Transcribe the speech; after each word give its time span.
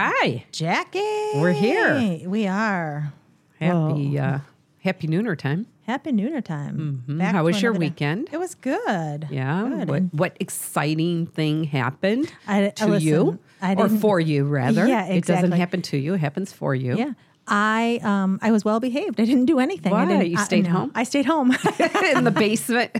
Hi. 0.00 0.44
Jackie. 0.52 1.00
We're 1.34 1.50
here. 1.52 2.20
We 2.28 2.46
are. 2.46 3.12
Happy 3.58 4.16
uh, 4.16 4.38
Happy 4.84 5.08
Nooner 5.08 5.36
time. 5.36 5.66
Happy 5.86 6.12
Nooner 6.12 6.44
time. 6.44 7.02
Mhm. 7.08 7.20
How 7.20 7.42
was 7.42 7.60
your 7.60 7.72
another 7.72 7.80
day. 7.84 7.88
weekend? 7.90 8.28
It 8.30 8.36
was 8.38 8.54
good. 8.54 9.26
Yeah. 9.28 9.68
Good. 9.68 9.88
What 9.88 10.02
what 10.14 10.36
exciting 10.38 11.26
thing 11.26 11.64
happened 11.64 12.32
I- 12.46 12.66
I 12.66 12.70
to 12.70 12.86
listen, 12.86 13.08
you 13.08 13.38
I 13.60 13.74
or 13.74 13.88
for 13.88 14.20
you 14.20 14.44
rather? 14.44 14.86
Yeah, 14.86 15.06
It 15.06 15.24
doesn't 15.26 15.50
happen 15.50 15.82
to 15.82 15.96
you. 15.98 16.14
It 16.14 16.20
happens 16.20 16.52
for 16.52 16.76
you. 16.76 16.96
Yeah. 16.96 17.12
I 17.48 18.00
um 18.02 18.38
I 18.42 18.50
was 18.50 18.64
well 18.64 18.80
behaved. 18.80 19.20
I 19.20 19.24
didn't 19.24 19.46
do 19.46 19.58
anything. 19.58 19.92
I 19.92 20.04
Why? 20.04 20.06
didn't, 20.06 20.30
You 20.30 20.38
I- 20.38 20.44
stayed 20.44 20.64
no. 20.64 20.70
home? 20.70 20.92
I 20.94 21.04
stayed 21.04 21.26
home 21.26 21.50
In 22.14 22.24
the 22.24 22.30
basement. 22.30 22.90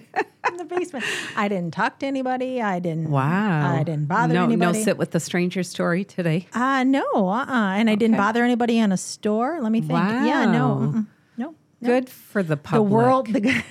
in 0.49 0.57
the 0.57 0.64
basement. 0.64 1.05
I 1.37 1.49
didn't 1.49 1.73
talk 1.75 1.99
to 2.01 2.07
anybody. 2.07 2.61
I 2.63 2.79
didn't. 2.79 3.11
wow. 3.11 3.77
I 3.77 3.82
didn't 3.82 4.07
bother 4.07 4.35
no, 4.35 4.45
anybody. 4.45 4.79
No 4.79 4.85
sit 4.85 4.96
with 4.99 5.11
the 5.11 5.21
stranger 5.21 5.63
story 5.63 6.05
today. 6.05 6.46
Uh 6.55 6.85
no. 6.85 7.05
Uh. 7.14 7.45
uh 7.46 7.75
And 7.79 7.91
I 7.91 7.95
didn't 7.95 8.17
bother 8.17 8.43
anybody 8.45 8.79
in 8.79 8.93
a 8.93 8.96
store. 8.96 9.61
Let 9.61 9.72
me 9.72 9.81
think. 9.81 9.93
Yeah. 9.93 10.45
No. 10.46 10.69
Wow. 10.69 10.75
mm-mm. 10.80 11.07
No. 11.36 11.55
no. 11.80 11.89
Good 11.89 12.08
for 12.08 12.43
the 12.43 12.57
public. 12.57 12.79
The 12.89 12.94
world. 12.94 13.27
The, 13.33 13.64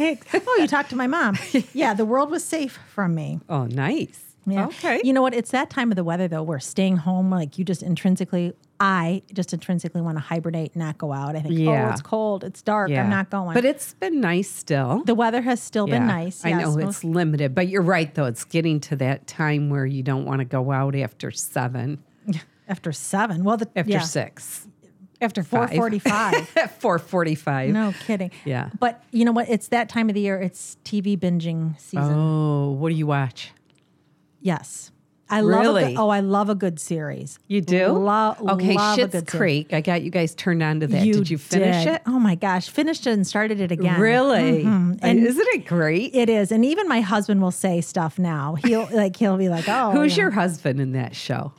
oh, 0.46 0.56
you 0.58 0.66
talked 0.66 0.90
to 0.90 0.96
my 0.96 1.06
mom. 1.06 1.36
Yeah. 1.74 1.94
The 1.94 2.04
world 2.04 2.30
was 2.30 2.44
safe 2.44 2.78
from 2.94 3.14
me. 3.14 3.40
Oh, 3.48 3.66
nice. 3.66 4.31
Yeah. 4.46 4.66
Okay. 4.66 5.00
You 5.04 5.12
know 5.12 5.22
what? 5.22 5.34
It's 5.34 5.50
that 5.52 5.70
time 5.70 5.92
of 5.92 5.96
the 5.96 6.04
weather 6.04 6.28
though, 6.28 6.42
where 6.42 6.58
staying 6.58 6.98
home, 6.98 7.30
like 7.30 7.58
you 7.58 7.64
just 7.64 7.82
intrinsically, 7.82 8.52
I 8.80 9.22
just 9.32 9.52
intrinsically 9.52 10.00
want 10.00 10.16
to 10.16 10.20
hibernate, 10.20 10.72
and 10.74 10.82
not 10.82 10.98
go 10.98 11.12
out. 11.12 11.36
I 11.36 11.40
think, 11.40 11.68
oh, 11.68 11.90
it's 11.90 12.02
cold, 12.02 12.42
it's 12.42 12.62
dark, 12.62 12.90
yeah. 12.90 13.04
I'm 13.04 13.10
not 13.10 13.30
going. 13.30 13.54
But 13.54 13.64
it's 13.64 13.94
been 13.94 14.20
nice 14.20 14.50
still. 14.50 15.04
the 15.04 15.14
weather 15.14 15.42
has 15.42 15.62
still 15.62 15.86
been 15.86 16.06
nice. 16.06 16.44
I 16.44 16.50
yes, 16.50 16.62
know 16.74 16.88
it's 16.88 17.04
limited, 17.04 17.54
but 17.54 17.68
you're 17.68 17.82
right 17.82 18.12
though. 18.12 18.24
It's 18.24 18.44
getting 18.44 18.80
to 18.80 18.96
that 18.96 19.26
time 19.26 19.70
where 19.70 19.86
you 19.86 20.02
don't 20.02 20.24
want 20.24 20.40
to 20.40 20.44
go 20.44 20.72
out 20.72 20.96
after 20.96 21.30
seven, 21.30 22.02
after 22.68 22.90
seven. 22.92 23.44
Well, 23.44 23.58
the, 23.58 23.68
after 23.76 23.92
yeah, 23.92 24.00
six, 24.00 24.66
after 25.20 25.44
four 25.44 25.68
forty-five. 25.68 26.48
four 26.80 26.98
forty-five. 26.98 27.70
no 27.70 27.94
kidding. 28.06 28.32
Yeah. 28.44 28.70
But 28.80 29.04
you 29.12 29.24
know 29.24 29.32
what? 29.32 29.48
It's 29.48 29.68
that 29.68 29.88
time 29.88 30.08
of 30.08 30.16
the 30.16 30.22
year. 30.22 30.40
It's 30.40 30.76
TV 30.84 31.16
binging 31.16 31.78
season. 31.80 32.12
Oh, 32.12 32.72
what 32.72 32.88
do 32.88 32.96
you 32.96 33.06
watch? 33.06 33.52
Yes. 34.42 34.90
I 35.30 35.40
love 35.40 35.76
a 35.76 35.80
good, 35.88 35.96
oh, 35.96 36.10
I 36.10 36.20
love 36.20 36.50
a 36.50 36.54
good 36.54 36.78
series. 36.78 37.38
You 37.48 37.62
do? 37.62 37.86
Lo- 37.86 38.36
okay, 38.38 38.74
love 38.74 38.98
Schitt's 38.98 39.12
good 39.12 39.30
series. 39.30 39.40
Creek. 39.40 39.72
I 39.72 39.80
got 39.80 40.02
you 40.02 40.10
guys 40.10 40.34
turned 40.34 40.62
on 40.62 40.80
to 40.80 40.86
that. 40.88 41.04
did 41.04 41.30
you 41.30 41.38
finish 41.38 41.84
did. 41.84 41.94
it? 41.94 42.02
Oh 42.06 42.18
my 42.18 42.34
gosh, 42.34 42.68
finished 42.68 43.06
it 43.06 43.12
and 43.12 43.26
started 43.26 43.58
it 43.58 43.72
again. 43.72 43.98
Really? 43.98 44.62
Mhm. 44.64 44.98
And 45.00 45.18
isn't 45.26 45.46
it 45.54 45.64
great? 45.64 46.14
It 46.14 46.28
is, 46.28 46.52
and 46.52 46.66
even 46.66 46.86
my 46.86 47.00
husband 47.00 47.40
will 47.40 47.50
say 47.50 47.80
stuff 47.80 48.18
now. 48.18 48.56
He'll 48.56 48.88
like 48.92 49.16
he'll 49.16 49.38
be 49.38 49.48
like, 49.48 49.64
"Oh, 49.68 49.92
Who's 49.92 50.14
yeah. 50.18 50.24
your 50.24 50.32
husband 50.32 50.80
in 50.80 50.92
that 50.92 51.16
show? 51.16 51.54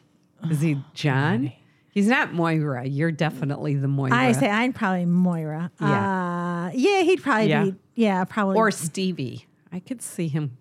Is 0.51 0.61
he 0.61 0.77
John? 0.93 1.51
He's 1.89 2.07
not 2.07 2.31
Moira. 2.31 2.85
You're 2.85 3.11
definitely 3.11 3.73
the 3.75 3.87
Moira. 3.87 4.15
I 4.15 4.33
say 4.33 4.49
I'm 4.51 4.73
probably 4.73 5.05
Moira. 5.05 5.71
Yeah. 5.81 6.67
uh, 6.67 6.71
yeah, 6.75 7.01
he'd 7.01 7.23
probably 7.23 7.49
Yeah. 7.49 7.63
be, 7.65 7.75
yeah, 7.95 8.23
probably 8.25 8.57
or 8.57 8.69
Stevie. 8.69 9.47
I 9.71 9.79
could 9.79 10.03
see 10.03 10.27
him. 10.27 10.57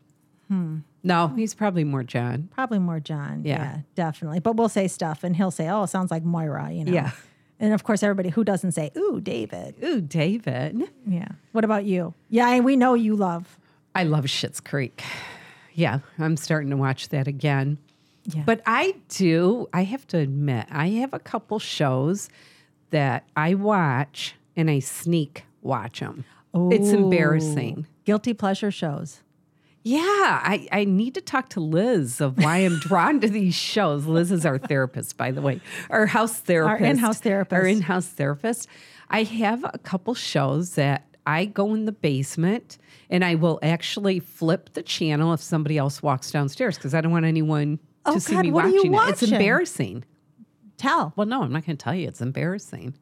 No, 1.03 1.29
he's 1.29 1.55
probably 1.55 1.85
more 1.85 2.03
John. 2.05 2.49
probably 2.53 2.79
more 2.79 3.01
John. 3.01 3.43
Yeah. 3.45 3.63
Yeah. 3.63 3.79
definitely. 3.95 4.39
But 4.41 4.57
we'll 4.57 4.69
say 4.69 4.89
stuff, 4.89 5.25
and 5.25 5.35
he'll 5.37 5.51
say, 5.51 5.69
"Oh, 5.69 5.83
it 5.85 5.89
sounds 5.89 6.11
like 6.11 6.25
Moira," 6.25 6.71
you 6.71 6.85
know. 6.85 6.93
Yeah. 6.93 7.11
And 7.59 7.73
of 7.73 7.85
course, 7.85 8.03
everybody 8.03 8.29
who 8.31 8.45
doesn't 8.45 8.73
say, 8.73 8.91
"Ooh, 8.97 9.21
David." 9.21 9.77
Ooh, 9.85 10.01
David. 10.01 10.83
Yeah. 11.07 11.29
What 11.53 11.65
about 11.65 11.85
you? 11.85 12.15
Yeah, 12.29 12.49
and 12.51 12.65
we 12.65 12.77
know 12.77 12.95
you 12.95 13.15
love. 13.17 13.59
I 13.95 14.05
love 14.05 14.25
Schitt's 14.25 14.61
Creek. 14.61 15.03
Yeah, 15.75 16.01
I'm 16.19 16.37
starting 16.37 16.71
to 16.71 16.77
watch 16.77 17.09
that 17.11 17.27
again. 17.29 17.79
Yeah. 18.25 18.43
But 18.47 18.63
I 18.67 18.95
do, 19.09 19.69
I 19.73 19.83
have 19.85 20.07
to 20.09 20.19
admit, 20.19 20.67
I 20.71 20.89
have 20.91 21.13
a 21.13 21.19
couple 21.19 21.59
shows 21.59 22.29
that 22.91 23.25
I 23.37 23.55
watch 23.55 24.35
and 24.57 24.71
I 24.71 24.79
sneak 24.79 25.45
watch 25.63 26.01
them. 26.01 26.25
It's 26.55 26.91
embarrassing. 26.91 27.87
Guilty 28.05 28.35
pleasure 28.35 28.71
shows. 28.71 29.23
Yeah, 29.85 29.99
I, 30.01 30.69
I 30.71 30.85
need 30.85 31.15
to 31.15 31.21
talk 31.21 31.49
to 31.51 31.61
Liz 31.61 32.21
of 32.21 32.39
why 32.39 32.59
I'm 32.59 32.79
drawn 32.79 33.21
to 33.21 33.29
these 33.29 33.55
shows. 33.55 34.07
Liz 34.07 34.31
is 34.31 34.47
our 34.47 34.59
therapist, 34.59 35.17
by 35.17 35.33
the 35.33 35.41
way, 35.43 35.61
our 35.91 36.07
house 36.07 36.39
therapist. 36.39 36.81
Our 36.81 36.87
in-house 36.87 37.21
therapist. 37.21 37.59
Our 37.61 37.67
in 37.67 37.81
house 37.81 38.07
therapist. 38.07 38.69
I 39.11 39.25
have 39.25 39.65
a 39.65 39.79
couple 39.79 40.15
shows 40.15 40.77
that 40.77 41.07
I 41.27 41.47
go 41.47 41.75
in 41.75 41.85
the 41.85 41.93
basement 41.93 42.79
and 43.11 43.25
I 43.25 43.35
will 43.35 43.59
actually 43.63 44.21
flip 44.21 44.71
the 44.75 44.83
channel 44.83 45.33
if 45.33 45.41
somebody 45.41 45.79
else 45.79 46.03
walks 46.03 46.31
downstairs 46.31 46.77
because 46.77 46.95
I 46.95 47.01
don't 47.01 47.13
want 47.13 47.27
anyone 47.27 47.79
Oh, 48.05 48.15
to 48.15 48.21
see 48.21 48.37
me 48.37 48.49
you 48.49 48.53
watching 48.55 48.95
it. 48.95 49.09
It's 49.11 49.23
embarrassing. 49.23 50.05
Tell. 50.77 51.13
Well, 51.15 51.27
no, 51.27 51.43
I'm 51.43 51.53
not 51.53 51.65
going 51.65 51.77
to 51.77 51.85
tell 51.85 51.95
you. 51.95 52.09
It's 52.09 52.21
embarrassing. 52.21 52.95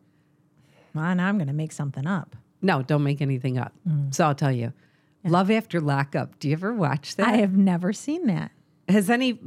Well, 0.94 1.14
now 1.14 1.28
I'm 1.28 1.38
going 1.38 1.47
to 1.48 1.54
make 1.54 1.72
something 1.72 2.06
up. 2.06 2.36
No, 2.60 2.82
don't 2.82 3.02
make 3.02 3.22
anything 3.22 3.56
up. 3.56 3.72
Mm. 3.88 4.14
So 4.14 4.26
I'll 4.26 4.34
tell 4.34 4.52
you. 4.52 4.72
Love 5.25 5.50
After 5.50 5.81
Lockup. 5.81 6.38
Do 6.38 6.48
you 6.48 6.54
ever 6.54 6.72
watch 6.72 7.16
that? 7.16 7.28
I 7.28 7.36
have 7.36 7.56
never 7.56 7.92
seen 7.92 8.26
that. 8.26 8.53
Has 8.88 9.10
any, 9.10 9.38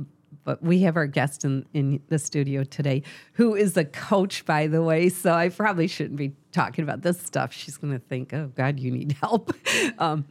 but 0.44 0.62
we 0.62 0.82
have 0.82 0.96
our 0.96 1.08
guest 1.08 1.44
in, 1.44 1.66
in 1.74 2.02
the 2.08 2.20
studio 2.20 2.64
today 2.64 3.04
who 3.34 3.56
is 3.56 3.76
a 3.76 3.86
coach, 3.86 4.46
by 4.46 4.68
the 4.68 4.84
way. 4.84 5.10
So 5.10 5.34
I 5.34 5.50
probably 5.50 5.88
shouldn't 5.88 6.18
be 6.18 6.34
talking 6.52 6.84
about 6.84 7.02
this 7.02 7.20
stuff. 7.20 7.54
She's 7.54 7.78
going 7.78 7.94
to 7.94 8.00
think, 8.00 8.34
oh, 8.34 8.52
God, 8.56 8.80
you 8.80 8.92
need 8.92 9.14
help. 9.22 9.54
Um, 9.98 10.26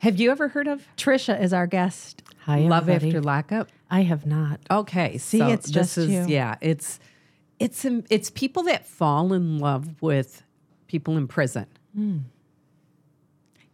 have 0.00 0.18
you 0.18 0.30
ever 0.30 0.48
heard 0.48 0.68
of 0.68 0.86
Tricia 0.96 1.40
is 1.40 1.52
our 1.52 1.66
guest. 1.66 2.22
Hi, 2.44 2.60
Love 2.60 2.88
everybody. 2.88 3.08
After 3.08 3.20
Lockup? 3.20 3.68
I 3.90 4.02
have 4.02 4.24
not. 4.24 4.60
Okay. 4.70 5.18
See, 5.18 5.38
so 5.38 5.48
it's 5.48 5.66
this 5.66 5.74
just 5.74 5.98
is, 5.98 6.10
you. 6.10 6.26
Yeah. 6.28 6.56
It's, 6.60 6.98
it's, 7.58 7.84
um, 7.84 8.04
it's 8.08 8.30
people 8.30 8.64
that 8.64 8.86
fall 8.86 9.32
in 9.32 9.58
love 9.58 10.00
with 10.00 10.42
people 10.86 11.16
in 11.16 11.28
prison. 11.28 11.66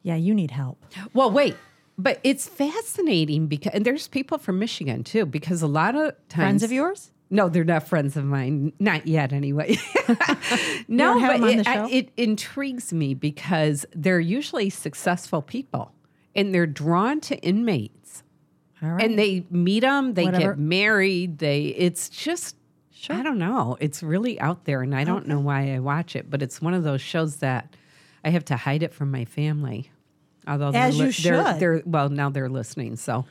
Yeah, 0.03 0.17
you 0.17 0.35
need 0.35 0.51
help. 0.51 0.85
Well, 1.15 1.31
wait. 1.31 1.57
But 1.99 2.19
it's 2.25 2.49
fascinating 2.49 3.47
because, 3.47 3.73
and 3.75 3.85
there's 3.85 4.09
people 4.09 4.39
from 4.39 4.59
Michigan 4.59 5.05
too, 5.05 5.27
because 5.27 5.63
a 5.63 5.67
lot 5.67 5.95
of 5.95 6.13
times. 6.29 6.43
Friends 6.43 6.63
of 6.63 6.73
yours? 6.73 7.11
No, 7.31 7.49
they're 7.49 7.65
not 7.65 7.87
friends 7.87 8.17
of 8.17 8.25
mine. 8.25 8.73
Not 8.79 9.07
yet, 9.07 9.33
anyway. 9.33 9.77
no, 10.89 11.21
but 11.21 11.43
it, 11.51 11.67
I- 11.69 11.89
it 11.91 12.11
intrigues 12.17 12.93
me 12.93 13.15
because 13.15 13.87
they're 13.95 14.21
usually 14.21 14.71
successful 14.71 15.43
people 15.43 15.93
and 16.35 16.55
they're 16.55 16.67
drawn 16.67 17.21
to 17.21 17.39
inmates 17.41 18.23
All 18.83 18.89
right. 18.91 19.05
and 19.05 19.19
they 19.19 19.45
meet 19.51 19.81
them, 19.81 20.15
they 20.15 20.25
Whatever. 20.25 20.55
get 20.55 20.59
married. 20.59 21.39
They, 21.39 21.67
it's 21.67 22.09
just, 22.09 22.57
I 23.09 23.23
don't 23.23 23.39
know. 23.39 23.77
It's 23.81 24.03
really 24.03 24.41
out 24.41 24.65
there 24.65 24.83
and 24.83 24.95
I 24.95 25.05
don't 25.05 25.27
know 25.29 25.41
why 25.41 25.75
I 25.75 25.79
watch 25.79 26.17
it, 26.17 26.29
but 26.31 26.43
it's 26.43 26.61
one 26.61 26.75
of 26.75 26.85
those 26.85 27.01
shows 27.01 27.37
that 27.37 27.77
I 28.25 28.31
have 28.31 28.45
to 28.47 28.57
hide 28.57 28.83
it 28.83 28.93
from 28.95 29.11
my 29.11 29.25
family. 29.25 29.91
Although 30.47 30.73
they're 30.73 30.83
As 30.83 30.97
you 30.99 31.05
they're, 31.05 31.13
should. 31.13 31.61
they're 31.61 31.83
well 31.85 32.09
now 32.09 32.29
they're 32.31 32.49
listening. 32.49 32.97
So, 32.97 33.25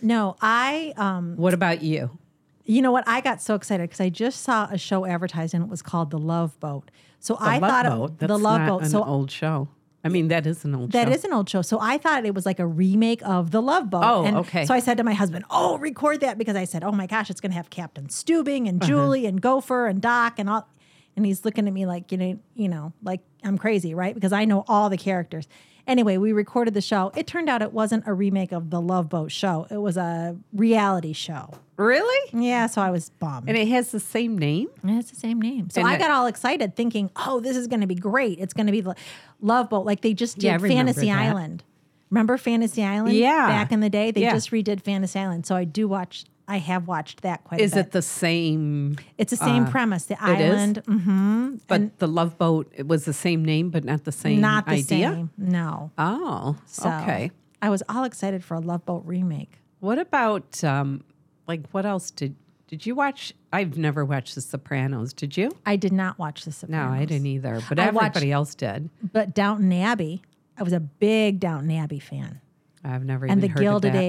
no, 0.00 0.36
I 0.40 0.92
um 0.96 1.36
what 1.36 1.54
about 1.54 1.82
you? 1.82 2.18
you 2.66 2.80
know 2.80 2.92
what? 2.92 3.04
I 3.06 3.20
got 3.20 3.42
so 3.42 3.54
excited 3.54 3.82
because 3.90 4.00
I 4.00 4.08
just 4.08 4.40
saw 4.42 4.66
a 4.70 4.78
show 4.78 5.04
advertised 5.04 5.52
and 5.52 5.62
it 5.64 5.68
was 5.68 5.82
called 5.82 6.10
The 6.10 6.18
Love 6.18 6.58
Boat. 6.60 6.90
So 7.20 7.36
I 7.38 7.58
Love 7.58 7.70
thought 7.70 7.86
Boat. 7.86 8.10
it, 8.12 8.18
That's 8.20 8.28
the 8.32 8.38
Love 8.38 8.66
Boat. 8.68 8.82
an 8.84 8.88
So 8.90 9.04
old 9.04 9.30
show. 9.30 9.68
I 10.02 10.08
mean, 10.10 10.28
that 10.28 10.46
is 10.46 10.64
an 10.66 10.74
old 10.74 10.92
that 10.92 11.08
show. 11.08 11.14
is 11.14 11.24
an 11.24 11.32
old 11.32 11.48
show. 11.48 11.60
So 11.62 11.78
I 11.80 11.96
thought 11.98 12.24
it 12.26 12.34
was 12.34 12.44
like 12.46 12.58
a 12.58 12.66
remake 12.66 13.22
of 13.26 13.50
The 13.50 13.60
Love 13.62 13.88
Boat. 13.90 14.02
Oh, 14.04 14.24
and 14.24 14.36
okay. 14.38 14.64
So 14.66 14.72
I 14.74 14.80
said 14.80 14.96
to 14.98 15.04
my 15.04 15.14
husband, 15.14 15.44
"Oh, 15.50 15.78
record 15.78 16.20
that," 16.20 16.36
because 16.38 16.56
I 16.56 16.64
said, 16.64 16.84
"Oh 16.84 16.92
my 16.92 17.06
gosh, 17.06 17.30
it's 17.30 17.40
going 17.40 17.52
to 17.52 17.56
have 17.56 17.68
Captain 17.70 18.06
Steubing 18.08 18.68
and 18.68 18.82
Uh-huh. 18.82 18.86
Julie 18.90 19.24
and 19.26 19.40
Gopher 19.40 19.86
and 19.86 20.00
Doc 20.02 20.38
and 20.38 20.48
all." 20.50 20.68
And 21.16 21.24
he's 21.24 21.44
looking 21.44 21.66
at 21.66 21.72
me 21.72 21.86
like 21.86 22.12
you 22.12 22.18
know, 22.18 22.38
you 22.54 22.68
know, 22.68 22.92
like 23.02 23.20
I'm 23.44 23.56
crazy, 23.56 23.94
right? 23.94 24.14
Because 24.14 24.32
I 24.32 24.44
know 24.46 24.64
all 24.68 24.88
the 24.90 24.96
characters. 24.98 25.48
Anyway, 25.86 26.16
we 26.16 26.32
recorded 26.32 26.72
the 26.72 26.80
show. 26.80 27.12
It 27.14 27.26
turned 27.26 27.48
out 27.50 27.60
it 27.60 27.72
wasn't 27.72 28.04
a 28.06 28.14
remake 28.14 28.52
of 28.52 28.70
the 28.70 28.80
Love 28.80 29.08
Boat 29.10 29.30
show. 29.30 29.66
It 29.70 29.76
was 29.76 29.96
a 29.98 30.34
reality 30.54 31.12
show. 31.12 31.50
Really? 31.76 32.30
Yeah, 32.32 32.68
so 32.68 32.80
I 32.80 32.90
was 32.90 33.10
bummed. 33.10 33.48
And 33.48 33.56
it 33.58 33.68
has 33.68 33.90
the 33.90 34.00
same 34.00 34.38
name? 34.38 34.68
Yeah, 34.82 35.00
it's 35.00 35.10
the 35.10 35.16
same 35.16 35.42
name. 35.42 35.68
So 35.70 35.80
And 35.82 35.88
I 35.90 35.96
it- 35.96 35.98
got 35.98 36.10
all 36.10 36.26
excited 36.26 36.74
thinking, 36.74 37.10
oh, 37.16 37.40
this 37.40 37.56
is 37.56 37.66
going 37.66 37.82
to 37.82 37.86
be 37.86 37.94
great. 37.96 38.38
It's 38.38 38.54
going 38.54 38.66
to 38.66 38.72
be 38.72 38.80
the 38.80 38.94
Love 39.42 39.68
Boat. 39.68 39.84
Like 39.84 40.00
they 40.00 40.14
just 40.14 40.36
did 40.38 40.44
Yeah, 40.46 40.58
Fantasy 40.58 41.06
that. 41.08 41.18
Island. 41.18 41.64
Remember 42.10 42.38
Fantasy 42.38 42.82
Island? 42.82 43.14
Yeah. 43.16 43.46
Back 43.48 43.72
in 43.72 43.80
the 43.80 43.90
day, 43.90 44.10
they 44.10 44.22
Yeah. 44.22 44.32
just 44.32 44.52
redid 44.52 44.80
Fantasy 44.82 45.18
Island. 45.18 45.44
So 45.46 45.54
I 45.56 45.64
do 45.64 45.86
watch, 45.88 46.24
I 46.46 46.58
have 46.58 46.86
watched 46.86 47.22
that 47.22 47.42
quite 47.44 47.60
Is 47.60 47.72
a 47.72 47.76
bit. 47.76 47.86
it 47.86 47.92
the 47.92 48.02
same? 48.02 48.96
it's 49.18 49.30
the 49.30 49.36
same 49.36 49.64
uh, 49.64 49.70
premise. 49.70 50.04
The 50.04 50.14
it 50.14 50.40
is? 50.40 50.54
island, 50.54 50.82
hmm 50.86 51.54
But 51.66 51.98
the 51.98 52.08
Love 52.08 52.36
Boat 52.38 52.70
it 52.76 52.86
was 52.86 53.04
the 53.06 53.12
same 53.14 53.44
name, 53.44 53.70
but 53.70 53.84
not 53.84 54.04
the 54.04 54.12
same 54.12 54.40
not 54.40 54.66
the 54.66 54.72
idea. 54.72 55.10
same. 55.12 55.30
No. 55.38 55.90
Oh, 55.96 56.56
So 56.66 56.88
okay. 56.90 57.30
I 57.62 57.70
was 57.70 57.82
all 57.88 58.04
excited 58.04 58.44
for 58.44 58.54
a 58.54 58.60
Love 58.60 58.84
Boat 58.84 59.02
remake. 59.06 59.58
What 59.80 59.98
about 59.98 60.62
um, 60.62 61.02
like 61.46 61.66
what 61.70 61.86
else 61.86 62.10
did 62.10 62.36
did 62.66 62.84
you 62.86 62.94
watch? 62.94 63.32
I've 63.52 63.76
never 63.78 64.04
watched 64.04 64.34
The 64.34 64.40
Sopranos. 64.40 65.12
Did 65.12 65.36
you? 65.36 65.50
I 65.64 65.76
did 65.76 65.92
not 65.92 66.18
watch 66.18 66.44
The 66.44 66.52
Sopranos. 66.52 66.90
No, 66.90 66.94
I 66.94 67.04
didn't 67.04 67.26
either. 67.26 67.60
But 67.68 67.78
I 67.78 67.90
watched- 67.90 68.16
everybody 68.16 68.32
else 68.32 68.54
did. 68.54 68.90
But 69.12 69.34
Downton 69.34 69.72
Abbey, 69.72 70.22
I 70.58 70.62
was 70.62 70.72
a 70.72 70.80
big 70.80 71.40
Downton 71.40 71.70
Abbey 71.70 72.00
fan. 72.00 72.40
I've 72.82 73.04
never 73.04 73.26
And 73.26 73.42
The 73.42 73.48
Gilded 73.48 73.94
of 73.94 74.00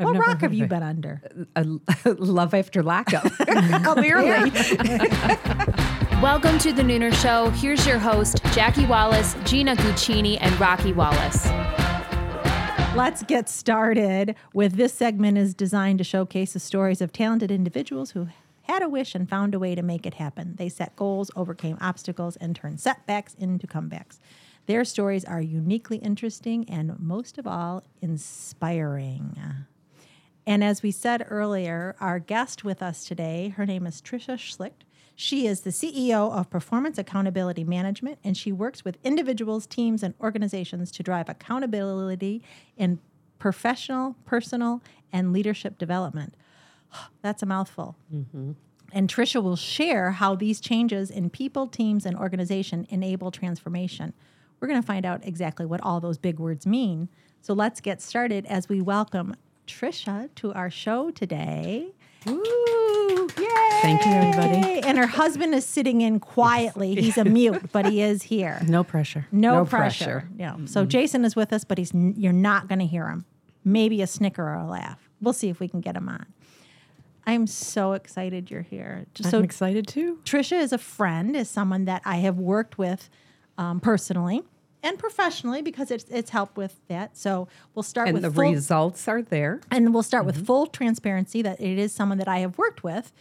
that. 0.00 0.08
Age. 0.08 0.18
what 0.18 0.26
rock 0.26 0.40
have 0.40 0.54
you 0.54 0.64
it. 0.64 0.70
been 0.70 0.82
under? 0.82 1.22
A, 1.56 1.64
love 2.14 2.54
after 2.54 2.82
lockup. 2.82 3.24
Clearly. 3.34 4.50
Welcome 6.20 6.58
to 6.58 6.72
the 6.72 6.82
Nooner 6.82 7.14
Show. 7.14 7.50
Here's 7.50 7.86
your 7.86 7.98
host, 7.98 8.42
Jackie 8.52 8.86
Wallace, 8.86 9.34
Gina 9.44 9.76
Guccini, 9.76 10.38
and 10.40 10.58
Rocky 10.60 10.92
Wallace. 10.92 11.46
Let's 12.94 13.22
get 13.22 13.48
started 13.48 14.34
with 14.52 14.74
this 14.74 14.92
segment 14.92 15.38
is 15.38 15.54
designed 15.54 15.98
to 15.98 16.04
showcase 16.04 16.52
the 16.52 16.60
stories 16.60 17.00
of 17.00 17.12
talented 17.12 17.50
individuals 17.50 18.10
who 18.10 18.28
had 18.62 18.82
a 18.82 18.88
wish 18.88 19.14
and 19.14 19.28
found 19.28 19.54
a 19.54 19.58
way 19.58 19.74
to 19.74 19.82
make 19.82 20.06
it 20.06 20.14
happen. 20.14 20.56
They 20.56 20.68
set 20.68 20.96
goals, 20.96 21.30
overcame 21.36 21.78
obstacles, 21.80 22.36
and 22.36 22.54
turned 22.54 22.80
setbacks 22.80 23.34
into 23.34 23.66
comebacks. 23.66 24.18
Their 24.66 24.84
stories 24.84 25.24
are 25.24 25.40
uniquely 25.40 25.96
interesting 25.98 26.68
and 26.68 26.98
most 27.00 27.38
of 27.38 27.46
all 27.46 27.82
inspiring. 28.02 29.36
And 30.50 30.64
as 30.64 30.82
we 30.82 30.90
said 30.90 31.24
earlier, 31.30 31.94
our 32.00 32.18
guest 32.18 32.64
with 32.64 32.82
us 32.82 33.04
today, 33.04 33.50
her 33.50 33.64
name 33.64 33.86
is 33.86 34.02
Tricia 34.02 34.36
Schlicht. 34.36 34.82
She 35.14 35.46
is 35.46 35.60
the 35.60 35.70
CEO 35.70 36.36
of 36.36 36.50
Performance 36.50 36.98
Accountability 36.98 37.62
Management, 37.62 38.18
and 38.24 38.36
she 38.36 38.50
works 38.50 38.84
with 38.84 38.98
individuals, 39.04 39.64
teams, 39.64 40.02
and 40.02 40.12
organizations 40.20 40.90
to 40.90 41.04
drive 41.04 41.28
accountability 41.28 42.42
in 42.76 42.98
professional, 43.38 44.16
personal, 44.24 44.82
and 45.12 45.32
leadership 45.32 45.78
development. 45.78 46.34
That's 47.22 47.44
a 47.44 47.46
mouthful. 47.46 47.94
Mm-hmm. 48.12 48.50
And 48.90 49.08
Tricia 49.08 49.40
will 49.40 49.54
share 49.54 50.10
how 50.10 50.34
these 50.34 50.60
changes 50.60 51.12
in 51.12 51.30
people, 51.30 51.68
teams, 51.68 52.04
and 52.04 52.16
organization 52.16 52.88
enable 52.90 53.30
transformation. 53.30 54.14
We're 54.58 54.66
going 54.66 54.82
to 54.82 54.86
find 54.86 55.06
out 55.06 55.24
exactly 55.24 55.64
what 55.64 55.80
all 55.84 56.00
those 56.00 56.18
big 56.18 56.40
words 56.40 56.66
mean. 56.66 57.08
So 57.40 57.54
let's 57.54 57.80
get 57.80 58.02
started 58.02 58.46
as 58.46 58.68
we 58.68 58.80
welcome 58.80 59.36
Tricia 59.66 60.28
to 60.36 60.52
our 60.52 60.70
show 60.70 61.10
today. 61.10 61.92
Woo! 62.26 62.42
Yay! 63.38 63.46
Thank 63.82 64.04
you, 64.04 64.12
everybody. 64.12 64.80
And 64.82 64.98
her 64.98 65.06
husband 65.06 65.54
is 65.54 65.64
sitting 65.64 66.00
in 66.02 66.20
quietly. 66.20 66.94
He's 66.94 67.16
a 67.16 67.24
mute, 67.24 67.70
but 67.72 67.86
he 67.86 68.02
is 68.02 68.22
here. 68.24 68.60
No 68.66 68.84
pressure. 68.84 69.26
No, 69.32 69.60
No 69.60 69.64
pressure. 69.64 70.04
pressure. 70.04 70.28
Yeah. 70.36 70.56
So 70.66 70.84
Jason 70.84 71.24
is 71.24 71.34
with 71.36 71.52
us, 71.52 71.64
but 71.64 71.78
he's 71.78 71.92
you're 71.94 72.32
not 72.32 72.68
going 72.68 72.80
to 72.80 72.86
hear 72.86 73.08
him. 73.08 73.24
Maybe 73.64 74.02
a 74.02 74.06
snicker 74.06 74.42
or 74.42 74.54
a 74.54 74.66
laugh. 74.66 75.08
We'll 75.20 75.32
see 75.34 75.48
if 75.48 75.60
we 75.60 75.68
can 75.68 75.80
get 75.80 75.96
him 75.96 76.08
on. 76.08 76.26
I'm 77.26 77.46
so 77.46 77.92
excited 77.92 78.50
you're 78.50 78.62
here. 78.62 79.06
I'm 79.22 79.30
So 79.30 79.40
excited 79.40 79.86
too. 79.86 80.18
Trisha 80.24 80.58
is 80.58 80.72
a 80.72 80.78
friend, 80.78 81.36
is 81.36 81.48
someone 81.48 81.84
that 81.84 82.02
I 82.04 82.16
have 82.16 82.38
worked 82.38 82.78
with 82.78 83.08
um, 83.58 83.78
personally 83.80 84.42
and 84.82 84.98
professionally 84.98 85.62
because 85.62 85.90
it's 85.90 86.04
it's 86.10 86.30
helped 86.30 86.56
with 86.56 86.80
that. 86.88 87.16
So 87.16 87.48
we'll 87.74 87.82
start 87.82 88.08
and 88.08 88.14
with 88.14 88.22
the 88.22 88.30
full, 88.30 88.50
results 88.50 89.06
are 89.08 89.22
there. 89.22 89.60
and 89.70 89.92
we'll 89.92 90.02
start 90.02 90.24
with 90.24 90.46
full 90.46 90.66
transparency 90.66 91.42
that 91.42 91.60
it 91.60 91.78
is 91.78 91.92
someone 91.92 92.18
that 92.18 92.28
I 92.28 92.38
have 92.38 92.58
worked 92.58 92.82
with. 92.82 93.12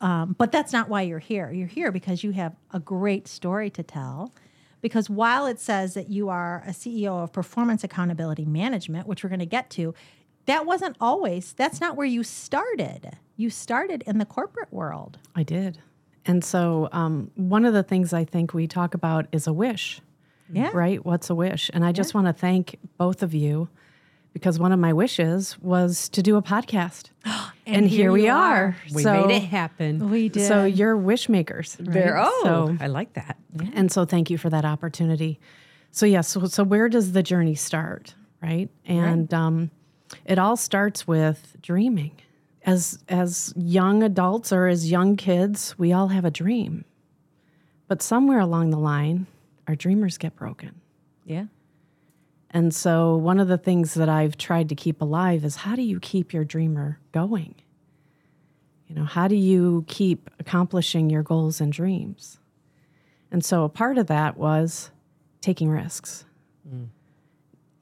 Um, 0.00 0.36
but 0.38 0.52
that's 0.52 0.72
not 0.72 0.88
why 0.88 1.02
you're 1.02 1.18
here. 1.18 1.50
You're 1.50 1.66
here 1.66 1.90
because 1.90 2.22
you 2.22 2.30
have 2.32 2.54
a 2.72 2.78
great 2.78 3.26
story 3.26 3.70
to 3.70 3.82
tell. 3.82 4.32
Because 4.80 5.10
while 5.10 5.46
it 5.46 5.58
says 5.58 5.94
that 5.94 6.08
you 6.08 6.28
are 6.28 6.62
a 6.64 6.70
CEO 6.70 7.22
of 7.22 7.32
Performance 7.32 7.82
Accountability 7.82 8.44
Management, 8.44 9.08
which 9.08 9.24
we're 9.24 9.28
going 9.28 9.40
to 9.40 9.46
get 9.46 9.70
to, 9.70 9.92
that 10.46 10.66
wasn't 10.66 10.96
always, 11.00 11.52
that's 11.52 11.80
not 11.80 11.96
where 11.96 12.06
you 12.06 12.22
started. 12.22 13.16
You 13.36 13.50
started 13.50 14.04
in 14.06 14.18
the 14.18 14.24
corporate 14.24 14.72
world. 14.72 15.18
I 15.34 15.42
did. 15.42 15.78
And 16.24 16.44
so, 16.44 16.88
um, 16.92 17.30
one 17.34 17.64
of 17.64 17.74
the 17.74 17.82
things 17.82 18.12
I 18.12 18.24
think 18.24 18.54
we 18.54 18.66
talk 18.68 18.94
about 18.94 19.26
is 19.32 19.46
a 19.46 19.52
wish, 19.52 20.00
Yeah. 20.50 20.70
right? 20.72 21.04
What's 21.04 21.30
a 21.30 21.34
wish? 21.34 21.70
And 21.72 21.84
I 21.84 21.92
just 21.92 22.14
want 22.14 22.26
to 22.26 22.32
thank 22.32 22.78
both 22.96 23.22
of 23.22 23.34
you 23.34 23.68
because 24.32 24.58
one 24.58 24.72
of 24.72 24.78
my 24.78 24.92
wishes 24.92 25.58
was 25.58 26.08
to 26.10 26.22
do 26.22 26.36
a 26.36 26.42
podcast. 26.42 27.10
and, 27.66 27.86
here 27.88 28.04
here, 28.04 28.12
we 28.12 28.28
are. 28.28 28.54
are. 28.54 28.76
We 28.92 29.02
so, 29.02 29.26
made 29.26 29.36
it 29.36 29.42
happen. 29.42 30.10
We 30.10 30.28
did. 30.28 30.46
So, 30.46 30.64
you're 30.64 30.96
wish 30.96 31.28
makers. 31.28 31.76
Right? 31.80 32.12
Oh, 32.14 32.40
So, 32.44 32.76
I 32.80 32.86
like 32.86 33.14
that. 33.14 33.36
And 33.74 33.90
so 33.90 34.04
thank 34.04 34.30
you 34.30 34.38
for 34.38 34.50
that 34.50 34.64
opportunity. 34.64 35.40
So 35.90 36.06
yes, 36.06 36.28
so, 36.28 36.46
so 36.46 36.62
where 36.64 36.88
does 36.88 37.12
the 37.12 37.22
journey 37.22 37.54
start, 37.54 38.14
right? 38.42 38.68
And 38.84 39.32
um, 39.32 39.70
it 40.24 40.38
all 40.38 40.56
starts 40.56 41.06
with 41.06 41.56
dreaming. 41.60 42.12
As 42.64 42.98
as 43.08 43.54
young 43.56 44.02
adults 44.02 44.52
or 44.52 44.66
as 44.66 44.90
young 44.90 45.16
kids, 45.16 45.78
we 45.78 45.92
all 45.92 46.08
have 46.08 46.24
a 46.24 46.30
dream. 46.30 46.84
But 47.86 48.02
somewhere 48.02 48.40
along 48.40 48.70
the 48.70 48.78
line, 48.78 49.26
our 49.68 49.76
dreamers 49.76 50.16
get 50.18 50.34
broken. 50.34 50.80
Yeah. 51.24 51.44
And 52.50 52.74
so 52.74 53.16
one 53.16 53.38
of 53.38 53.48
the 53.48 53.58
things 53.58 53.94
that 53.94 54.08
I've 54.08 54.38
tried 54.38 54.70
to 54.70 54.74
keep 54.74 55.02
alive 55.02 55.44
is 55.44 55.56
how 55.56 55.76
do 55.76 55.82
you 55.82 56.00
keep 56.00 56.32
your 56.32 56.44
dreamer 56.44 56.98
going? 57.12 57.54
You 58.86 58.94
know, 58.94 59.04
how 59.04 59.28
do 59.28 59.36
you 59.36 59.84
keep 59.86 60.30
accomplishing 60.40 61.10
your 61.10 61.22
goals 61.22 61.60
and 61.60 61.70
dreams? 61.70 62.38
And 63.30 63.44
so 63.44 63.64
a 63.64 63.68
part 63.68 63.98
of 63.98 64.06
that 64.06 64.38
was 64.38 64.90
taking 65.42 65.68
risks. 65.68 66.24
Mm. 66.66 66.88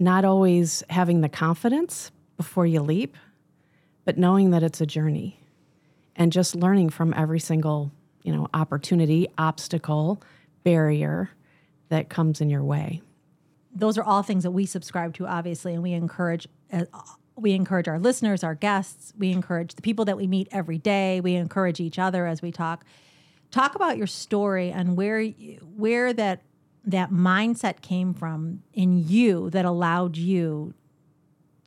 Not 0.01 0.25
always 0.25 0.83
having 0.91 1.21
the 1.21 1.29
confidence 1.29 2.11
before 2.37 2.67
you 2.67 2.81
leap, 2.81 3.17
but 4.05 4.19
knowing 4.19 4.51
that 4.51 4.65
it's 4.65 4.81
a 4.81 4.87
journey 4.87 5.39
and 6.17 6.33
just 6.33 6.57
learning 6.57 6.91
from 6.91 7.15
every 7.15 7.39
single, 7.39 7.93
you 8.25 8.35
know, 8.35 8.49
opportunity, 8.53 9.29
obstacle, 9.39 10.21
barrier 10.65 11.31
that 11.89 12.09
comes 12.09 12.41
in 12.41 12.51
your 12.51 12.65
way. 12.65 13.03
those 13.75 13.99
are 13.99 14.03
all 14.05 14.23
things 14.23 14.43
that 14.43 14.53
we 14.53 14.65
subscribe 14.67 15.13
to 15.15 15.27
obviously 15.27 15.75
and 15.75 15.83
we 15.83 15.93
encourage 15.93 16.49
uh, 16.73 16.85
we 17.37 17.53
encourage 17.53 17.87
our 17.87 17.99
listeners 17.99 18.43
our 18.43 18.55
guests. 18.55 19.13
We 19.19 19.31
encourage 19.31 19.75
the 19.75 19.83
people 19.83 20.07
that 20.07 20.17
we 20.17 20.27
meet 20.27 20.49
every 20.51 20.79
day. 20.79 21.21
We 21.21 21.35
encourage 21.35 21.81
each 21.81 21.99
other 21.99 22.27
as 22.27 22.41
we 22.41 22.51
talk. 22.51 22.85
Talk 23.51 23.75
about 23.75 23.99
your 23.99 24.07
story 24.07 24.71
and 24.71 24.97
where 24.97 25.25
where 25.25 26.13
that 26.15 26.43
that 26.85 27.11
mindset 27.11 27.83
came 27.83 28.15
from 28.15 28.63
in 28.73 29.07
you 29.07 29.51
that 29.51 29.65
allowed 29.65 30.17
you 30.17 30.73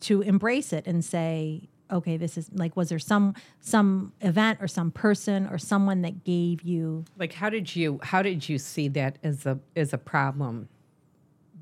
to 0.01 0.21
embrace 0.21 0.73
it 0.73 0.87
and 0.87 1.03
say 1.05 1.68
okay 1.91 2.17
this 2.17 2.37
is 2.37 2.49
like 2.53 2.75
was 2.75 2.89
there 2.89 2.99
some 2.99 3.33
some 3.59 4.13
event 4.21 4.59
or 4.61 4.67
some 4.67 4.91
person 4.91 5.47
or 5.47 5.57
someone 5.57 6.01
that 6.01 6.23
gave 6.23 6.61
you 6.61 7.05
Like, 7.17 7.33
how 7.33 7.49
did 7.49 7.75
you 7.75 7.99
how 8.03 8.21
did 8.21 8.47
you 8.47 8.57
see 8.57 8.87
that 8.89 9.17
as 9.23 9.45
a 9.45 9.59
as 9.75 9.93
a 9.93 9.97
problem? 9.97 10.69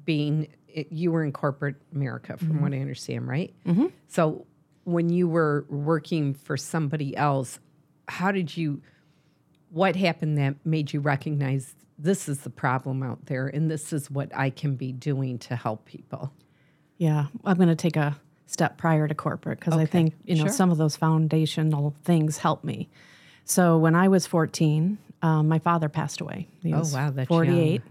Being 0.06 0.48
it, 0.68 0.92
you 0.92 1.12
were 1.12 1.24
in 1.24 1.32
corporate 1.32 1.76
America, 1.94 2.38
from 2.38 2.62
what 2.62 2.74
I 2.74 2.80
understand, 2.80 3.28
right? 3.28 3.54
Mm-hmm. 3.66 3.88
So 4.08 4.46
when 4.84 5.10
you 5.10 5.28
were 5.28 5.66
working 5.70 6.34
for 6.34 6.56
somebody 6.56 7.16
else, 7.18 7.60
how 8.08 8.32
did 8.32 8.56
you? 8.56 8.82
What 9.70 9.96
happened 9.98 10.38
that 10.38 10.56
made 10.66 10.94
you 10.94 11.02
recognize 11.02 11.76
this 11.98 12.30
is 12.30 12.42
the 12.42 12.50
problem 12.50 13.04
out 13.04 13.26
there, 13.26 13.48
and 13.48 13.70
this 13.70 13.92
is 13.92 14.10
what 14.10 14.34
I 14.36 14.50
can 14.50 14.76
be 14.76 14.94
doing 14.94 15.40
to 15.40 15.56
help 15.56 15.86
people? 15.86 16.32
Yeah, 16.98 17.28
I'm 17.44 17.58
going 17.58 17.68
to 17.68 17.76
take 17.76 17.98
a 17.98 18.18
step 18.48 18.78
prior 18.78 19.08
to 19.08 19.14
corporate 19.14 19.60
because 19.60 19.76
I 19.76 19.86
think 19.86 20.14
you 20.26 20.36
know 20.36 20.46
sure. 20.46 20.54
some 20.54 20.72
of 20.72 20.78
those 20.78 20.96
foundational 20.96 21.94
things 22.04 22.38
help 22.40 22.64
me. 22.64 22.90
So 23.46 23.78
when 23.78 23.94
I 23.96 24.08
was 24.08 24.26
14, 24.26 24.98
um, 25.22 25.48
my 25.48 25.60
father 25.60 25.88
passed 25.90 26.20
away. 26.22 26.48
He 26.64 26.74
Oh, 26.74 26.84
wow, 26.92 27.12
that's 27.12 27.28
48. 27.28 27.82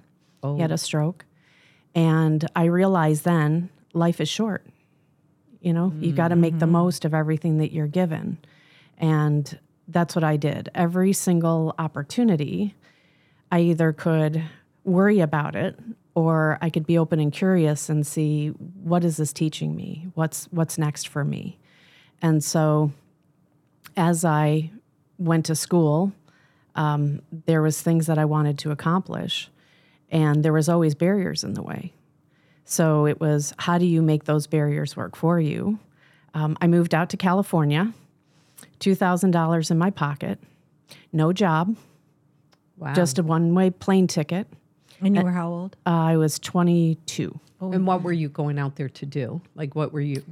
young. 0.42 0.56
He 0.56 0.62
had 0.62 0.72
a 0.72 0.78
stroke, 0.78 1.24
and 1.94 2.46
I 2.54 2.64
realized 2.64 3.24
then 3.24 3.68
life 3.92 4.20
is 4.20 4.28
short. 4.28 4.64
You 5.60 5.72
know, 5.72 5.92
you 6.00 6.12
got 6.12 6.28
to 6.28 6.36
make 6.36 6.52
Mm-hmm. 6.52 6.58
the 6.60 6.66
most 6.68 7.04
of 7.04 7.12
everything 7.14 7.58
that 7.58 7.72
you're 7.72 7.86
given, 7.88 8.38
and 8.98 9.58
that's 9.88 10.14
what 10.14 10.24
I 10.24 10.36
did. 10.36 10.68
Every 10.74 11.12
single 11.12 11.74
opportunity, 11.78 12.74
I 13.50 13.60
either 13.60 13.92
could 13.92 14.42
worry 14.84 15.20
about 15.20 15.56
it 15.56 15.78
or 16.16 16.56
I 16.62 16.70
could 16.70 16.86
be 16.86 16.96
open 16.96 17.20
and 17.20 17.30
curious 17.30 17.90
and 17.90 18.04
see 18.06 18.48
what 18.48 19.04
is 19.04 19.18
this 19.18 19.34
teaching 19.34 19.76
me? 19.76 20.08
What's 20.14 20.46
what's 20.50 20.78
next 20.78 21.06
for 21.08 21.22
me? 21.22 21.58
And 22.22 22.42
so 22.42 22.90
as 23.98 24.24
I 24.24 24.70
went 25.18 25.44
to 25.46 25.54
school, 25.54 26.12
um, 26.74 27.20
there 27.44 27.60
was 27.60 27.82
things 27.82 28.06
that 28.06 28.16
I 28.18 28.24
wanted 28.24 28.58
to 28.60 28.70
accomplish 28.70 29.50
and 30.10 30.42
there 30.42 30.54
was 30.54 30.70
always 30.70 30.94
barriers 30.94 31.44
in 31.44 31.52
the 31.52 31.62
way. 31.62 31.92
So 32.64 33.04
it 33.06 33.20
was 33.20 33.52
how 33.58 33.76
do 33.76 33.84
you 33.84 34.00
make 34.00 34.24
those 34.24 34.46
barriers 34.46 34.96
work 34.96 35.16
for 35.16 35.38
you? 35.38 35.78
Um, 36.32 36.56
I 36.62 36.66
moved 36.66 36.94
out 36.94 37.10
to 37.10 37.18
California, 37.18 37.92
$2,000 38.80 39.70
in 39.70 39.78
my 39.78 39.90
pocket, 39.90 40.38
no 41.12 41.32
job, 41.34 41.76
Wow. 42.78 42.94
just 42.94 43.18
a 43.18 43.22
one 43.22 43.54
way 43.54 43.68
plane 43.70 44.06
ticket. 44.06 44.46
And 45.00 45.16
you 45.16 45.22
were 45.22 45.30
how 45.30 45.48
old 45.50 45.76
Uh, 45.86 45.90
I 45.90 46.16
was 46.16 46.38
22. 46.38 47.38
and 47.60 47.86
what 47.86 48.02
were 48.02 48.12
you 48.12 48.28
going 48.28 48.58
out 48.58 48.76
there 48.76 48.88
to 48.88 49.06
do? 49.06 49.40
Like, 49.54 49.74
what 49.74 49.92
were 49.92 50.00
you? 50.00 50.22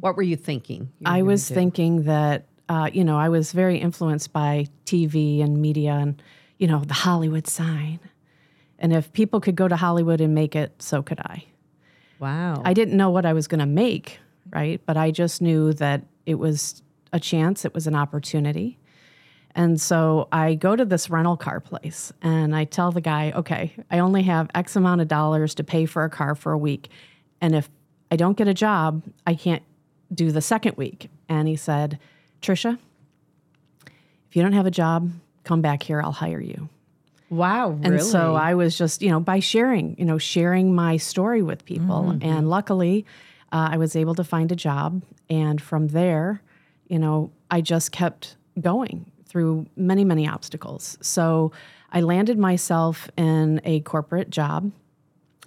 What 0.00 0.16
were 0.16 0.22
you 0.22 0.36
thinking? 0.36 0.90
you 1.00 1.04
were 1.06 1.16
I 1.18 1.22
was 1.22 1.48
do? 1.48 1.54
thinking 1.54 2.02
that, 2.04 2.46
uh, 2.68 2.90
you 2.92 3.04
know, 3.04 3.18
I 3.18 3.28
was 3.28 3.52
very 3.52 3.78
influenced 3.78 4.32
by 4.32 4.66
TV 4.84 5.42
and 5.42 5.60
media 5.60 5.92
and, 5.94 6.20
you 6.58 6.66
know, 6.66 6.80
the 6.84 6.94
Hollywood 6.94 7.46
sign. 7.46 8.00
And 8.78 8.92
if 8.92 9.12
people 9.12 9.40
could 9.40 9.56
go 9.56 9.68
to 9.68 9.76
Hollywood 9.76 10.20
and 10.20 10.34
make 10.34 10.54
it, 10.54 10.82
so 10.82 11.02
could 11.02 11.20
I. 11.20 11.44
Wow. 12.18 12.62
I 12.64 12.74
didn't 12.74 12.96
know 12.96 13.10
what 13.10 13.24
I 13.26 13.32
was 13.32 13.46
going 13.48 13.60
to 13.60 13.66
make 13.66 14.18
right? 14.52 14.80
But 14.86 14.96
I 14.96 15.10
just 15.10 15.42
knew 15.42 15.72
that 15.74 16.02
it 16.24 16.36
was 16.36 16.80
a 17.12 17.18
chance, 17.18 17.64
it 17.64 17.74
was 17.74 17.88
an 17.88 17.96
opportunity. 17.96 18.78
And 19.56 19.80
so 19.80 20.28
I 20.30 20.54
go 20.54 20.76
to 20.76 20.84
this 20.84 21.08
rental 21.08 21.38
car 21.38 21.60
place 21.60 22.12
and 22.20 22.54
I 22.54 22.64
tell 22.64 22.92
the 22.92 23.00
guy, 23.00 23.32
okay, 23.34 23.72
I 23.90 24.00
only 24.00 24.22
have 24.24 24.50
X 24.54 24.76
amount 24.76 25.00
of 25.00 25.08
dollars 25.08 25.54
to 25.54 25.64
pay 25.64 25.86
for 25.86 26.04
a 26.04 26.10
car 26.10 26.34
for 26.34 26.52
a 26.52 26.58
week. 26.58 26.90
And 27.40 27.54
if 27.54 27.70
I 28.10 28.16
don't 28.16 28.36
get 28.36 28.48
a 28.48 28.54
job, 28.54 29.02
I 29.26 29.34
can't 29.34 29.62
do 30.12 30.30
the 30.30 30.42
second 30.42 30.76
week. 30.76 31.08
And 31.30 31.48
he 31.48 31.56
said, 31.56 31.98
Tricia, 32.42 32.78
if 34.28 34.36
you 34.36 34.42
don't 34.42 34.52
have 34.52 34.66
a 34.66 34.70
job, 34.70 35.10
come 35.42 35.62
back 35.62 35.82
here, 35.82 36.02
I'll 36.02 36.12
hire 36.12 36.40
you. 36.40 36.68
Wow, 37.30 37.70
really? 37.70 37.96
And 37.96 38.02
so 38.02 38.34
I 38.34 38.54
was 38.54 38.76
just, 38.76 39.00
you 39.00 39.08
know, 39.08 39.20
by 39.20 39.40
sharing, 39.40 39.96
you 39.98 40.04
know, 40.04 40.18
sharing 40.18 40.74
my 40.74 40.98
story 40.98 41.42
with 41.42 41.64
people. 41.64 42.18
And 42.20 42.50
luckily, 42.50 43.06
uh, 43.52 43.70
I 43.72 43.78
was 43.78 43.96
able 43.96 44.14
to 44.16 44.22
find 44.22 44.52
a 44.52 44.56
job. 44.56 45.02
And 45.30 45.62
from 45.62 45.88
there, 45.88 46.42
you 46.88 46.98
know, 46.98 47.30
I 47.50 47.62
just 47.62 47.90
kept 47.90 48.36
going 48.60 49.10
through 49.36 49.66
many, 49.76 50.02
many 50.02 50.26
obstacles. 50.26 50.96
So 51.02 51.52
I 51.92 52.00
landed 52.00 52.38
myself 52.38 53.10
in 53.18 53.60
a 53.64 53.80
corporate 53.80 54.30
job 54.30 54.72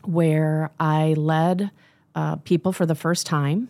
where 0.05 0.69
I 0.79 1.15
led 1.17 1.71
uh, 2.13 2.35
people 2.35 2.71
for 2.71 2.85
the 2.85 2.93
first 2.93 3.25
time. 3.25 3.67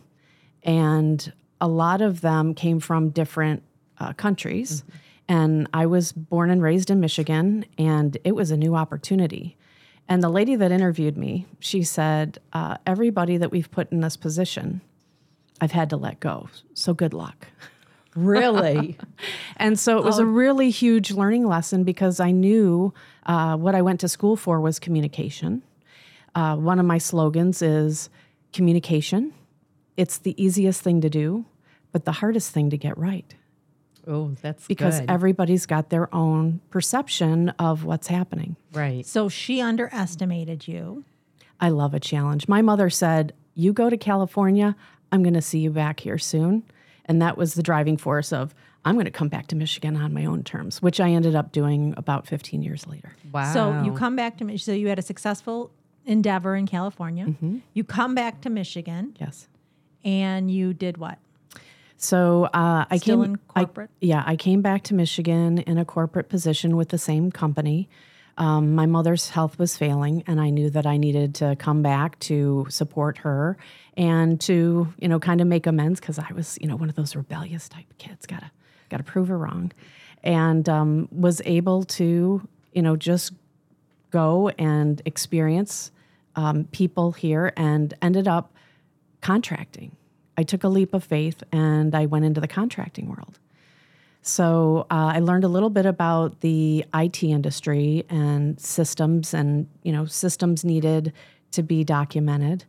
And 0.64 1.32
a 1.62 1.70
lot 1.70 2.02
of 2.02 2.20
them 2.20 2.54
came 2.54 2.82
from 2.82 3.12
different 3.12 3.64
uh, 3.98 4.12
countries. 4.12 4.84
And 5.30 5.70
I 5.74 5.86
was 5.86 6.12
born 6.12 6.50
and 6.50 6.62
raised 6.62 6.90
in 6.90 7.00
Michigan, 7.00 7.64
and 7.78 8.18
it 8.26 8.36
was 8.36 8.52
a 8.52 8.58
new 8.58 8.76
opportunity. 8.76 9.56
And 10.10 10.22
the 10.22 10.28
lady 10.28 10.58
that 10.58 10.70
interviewed 10.70 11.16
me, 11.16 11.46
she 11.62 11.82
said, 11.82 12.40
uh, 12.52 12.76
Everybody 12.86 13.38
that 13.38 13.52
we've 13.52 13.72
put 13.72 13.90
in 13.94 14.02
this 14.02 14.18
position, 14.18 14.82
I've 15.62 15.72
had 15.72 15.90
to 15.92 15.96
let 15.96 16.20
go. 16.20 16.50
So 16.74 16.94
good 16.94 17.14
luck. 17.14 17.48
really? 18.26 18.98
And 19.58 19.78
so 19.78 19.98
it 19.98 20.06
was 20.06 20.20
a 20.20 20.26
really 20.26 20.70
huge 20.70 21.12
learning 21.12 21.46
lesson 21.46 21.84
because 21.84 22.22
I 22.22 22.32
knew 22.32 22.94
uh, 23.26 23.58
what 23.58 23.76
I 23.76 23.82
went 23.82 24.00
to 24.00 24.08
school 24.08 24.38
for 24.38 24.62
was 24.62 24.80
communication. 24.80 25.64
Uh, 26.34 26.56
one 26.56 26.80
of 26.80 26.86
my 26.86 26.98
slogans 26.98 27.62
is 27.62 28.10
communication. 28.54 29.34
It's 29.98 30.18
the 30.18 30.42
easiest 30.42 30.82
thing 30.82 31.02
to 31.02 31.10
do, 31.10 31.44
but 31.92 32.06
the 32.06 32.14
hardest 32.14 32.54
thing 32.54 32.70
to 32.70 32.78
get 32.78 32.98
right 32.98 33.36
oh, 34.10 34.36
that's 34.42 34.68
because 34.68 35.00
good. 35.00 35.10
everybody's 35.10 35.66
got 35.66 35.90
their 35.90 36.14
own 36.14 36.60
perception 36.70 37.50
of 37.60 37.86
what's 37.86 38.08
happening. 38.08 38.56
right. 38.74 39.06
So 39.06 39.30
she 39.30 39.62
underestimated 39.62 40.68
you. 40.68 41.06
I 41.60 41.70
love 41.70 41.94
a 41.94 42.00
challenge. 42.00 42.48
My 42.48 42.62
mother 42.62 42.90
said, 42.90 43.34
You 43.54 43.72
go 43.74 43.90
to 43.90 43.98
California, 43.98 44.76
I'm 45.12 45.24
going 45.24 45.34
to 45.34 45.42
see 45.42 45.60
you 45.60 45.70
back 45.72 46.00
here 46.02 46.18
soon. 46.18 46.64
And 47.10 47.22
that 47.24 47.38
was 47.38 47.56
the 47.56 47.63
driving 47.63 47.98
force 47.98 48.32
of, 48.32 48.54
I'm 48.86 48.94
going 48.96 49.06
to 49.06 49.12
come 49.12 49.28
back 49.30 49.48
to 49.48 49.56
Michigan 49.56 49.98
on 49.98 50.13
my 50.13 50.25
own 50.25 50.44
terms, 50.44 50.82
which 50.82 51.01
I 51.01 51.10
ended 51.10 51.36
up 51.36 51.51
doing 51.51 51.94
about 51.98 52.28
15 52.28 52.62
years 52.62 52.88
later. 52.88 53.13
Wow. 53.34 53.51
So 53.51 53.82
you 53.84 53.92
come 53.94 54.16
back 54.16 54.38
to 54.38 54.46
Mich- 54.46 54.63
so 54.63 54.72
you 54.72 54.88
had 54.88 55.00
a 55.00 55.01
successful 55.01 55.72
endeavor 56.06 56.56
in 56.56 56.68
California. 56.68 57.25
Mm-hmm. 57.25 57.58
You 57.74 57.84
come 57.84 58.16
back 58.16 58.42
to 58.42 58.50
Michigan 58.50 59.18
Yes. 59.20 59.48
and 60.06 60.50
you 60.50 60.74
did 60.74 60.98
what? 60.98 61.18
So 61.98 62.46
uh, 62.46 62.86
I 62.89 62.98
Still 62.98 63.24
came 63.24 63.34
in 63.34 63.39
I- 63.56 63.68
yeah, 64.00 64.24
I 64.25 64.36
came 64.38 64.62
back 64.62 64.84
to 64.84 64.94
Michigan 64.94 65.58
in 65.58 65.78
a 65.78 65.84
corporate 65.84 66.30
position 66.30 66.78
with 66.78 66.89
the 66.89 66.98
same 67.00 67.32
company. 67.32 67.89
Um, 68.38 68.74
my 68.74 68.86
mother's 68.86 69.32
health 69.32 69.60
was 69.60 69.75
failing, 69.75 70.24
and 70.25 70.39
I 70.39 70.50
knew 70.50 70.70
that 70.70 70.86
I 70.86 70.96
needed 70.96 71.36
to 71.36 71.58
come 71.58 71.82
back 71.82 72.18
to 72.20 72.68
support 72.70 73.18
her 73.18 73.58
and 74.00 74.39
to 74.39 74.91
you 74.98 75.08
know 75.08 75.20
kind 75.20 75.41
of 75.41 75.48
make 75.48 75.68
amends 75.68 76.00
because 76.00 76.18
I 76.18 76.32
was 76.34 76.58
you 76.60 76.68
know 76.68 76.77
one 76.77 76.89
of 76.89 76.96
those 76.96 77.15
rebellious 77.15 77.70
type 77.70 77.86
kids. 78.00 78.25
Gotta 78.25 78.50
gotta 78.89 79.03
prove 79.03 79.27
her 79.27 79.38
wrong, 79.38 79.72
and 80.24 80.68
um, 80.68 81.10
was 81.12 81.41
able 81.46 81.84
to 81.84 82.48
you 82.74 82.82
know 82.82 82.96
just 82.96 83.34
go 84.10 84.50
and 84.58 85.01
experience 85.06 85.91
um, 86.36 86.63
people 86.72 87.12
here 87.12 87.53
and 87.58 87.94
ended 88.01 88.27
up 88.27 88.53
contracting. 89.22 89.96
I 90.38 90.44
took 90.44 90.63
a 90.63 90.70
leap 90.70 90.94
of 90.94 91.03
faith 91.03 91.44
and 91.51 91.94
I 91.94 92.06
went 92.06 92.24
into 92.24 92.39
the 92.39 92.48
contracting 92.48 93.10
world. 93.10 93.38
So 94.22 94.88
uh, 94.89 95.12
I 95.15 95.20
learned 95.20 95.44
a 95.44 95.50
little 95.50 95.70
bit 95.70 95.86
about 95.86 96.39
the 96.39 96.86
IT 96.94 97.24
industry 97.24 98.06
and 98.10 98.60
systems, 98.60 99.34
and 99.34 99.68
you 99.84 99.91
know, 99.91 100.06
systems 100.06 100.63
needed 100.63 101.12
to 101.51 101.63
be 101.63 101.84
documented. 101.84 102.63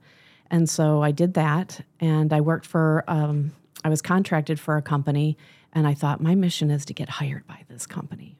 And 0.50 0.69
so 0.69 1.02
I 1.02 1.12
did 1.12 1.35
that, 1.35 1.80
and 2.00 2.33
I 2.33 2.40
worked 2.40 2.66
for. 2.66 3.04
Um, 3.07 3.52
I 3.85 3.88
was 3.88 4.02
contracted 4.02 4.61
for 4.61 4.76
a 4.76 4.83
company, 4.83 5.38
and 5.73 5.87
I 5.87 5.95
thought 5.95 6.21
my 6.21 6.35
mission 6.35 6.71
is 6.71 6.85
to 6.87 6.95
get 6.95 7.09
hired 7.09 7.47
by 7.47 7.64
this 7.69 7.87
company. 7.87 8.37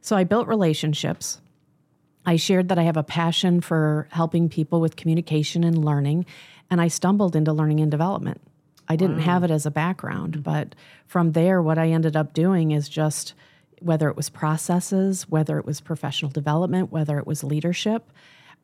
So 0.00 0.16
I 0.16 0.24
built 0.24 0.48
relationships. 0.48 1.40
I 2.24 2.36
shared 2.36 2.68
that 2.68 2.78
I 2.78 2.82
have 2.82 2.96
a 2.96 3.02
passion 3.02 3.60
for 3.60 4.08
helping 4.10 4.48
people 4.48 4.80
with 4.80 4.96
communication 4.96 5.64
and 5.64 5.84
learning, 5.84 6.26
and 6.70 6.80
I 6.80 6.88
stumbled 6.88 7.34
into 7.34 7.52
learning 7.52 7.80
and 7.80 7.90
development. 7.90 8.40
I 8.88 8.96
didn't 8.96 9.20
have 9.20 9.44
it 9.44 9.50
as 9.52 9.66
a 9.66 9.70
background, 9.70 10.42
but 10.42 10.74
from 11.06 11.32
there, 11.32 11.62
what 11.62 11.78
I 11.78 11.90
ended 11.90 12.16
up 12.16 12.34
doing 12.34 12.72
is 12.72 12.88
just 12.88 13.34
whether 13.80 14.08
it 14.08 14.16
was 14.16 14.28
processes, 14.28 15.28
whether 15.28 15.58
it 15.58 15.64
was 15.64 15.80
professional 15.80 16.30
development, 16.30 16.90
whether 16.90 17.18
it 17.18 17.26
was 17.26 17.44
leadership, 17.44 18.12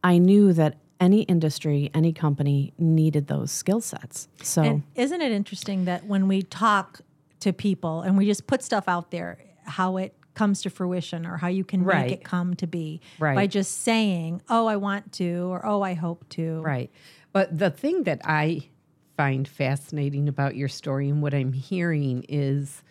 I 0.02 0.18
knew 0.18 0.52
that 0.52 0.78
any 1.00 1.22
industry, 1.22 1.90
any 1.94 2.12
company 2.12 2.72
needed 2.78 3.26
those 3.26 3.50
skill 3.52 3.80
sets. 3.80 4.28
So, 4.42 4.62
And 4.62 4.82
isn't 4.94 5.20
it 5.20 5.32
interesting 5.32 5.84
that 5.84 6.06
when 6.06 6.28
we 6.28 6.42
talk 6.42 7.00
to 7.40 7.52
people 7.52 8.00
and 8.02 8.16
we 8.16 8.26
just 8.26 8.46
put 8.46 8.62
stuff 8.62 8.84
out 8.88 9.10
there, 9.10 9.38
how 9.64 9.96
it 9.98 10.14
comes 10.34 10.62
to 10.62 10.70
fruition 10.70 11.26
or 11.26 11.38
how 11.38 11.48
you 11.48 11.64
can 11.64 11.82
Right. 11.82 12.02
make 12.04 12.12
it 12.12 12.24
come 12.24 12.54
to 12.56 12.66
be 12.66 13.00
Right. 13.18 13.34
by 13.34 13.46
just 13.46 13.82
saying, 13.82 14.42
"Oh, 14.48 14.66
I 14.66 14.76
want 14.76 15.12
to," 15.14 15.48
or 15.50 15.64
"Oh, 15.64 15.80
I 15.82 15.94
hope 15.94 16.28
to." 16.30 16.60
Right. 16.60 16.90
But 17.32 17.58
the 17.58 17.70
thing 17.70 18.02
that 18.04 18.20
I 18.24 18.68
find 19.16 19.48
fascinating 19.48 20.28
about 20.28 20.56
your 20.56 20.68
story 20.68 21.08
and 21.08 21.22
what 21.22 21.32
I'm 21.32 21.52
hearing 21.54 22.24
is, 22.28 22.82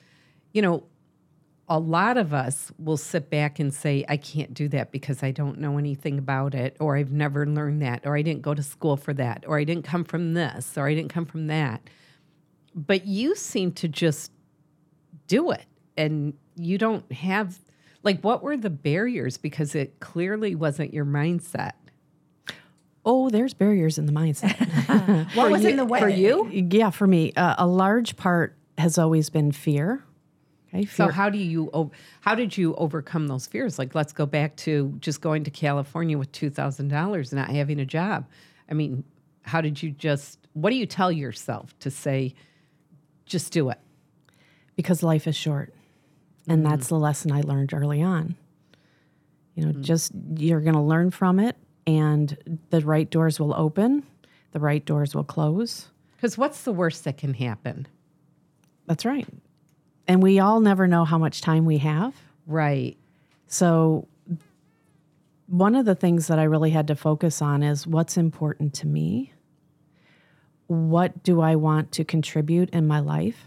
you 0.53 0.61
know, 0.61 0.83
a 1.67 1.79
lot 1.79 2.17
of 2.17 2.33
us 2.33 2.71
will 2.77 2.97
sit 2.97 3.29
back 3.29 3.59
and 3.59 3.73
say, 3.73 4.05
I 4.07 4.17
can't 4.17 4.53
do 4.53 4.67
that 4.69 4.91
because 4.91 5.23
I 5.23 5.31
don't 5.31 5.59
know 5.59 5.77
anything 5.79 6.19
about 6.19 6.53
it, 6.53 6.77
or 6.79 6.95
I've 6.95 7.11
never 7.11 7.45
learned 7.47 7.81
that, 7.81 8.05
or 8.05 8.15
I 8.15 8.21
didn't 8.21 8.43
go 8.43 8.53
to 8.53 8.61
school 8.61 8.97
for 8.97 9.13
that, 9.15 9.45
or 9.47 9.57
I 9.57 9.63
didn't 9.63 9.83
come 9.83 10.03
from 10.03 10.35
this, 10.35 10.77
or 10.77 10.87
I 10.87 10.93
didn't 10.93 11.09
come 11.09 11.25
from 11.25 11.47
that. 11.47 11.81
But 12.75 13.07
you 13.07 13.35
seem 13.35 13.71
to 13.73 13.87
just 13.87 14.31
do 15.27 15.51
it. 15.51 15.65
And 15.97 16.33
you 16.55 16.77
don't 16.77 17.09
have, 17.11 17.57
like, 18.03 18.21
what 18.21 18.43
were 18.43 18.57
the 18.57 18.69
barriers? 18.69 19.37
Because 19.37 19.73
it 19.73 19.99
clearly 19.99 20.53
wasn't 20.53 20.93
your 20.93 21.05
mindset. 21.05 21.71
oh, 23.05 23.29
there's 23.29 23.53
barriers 23.53 23.97
in 23.97 24.05
the 24.05 24.11
mindset. 24.11 24.55
What 25.35 25.51
was 25.51 25.65
in 25.65 25.77
the 25.77 25.85
way 25.85 25.99
For 25.99 26.09
you? 26.09 26.49
yeah, 26.51 26.89
for 26.89 27.07
me, 27.07 27.33
uh, 27.33 27.55
a 27.57 27.67
large 27.67 28.17
part 28.17 28.55
has 28.77 28.97
always 28.97 29.29
been 29.29 29.51
fear. 29.51 30.03
Okay, 30.75 30.85
So 30.85 31.07
how 31.07 31.29
do 31.29 31.37
you 31.37 31.91
how 32.21 32.35
did 32.35 32.57
you 32.57 32.75
overcome 32.75 33.27
those 33.27 33.47
fears? 33.47 33.79
Like 33.79 33.95
let's 33.95 34.13
go 34.13 34.25
back 34.25 34.55
to 34.57 34.93
just 34.99 35.21
going 35.21 35.43
to 35.45 35.51
California 35.51 36.17
with 36.17 36.31
two 36.31 36.49
thousand 36.49 36.89
dollars 36.89 37.31
and 37.31 37.39
not 37.39 37.49
having 37.49 37.79
a 37.79 37.85
job. 37.85 38.27
I 38.69 38.73
mean, 38.73 39.03
how 39.43 39.61
did 39.61 39.81
you 39.81 39.91
just? 39.91 40.39
What 40.53 40.69
do 40.71 40.75
you 40.75 40.85
tell 40.85 41.11
yourself 41.11 41.77
to 41.79 41.91
say? 41.91 42.33
Just 43.25 43.53
do 43.53 43.69
it. 43.69 43.79
because 44.75 45.03
life 45.03 45.27
is 45.27 45.35
short. 45.35 45.73
And 46.47 46.61
mm-hmm. 46.63 46.71
that's 46.71 46.87
the 46.89 46.99
lesson 46.99 47.31
I 47.31 47.41
learned 47.41 47.73
early 47.73 48.01
on. 48.01 48.35
You 49.55 49.65
know, 49.65 49.73
mm. 49.73 49.81
just 49.81 50.11
you're 50.37 50.61
going 50.61 50.75
to 50.75 50.81
learn 50.81 51.11
from 51.11 51.39
it, 51.39 51.55
and 51.87 52.59
the 52.69 52.81
right 52.81 53.09
doors 53.09 53.39
will 53.39 53.53
open, 53.55 54.03
the 54.51 54.59
right 54.59 54.83
doors 54.85 55.15
will 55.15 55.23
close. 55.23 55.89
Because 56.15 56.37
what's 56.37 56.63
the 56.63 56.73
worst 56.73 57.05
that 57.05 57.17
can 57.17 57.33
happen? 57.33 57.87
That's 58.85 59.05
right. 59.05 59.27
And 60.07 60.21
we 60.21 60.39
all 60.39 60.59
never 60.59 60.87
know 60.87 61.05
how 61.05 61.17
much 61.17 61.41
time 61.41 61.65
we 61.65 61.79
have. 61.79 62.13
Right. 62.45 62.97
So, 63.47 64.07
one 65.47 65.75
of 65.75 65.85
the 65.85 65.95
things 65.95 66.27
that 66.27 66.39
I 66.39 66.43
really 66.43 66.71
had 66.71 66.87
to 66.87 66.95
focus 66.95 67.41
on 67.41 67.61
is 67.63 67.85
what's 67.85 68.17
important 68.17 68.73
to 68.75 68.87
me. 68.87 69.31
What 70.67 71.23
do 71.23 71.41
I 71.41 71.55
want 71.55 71.91
to 71.93 72.03
contribute 72.03 72.71
in 72.71 72.87
my 72.87 72.99
life? 72.99 73.37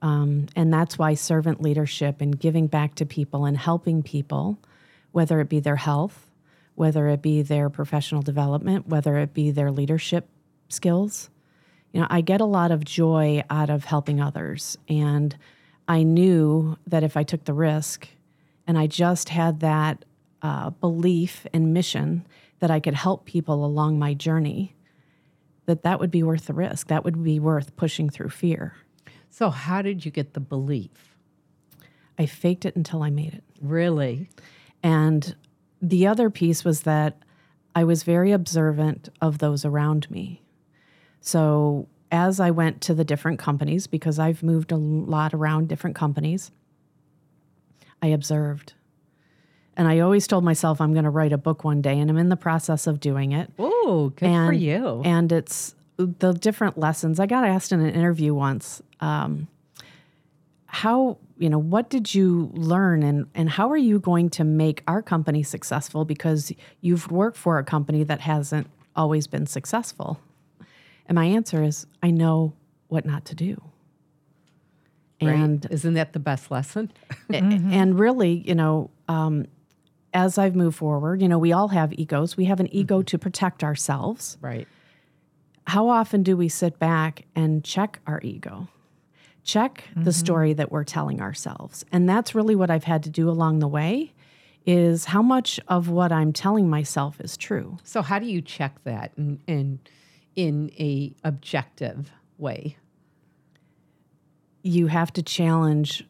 Um, 0.00 0.46
and 0.56 0.72
that's 0.72 0.98
why 0.98 1.14
servant 1.14 1.62
leadership 1.62 2.20
and 2.20 2.38
giving 2.38 2.66
back 2.66 2.96
to 2.96 3.06
people 3.06 3.44
and 3.44 3.56
helping 3.56 4.02
people, 4.02 4.58
whether 5.12 5.40
it 5.40 5.48
be 5.48 5.60
their 5.60 5.76
health, 5.76 6.28
whether 6.74 7.06
it 7.08 7.22
be 7.22 7.42
their 7.42 7.70
professional 7.70 8.22
development, 8.22 8.88
whether 8.88 9.16
it 9.18 9.32
be 9.32 9.52
their 9.52 9.70
leadership 9.70 10.28
skills. 10.68 11.30
You 11.92 12.00
know, 12.00 12.06
I 12.10 12.20
get 12.20 12.40
a 12.40 12.46
lot 12.46 12.70
of 12.70 12.84
joy 12.84 13.42
out 13.50 13.70
of 13.70 13.84
helping 13.84 14.20
others. 14.20 14.78
And 14.88 15.36
I 15.88 16.02
knew 16.02 16.76
that 16.86 17.02
if 17.02 17.16
I 17.16 17.22
took 17.22 17.44
the 17.44 17.54
risk 17.54 18.08
and 18.66 18.78
I 18.78 18.86
just 18.86 19.28
had 19.28 19.60
that 19.60 20.04
uh, 20.40 20.70
belief 20.70 21.46
and 21.52 21.74
mission 21.74 22.26
that 22.60 22.70
I 22.70 22.80
could 22.80 22.94
help 22.94 23.24
people 23.24 23.64
along 23.64 23.98
my 23.98 24.14
journey, 24.14 24.74
that 25.66 25.82
that 25.82 26.00
would 26.00 26.10
be 26.10 26.22
worth 26.22 26.46
the 26.46 26.54
risk. 26.54 26.88
That 26.88 27.04
would 27.04 27.22
be 27.22 27.38
worth 27.38 27.76
pushing 27.76 28.08
through 28.08 28.30
fear. 28.30 28.74
So, 29.30 29.50
how 29.50 29.82
did 29.82 30.04
you 30.04 30.10
get 30.10 30.34
the 30.34 30.40
belief? 30.40 31.16
I 32.18 32.26
faked 32.26 32.64
it 32.64 32.76
until 32.76 33.02
I 33.02 33.10
made 33.10 33.34
it. 33.34 33.44
Really? 33.60 34.28
And 34.82 35.34
the 35.80 36.06
other 36.06 36.30
piece 36.30 36.64
was 36.64 36.82
that 36.82 37.18
I 37.74 37.84
was 37.84 38.02
very 38.02 38.32
observant 38.32 39.08
of 39.20 39.38
those 39.38 39.64
around 39.64 40.10
me. 40.10 40.41
So 41.22 41.88
as 42.10 42.40
I 42.40 42.50
went 42.50 42.82
to 42.82 42.94
the 42.94 43.04
different 43.04 43.38
companies, 43.38 43.86
because 43.86 44.18
I've 44.18 44.42
moved 44.42 44.70
a 44.70 44.76
lot 44.76 45.32
around 45.32 45.68
different 45.68 45.96
companies, 45.96 46.50
I 48.02 48.08
observed. 48.08 48.74
And 49.76 49.88
I 49.88 50.00
always 50.00 50.26
told 50.26 50.44
myself 50.44 50.80
I'm 50.80 50.92
going 50.92 51.04
to 51.04 51.10
write 51.10 51.32
a 51.32 51.38
book 51.38 51.64
one 51.64 51.80
day, 51.80 51.98
and 51.98 52.10
I'm 52.10 52.18
in 52.18 52.28
the 52.28 52.36
process 52.36 52.86
of 52.86 53.00
doing 53.00 53.32
it. 53.32 53.50
Oh, 53.58 54.12
good 54.16 54.28
and, 54.28 54.48
for 54.48 54.52
you. 54.52 55.00
And 55.04 55.32
it's 55.32 55.74
the 55.96 56.32
different 56.32 56.76
lessons. 56.76 57.18
I 57.18 57.26
got 57.26 57.44
asked 57.44 57.72
in 57.72 57.80
an 57.80 57.94
interview 57.94 58.34
once, 58.34 58.82
um, 59.00 59.48
how 60.66 61.18
you 61.36 61.50
know 61.50 61.58
what 61.58 61.90
did 61.90 62.14
you 62.14 62.50
learn 62.54 63.02
and 63.02 63.26
and 63.34 63.50
how 63.50 63.70
are 63.70 63.76
you 63.76 63.98
going 63.98 64.30
to 64.30 64.42
make 64.42 64.82
our 64.88 65.02
company 65.02 65.42
successful 65.42 66.06
because 66.06 66.50
you've 66.80 67.10
worked 67.10 67.36
for 67.36 67.58
a 67.58 67.64
company 67.64 68.02
that 68.04 68.22
hasn't 68.22 68.66
always 68.96 69.26
been 69.26 69.46
successful 69.46 70.18
and 71.12 71.16
my 71.16 71.26
answer 71.26 71.62
is 71.62 71.86
i 72.02 72.10
know 72.10 72.54
what 72.88 73.04
not 73.04 73.26
to 73.26 73.34
do 73.34 73.60
Right? 75.20 75.34
and 75.34 75.66
isn't 75.70 75.94
that 75.94 76.14
the 76.14 76.18
best 76.18 76.50
lesson? 76.50 76.90
and 77.28 77.98
really 77.98 78.42
you 78.48 78.54
know 78.54 78.88
um, 79.08 79.44
as 80.14 80.38
i've 80.38 80.56
moved 80.56 80.78
forward 80.78 81.20
you 81.20 81.28
know 81.28 81.38
we 81.38 81.52
all 81.52 81.68
have 81.68 81.92
egos 81.92 82.34
we 82.36 82.46
have 82.46 82.60
an 82.60 82.74
ego 82.74 83.02
to 83.02 83.18
protect 83.18 83.62
ourselves 83.62 84.38
right. 84.40 84.66
how 85.66 85.88
often 85.88 86.22
do 86.22 86.34
we 86.36 86.48
sit 86.48 86.78
back 86.78 87.26
and 87.36 87.62
check 87.62 88.00
our 88.06 88.20
ego? 88.22 88.68
Check 89.44 89.84
the 89.96 90.12
story 90.12 90.52
that 90.54 90.70
we're 90.70 90.84
telling 90.84 91.20
ourselves. 91.20 91.84
And 91.92 92.08
that's 92.08 92.32
really 92.34 92.54
what 92.54 92.70
I've 92.70 92.84
had 92.84 93.02
to 93.02 93.10
do 93.10 93.28
along 93.28 93.58
the 93.58 93.66
way 93.68 94.12
is 94.64 95.06
how 95.06 95.20
much 95.20 95.58
of 95.66 95.88
what 95.88 96.12
I'm 96.12 96.32
telling 96.32 96.70
myself 96.70 97.20
is 97.20 97.36
true. 97.36 97.76
So, 97.82 98.02
how 98.02 98.20
do 98.20 98.26
you 98.26 98.40
check 98.40 98.82
that 98.84 99.10
and, 99.16 99.40
in, 99.48 99.80
in 100.36 100.70
a 100.78 101.14
objective 101.24 102.10
way? 102.38 102.76
You 104.62 104.86
have 104.86 105.12
to 105.14 105.22
challenge 105.22 106.06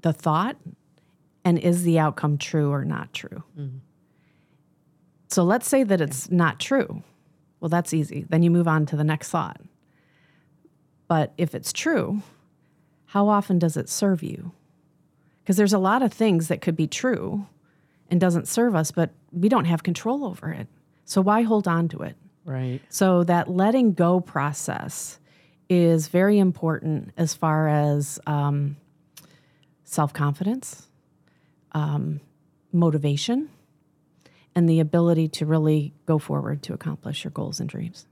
the 0.00 0.12
thought 0.12 0.56
and 1.44 1.58
is 1.58 1.82
the 1.84 1.98
outcome 1.98 2.38
true 2.38 2.70
or 2.70 2.84
not 2.84 3.12
true? 3.12 3.42
Mm-hmm. 3.58 3.78
So 5.28 5.44
let's 5.44 5.68
say 5.68 5.84
that 5.84 6.00
it's 6.00 6.30
not 6.30 6.58
true. 6.58 7.02
Well, 7.60 7.68
that's 7.68 7.94
easy. 7.94 8.26
Then 8.28 8.42
you 8.42 8.50
move 8.50 8.66
on 8.66 8.86
to 8.86 8.96
the 8.96 9.04
next 9.04 9.30
thought. 9.30 9.60
But 11.08 11.32
if 11.38 11.54
it's 11.54 11.72
true, 11.72 12.22
how 13.06 13.28
often 13.28 13.58
does 13.58 13.76
it 13.76 13.88
serve 13.88 14.22
you? 14.22 14.52
Because 15.42 15.56
there's 15.56 15.72
a 15.72 15.78
lot 15.78 16.02
of 16.02 16.12
things 16.12 16.48
that 16.48 16.60
could 16.60 16.76
be 16.76 16.86
true 16.86 17.46
and 18.08 18.20
doesn't 18.20 18.48
serve 18.48 18.74
us, 18.74 18.90
but 18.90 19.10
we 19.32 19.48
don't 19.48 19.64
have 19.64 19.82
control 19.82 20.24
over 20.24 20.50
it. 20.50 20.68
So 21.04 21.20
why 21.20 21.42
hold 21.42 21.66
on 21.66 21.88
to 21.88 22.02
it? 22.02 22.16
Right. 22.50 22.80
So 22.88 23.24
that 23.24 23.48
letting 23.48 23.92
go 23.92 24.20
process 24.20 25.18
is 25.68 26.08
very 26.08 26.38
important 26.38 27.12
as 27.16 27.32
far 27.34 27.68
as 27.68 28.18
um, 28.26 28.76
self 29.84 30.12
confidence, 30.12 30.88
um, 31.72 32.20
motivation, 32.72 33.48
and 34.54 34.68
the 34.68 34.80
ability 34.80 35.28
to 35.28 35.46
really 35.46 35.94
go 36.06 36.18
forward 36.18 36.62
to 36.64 36.72
accomplish 36.74 37.22
your 37.24 37.30
goals 37.30 37.60
and 37.60 37.68
dreams. 37.68 38.06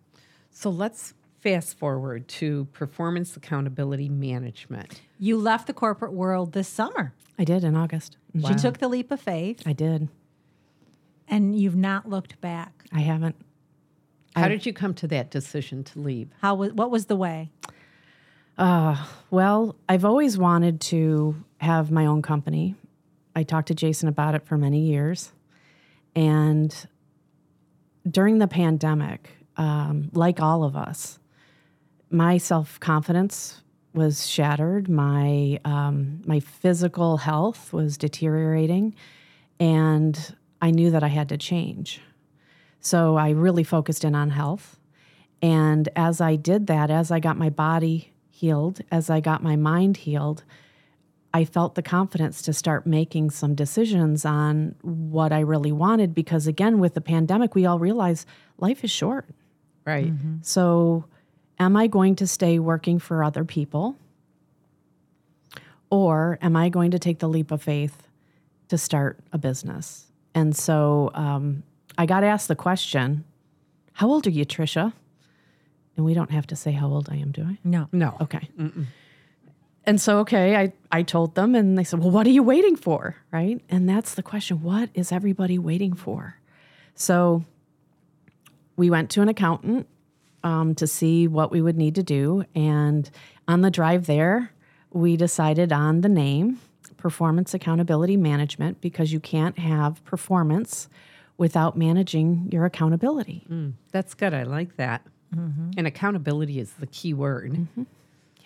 So 0.51 0.71
let's 0.71 1.15
fast 1.41 1.79
forward 1.79 2.27
to 2.29 2.67
performance 2.73 3.37
accountability 3.37 4.09
management. 4.09 5.01
You 5.19 5.37
left 5.37 5.67
the 5.67 5.73
corporate 5.73 6.13
world 6.13 6.53
this 6.53 6.69
summer. 6.69 7.13
I 7.39 7.45
did 7.45 7.63
in 7.65 7.77
August. 7.77 8.17
She 8.47 8.55
took 8.55 8.79
the 8.79 8.89
leap 8.89 9.11
of 9.11 9.21
faith, 9.21 9.63
I 9.67 9.73
did. 9.73 10.09
and 11.29 11.59
you've 11.59 11.77
not 11.77 12.09
looked 12.09 12.41
back. 12.41 12.85
I 12.93 13.01
haven't. 13.01 13.37
How 14.39 14.49
did 14.49 14.67
you 14.67 14.73
come 14.73 14.95
to 14.95 15.09
that 15.09 15.31
decision 15.31 15.85
to 15.85 15.99
leave? 16.01 16.31
How 16.41 16.55
was 16.55 16.73
what 16.73 16.91
was 16.91 17.07
the 17.07 17.17
way? 17.17 17.51
Well, 19.31 19.77
I've 19.89 20.05
always 20.05 20.37
wanted 20.37 20.81
to 20.83 21.45
have 21.61 21.91
my 21.91 22.07
own 22.07 22.23
company. 22.23 22.75
I 23.37 23.45
talked 23.45 23.69
to 23.69 23.75
Jason 23.75 24.09
about 24.09 24.35
it 24.35 24.45
for 24.45 24.59
many 24.59 24.81
years. 24.81 25.33
And 26.17 26.75
during 28.11 28.39
the 28.39 28.49
pandemic, 28.49 29.31
um, 29.57 30.11
like 30.13 30.41
all 30.41 30.65
of 30.65 30.77
us, 30.77 31.19
my 32.11 32.39
self 32.39 32.81
confidence 32.81 33.63
was 33.95 34.27
shattered. 34.27 34.89
My 34.89 35.61
um, 35.65 36.23
my 36.25 36.41
physical 36.41 37.19
health 37.19 37.73
was 37.73 37.99
deteriorating, 37.99 38.95
and 39.61 40.37
I 40.61 40.71
knew 40.71 40.91
that 40.91 41.03
I 41.03 41.09
had 41.09 41.29
to 41.29 41.37
change. 41.37 42.01
So 42.81 43.17
I 43.17 43.31
really 43.31 43.65
focused 43.65 44.05
in 44.05 44.15
on 44.15 44.31
health. 44.31 44.79
And 45.41 45.89
as 45.95 46.21
I 46.21 46.37
did 46.37 46.67
that, 46.67 46.91
as 46.91 47.11
I 47.11 47.21
got 47.21 47.37
my 47.37 47.51
body 47.51 48.13
healed, 48.31 48.81
as 48.91 49.11
I 49.11 49.21
got 49.21 49.43
my 49.43 49.57
mind 49.57 49.99
healed, 49.99 50.45
I 51.35 51.45
felt 51.45 51.75
the 51.75 51.83
confidence 51.83 52.43
to 52.43 52.53
start 52.53 52.87
making 52.87 53.31
some 53.31 53.55
decisions 53.55 54.25
on 54.25 54.75
what 54.83 55.33
I 55.33 55.41
really 55.41 55.73
wanted. 55.73 56.15
Because 56.15 56.47
again, 56.47 56.79
with 56.79 56.95
the 56.95 57.01
pandemic, 57.01 57.55
we 57.55 57.67
all 57.67 57.79
realize 57.79 58.27
life 58.57 58.83
is 58.83 58.91
short. 58.91 59.27
Right. 59.85 60.13
So, 60.43 61.05
am 61.59 61.77
I 61.77 61.87
going 61.87 62.17
to 62.17 62.27
stay 62.27 62.59
working 62.59 62.99
for 62.99 63.23
other 63.23 63.45
people? 63.45 63.97
Or 65.91 66.39
am 66.43 66.57
I 66.57 66.69
going 66.69 66.91
to 66.91 66.99
take 66.99 67.19
the 67.19 67.29
leap 67.29 67.51
of 67.51 67.63
faith 67.63 68.09
to 68.69 68.77
start 68.77 69.19
a 69.33 69.39
business? 69.39 70.07
And 70.35 70.55
so 70.55 71.11
um, 71.15 71.63
I 71.99 72.07
got 72.07 72.23
asked 72.25 72.49
the 72.49 72.57
question 72.57 73.25
How 73.95 74.09
old 74.09 74.27
are 74.27 74.31
you, 74.31 74.47
Tricia? 74.47 74.93
And 75.97 76.07
we 76.07 76.15
don't 76.15 76.31
have 76.31 76.47
to 76.47 76.57
say 76.57 76.71
how 76.71 76.87
old 76.87 77.09
I 77.11 77.17
am, 77.17 77.33
do 77.33 77.43
I? 77.43 77.59
No. 77.65 77.89
No. 77.91 78.17
Okay. 78.21 78.49
And 79.85 80.01
so, 80.01 80.19
okay, 80.21 80.55
I, 80.55 80.73
I 80.93 81.03
told 81.03 81.35
them, 81.35 81.57
and 81.57 81.77
they 81.77 81.83
said, 81.83 81.99
Well, 81.99 82.11
what 82.11 82.27
are 82.27 82.31
you 82.31 82.45
waiting 82.45 82.77
for? 82.77 83.17
Right. 83.33 83.61
And 83.69 83.89
that's 83.89 84.15
the 84.15 84.23
question 84.23 84.63
what 84.63 84.91
is 84.95 85.11
everybody 85.11 85.59
waiting 85.59 85.95
for? 85.95 86.37
So, 86.95 87.45
we 88.77 88.91
went 88.91 89.11
to 89.11 89.23
an 89.23 89.29
accountant 89.29 89.89
um, 90.45 90.77
to 90.77 90.87
see 90.87 91.27
what 91.27 91.51
we 91.51 91.61
would 91.61 91.77
need 91.77 91.97
to 91.97 92.03
do. 92.05 92.45
And 92.55 93.11
on 93.49 93.63
the 93.63 93.71
drive 93.73 94.07
there, 94.07 94.53
we 94.93 95.17
decided 95.17 95.73
on 95.73 96.03
the 96.03 96.09
name 96.09 96.61
Performance 96.97 97.55
Accountability 97.55 98.17
Management 98.17 98.81
because 98.81 99.13
you 99.13 99.19
can't 99.21 99.59
have 99.59 100.05
performance 100.05 100.89
without 101.39 101.79
managing 101.79 102.49
your 102.53 102.67
accountability. 102.67 103.47
Mm, 103.51 103.73
that's 103.93 104.13
good. 104.13 104.35
I 104.35 104.43
like 104.43 104.77
that. 104.77 105.07
Mm-hmm. 105.35 105.71
And 105.77 105.87
accountability 105.87 106.59
is 106.59 106.73
the 106.73 106.87
key 106.87 107.15
word. 107.15 107.53
Mm-hmm. 107.53 107.85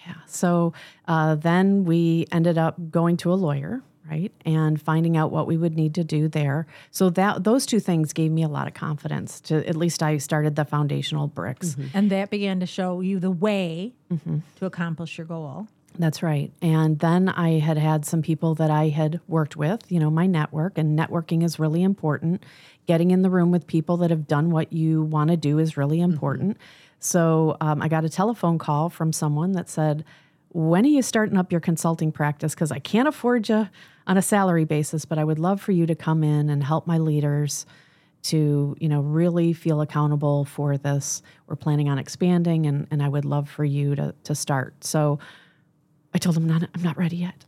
Yeah. 0.07 0.15
So 0.27 0.73
uh, 1.09 1.37
then 1.37 1.85
we 1.85 2.27
ended 2.31 2.59
up 2.59 2.91
going 2.91 3.17
to 3.19 3.33
a 3.33 3.35
lawyer, 3.35 3.83
right, 4.11 4.33
and 4.45 4.81
finding 4.81 5.17
out 5.17 5.31
what 5.31 5.47
we 5.47 5.57
would 5.57 5.77
need 5.77 5.95
to 5.95 6.05
do 6.05 6.27
there. 6.27 6.67
So 6.91 7.09
that 7.11 7.45
those 7.45 7.67
two 7.67 7.79
things 7.79 8.13
gave 8.13 8.33
me 8.33 8.43
a 8.43 8.49
lot 8.49 8.67
of 8.67 8.75
confidence. 8.75 9.41
To 9.43 9.67
at 9.69 9.77
least 9.77 10.03
I 10.03 10.19
started 10.19 10.57
the 10.57 10.65
foundational 10.65 11.29
bricks. 11.29 11.71
Mm-hmm. 11.71 11.97
And 11.97 12.11
that 12.11 12.31
began 12.31 12.59
to 12.61 12.67
show 12.67 13.01
you 13.01 13.21
the 13.21 13.31
way 13.31 13.95
to 14.59 14.67
accomplish 14.67 15.19
your 15.19 15.27
goal. 15.27 15.69
That's 15.99 16.23
right. 16.23 16.51
And 16.63 16.99
then 16.99 17.29
I 17.29 17.59
had 17.59 17.77
had 17.77 18.07
some 18.07 18.23
people 18.23 18.55
that 18.57 18.71
I 18.71 18.89
had 18.89 19.21
worked 19.29 19.57
with, 19.57 19.93
you 19.93 20.01
know, 20.01 20.11
my 20.11 20.27
network, 20.27 20.79
and 20.79 20.99
networking 20.99 21.45
is 21.45 21.59
really 21.59 21.83
important. 21.83 22.43
Getting 22.87 23.11
in 23.11 23.23
the 23.23 23.31
room 23.31 23.51
with 23.51 23.67
people 23.67 23.97
that 23.99 24.11
have 24.11 24.27
done 24.27 24.51
what 24.51 24.73
you 24.73 25.03
want 25.03 25.31
to 25.31 25.37
do 25.37 25.59
is 25.59 25.77
really 25.77 26.01
important. 26.01 26.57
So 26.99 27.57
um, 27.61 27.83
I 27.83 27.89
got 27.89 28.05
a 28.05 28.09
telephone 28.09 28.59
call 28.59 28.89
from 28.91 29.13
someone 29.13 29.53
that 29.53 29.69
said, 29.69 30.05
When 30.51 30.85
are 30.85 30.89
you 30.89 31.03
starting 31.03 31.37
up 31.37 31.53
your 31.53 31.61
consulting 31.61 32.13
practice? 32.13 32.55
Because 32.55 32.73
I 32.73 32.79
can't 32.79 33.09
afford 33.09 33.49
you 33.49 33.69
on 34.07 34.17
a 34.17 34.23
salary 34.23 34.65
basis, 34.65 35.05
but 35.05 35.19
I 35.19 35.25
would 35.25 35.39
love 35.39 35.61
for 35.61 35.73
you 35.73 35.87
to 35.87 35.95
come 35.95 36.25
in 36.25 36.51
and 36.51 36.63
help 36.63 36.87
my 36.87 36.99
leaders 36.99 37.67
to 38.23 38.77
you 38.79 38.89
know 38.89 39.01
really 39.01 39.53
feel 39.53 39.81
accountable 39.81 40.45
for 40.45 40.79
this 40.79 41.25
we're 41.49 41.57
planning 41.57 41.89
on 41.89 41.99
expanding 41.99 42.67
and, 42.67 42.87
and 42.93 43.03
i 43.03 43.09
would 43.09 43.25
love 43.25 43.49
for 43.49 43.65
you 43.65 43.97
to, 43.97 44.15
to 44.23 44.33
start 44.33 44.85
so 44.85 45.19
I 46.15 46.19
told 46.19 46.37
him 46.37 46.47
not, 46.47 46.63
I'm 46.75 46.83
not 46.83 46.97
ready 46.97 47.17
yet. 47.17 47.45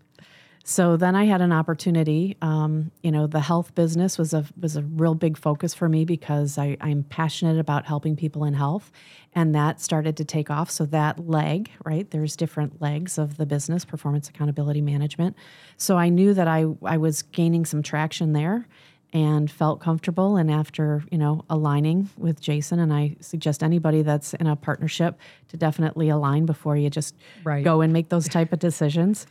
So 0.66 0.96
then 0.96 1.14
I 1.14 1.24
had 1.26 1.42
an 1.42 1.52
opportunity. 1.52 2.38
Um, 2.40 2.90
you 3.02 3.12
know, 3.12 3.26
the 3.26 3.40
health 3.40 3.74
business 3.74 4.16
was 4.16 4.32
a 4.32 4.46
was 4.58 4.76
a 4.76 4.82
real 4.82 5.14
big 5.14 5.36
focus 5.36 5.74
for 5.74 5.90
me 5.90 6.06
because 6.06 6.56
I, 6.56 6.78
I'm 6.80 7.02
passionate 7.04 7.58
about 7.58 7.84
helping 7.84 8.16
people 8.16 8.44
in 8.44 8.54
health, 8.54 8.90
and 9.34 9.54
that 9.54 9.78
started 9.82 10.16
to 10.16 10.24
take 10.24 10.50
off. 10.50 10.70
So 10.70 10.86
that 10.86 11.28
leg, 11.28 11.70
right? 11.84 12.10
There's 12.10 12.34
different 12.34 12.80
legs 12.80 13.18
of 13.18 13.36
the 13.36 13.44
business, 13.44 13.84
performance 13.84 14.30
accountability 14.30 14.80
management. 14.80 15.36
So 15.76 15.98
I 15.98 16.08
knew 16.08 16.32
that 16.32 16.48
I 16.48 16.64
I 16.82 16.96
was 16.96 17.20
gaining 17.20 17.66
some 17.66 17.82
traction 17.82 18.32
there, 18.32 18.66
and 19.12 19.50
felt 19.50 19.80
comfortable 19.80 20.38
and 20.38 20.50
after 20.50 21.04
you 21.12 21.18
know 21.18 21.44
aligning 21.48 22.08
with 22.16 22.40
jason 22.40 22.80
and 22.80 22.92
i 22.92 23.14
suggest 23.20 23.62
anybody 23.62 24.02
that's 24.02 24.34
in 24.34 24.46
a 24.48 24.56
partnership 24.56 25.20
to 25.46 25.56
definitely 25.56 26.08
align 26.08 26.44
before 26.46 26.76
you 26.76 26.90
just 26.90 27.14
Right. 27.44 27.62
go 27.62 27.80
and 27.80 27.92
make 27.92 28.08
those 28.08 28.28
type 28.28 28.52
of 28.52 28.58
decisions 28.58 29.26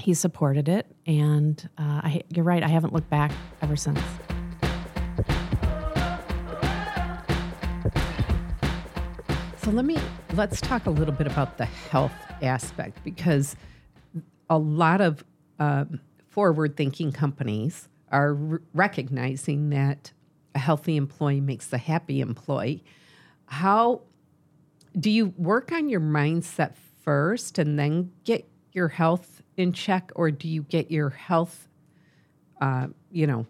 he 0.00 0.14
supported 0.14 0.68
it 0.68 0.86
and 1.06 1.68
uh, 1.78 2.00
I, 2.02 2.22
you're 2.28 2.44
right 2.44 2.62
i 2.62 2.68
haven't 2.68 2.92
looked 2.92 3.10
back 3.10 3.32
ever 3.62 3.76
since 3.76 4.00
So 9.68 9.74
let 9.74 9.84
me 9.84 9.98
let's 10.32 10.62
talk 10.62 10.86
a 10.86 10.90
little 10.90 11.12
bit 11.12 11.26
about 11.26 11.58
the 11.58 11.66
health 11.66 12.14
aspect 12.40 13.04
because 13.04 13.54
a 14.48 14.56
lot 14.56 15.02
of 15.02 15.22
um, 15.58 16.00
forward-thinking 16.30 17.12
companies 17.12 17.90
are 18.10 18.34
r- 18.52 18.62
recognizing 18.72 19.68
that 19.68 20.10
a 20.54 20.58
healthy 20.58 20.96
employee 20.96 21.42
makes 21.42 21.70
a 21.74 21.76
happy 21.76 22.22
employee. 22.22 22.82
How 23.44 24.00
do 24.98 25.10
you 25.10 25.34
work 25.36 25.70
on 25.70 25.90
your 25.90 26.00
mindset 26.00 26.74
first 27.02 27.58
and 27.58 27.78
then 27.78 28.10
get 28.24 28.48
your 28.72 28.88
health 28.88 29.37
in 29.58 29.72
check, 29.72 30.10
or 30.14 30.30
do 30.30 30.48
you 30.48 30.62
get 30.62 30.90
your 30.90 31.10
health? 31.10 31.68
Uh, 32.60 32.86
you 33.10 33.26
know, 33.26 33.46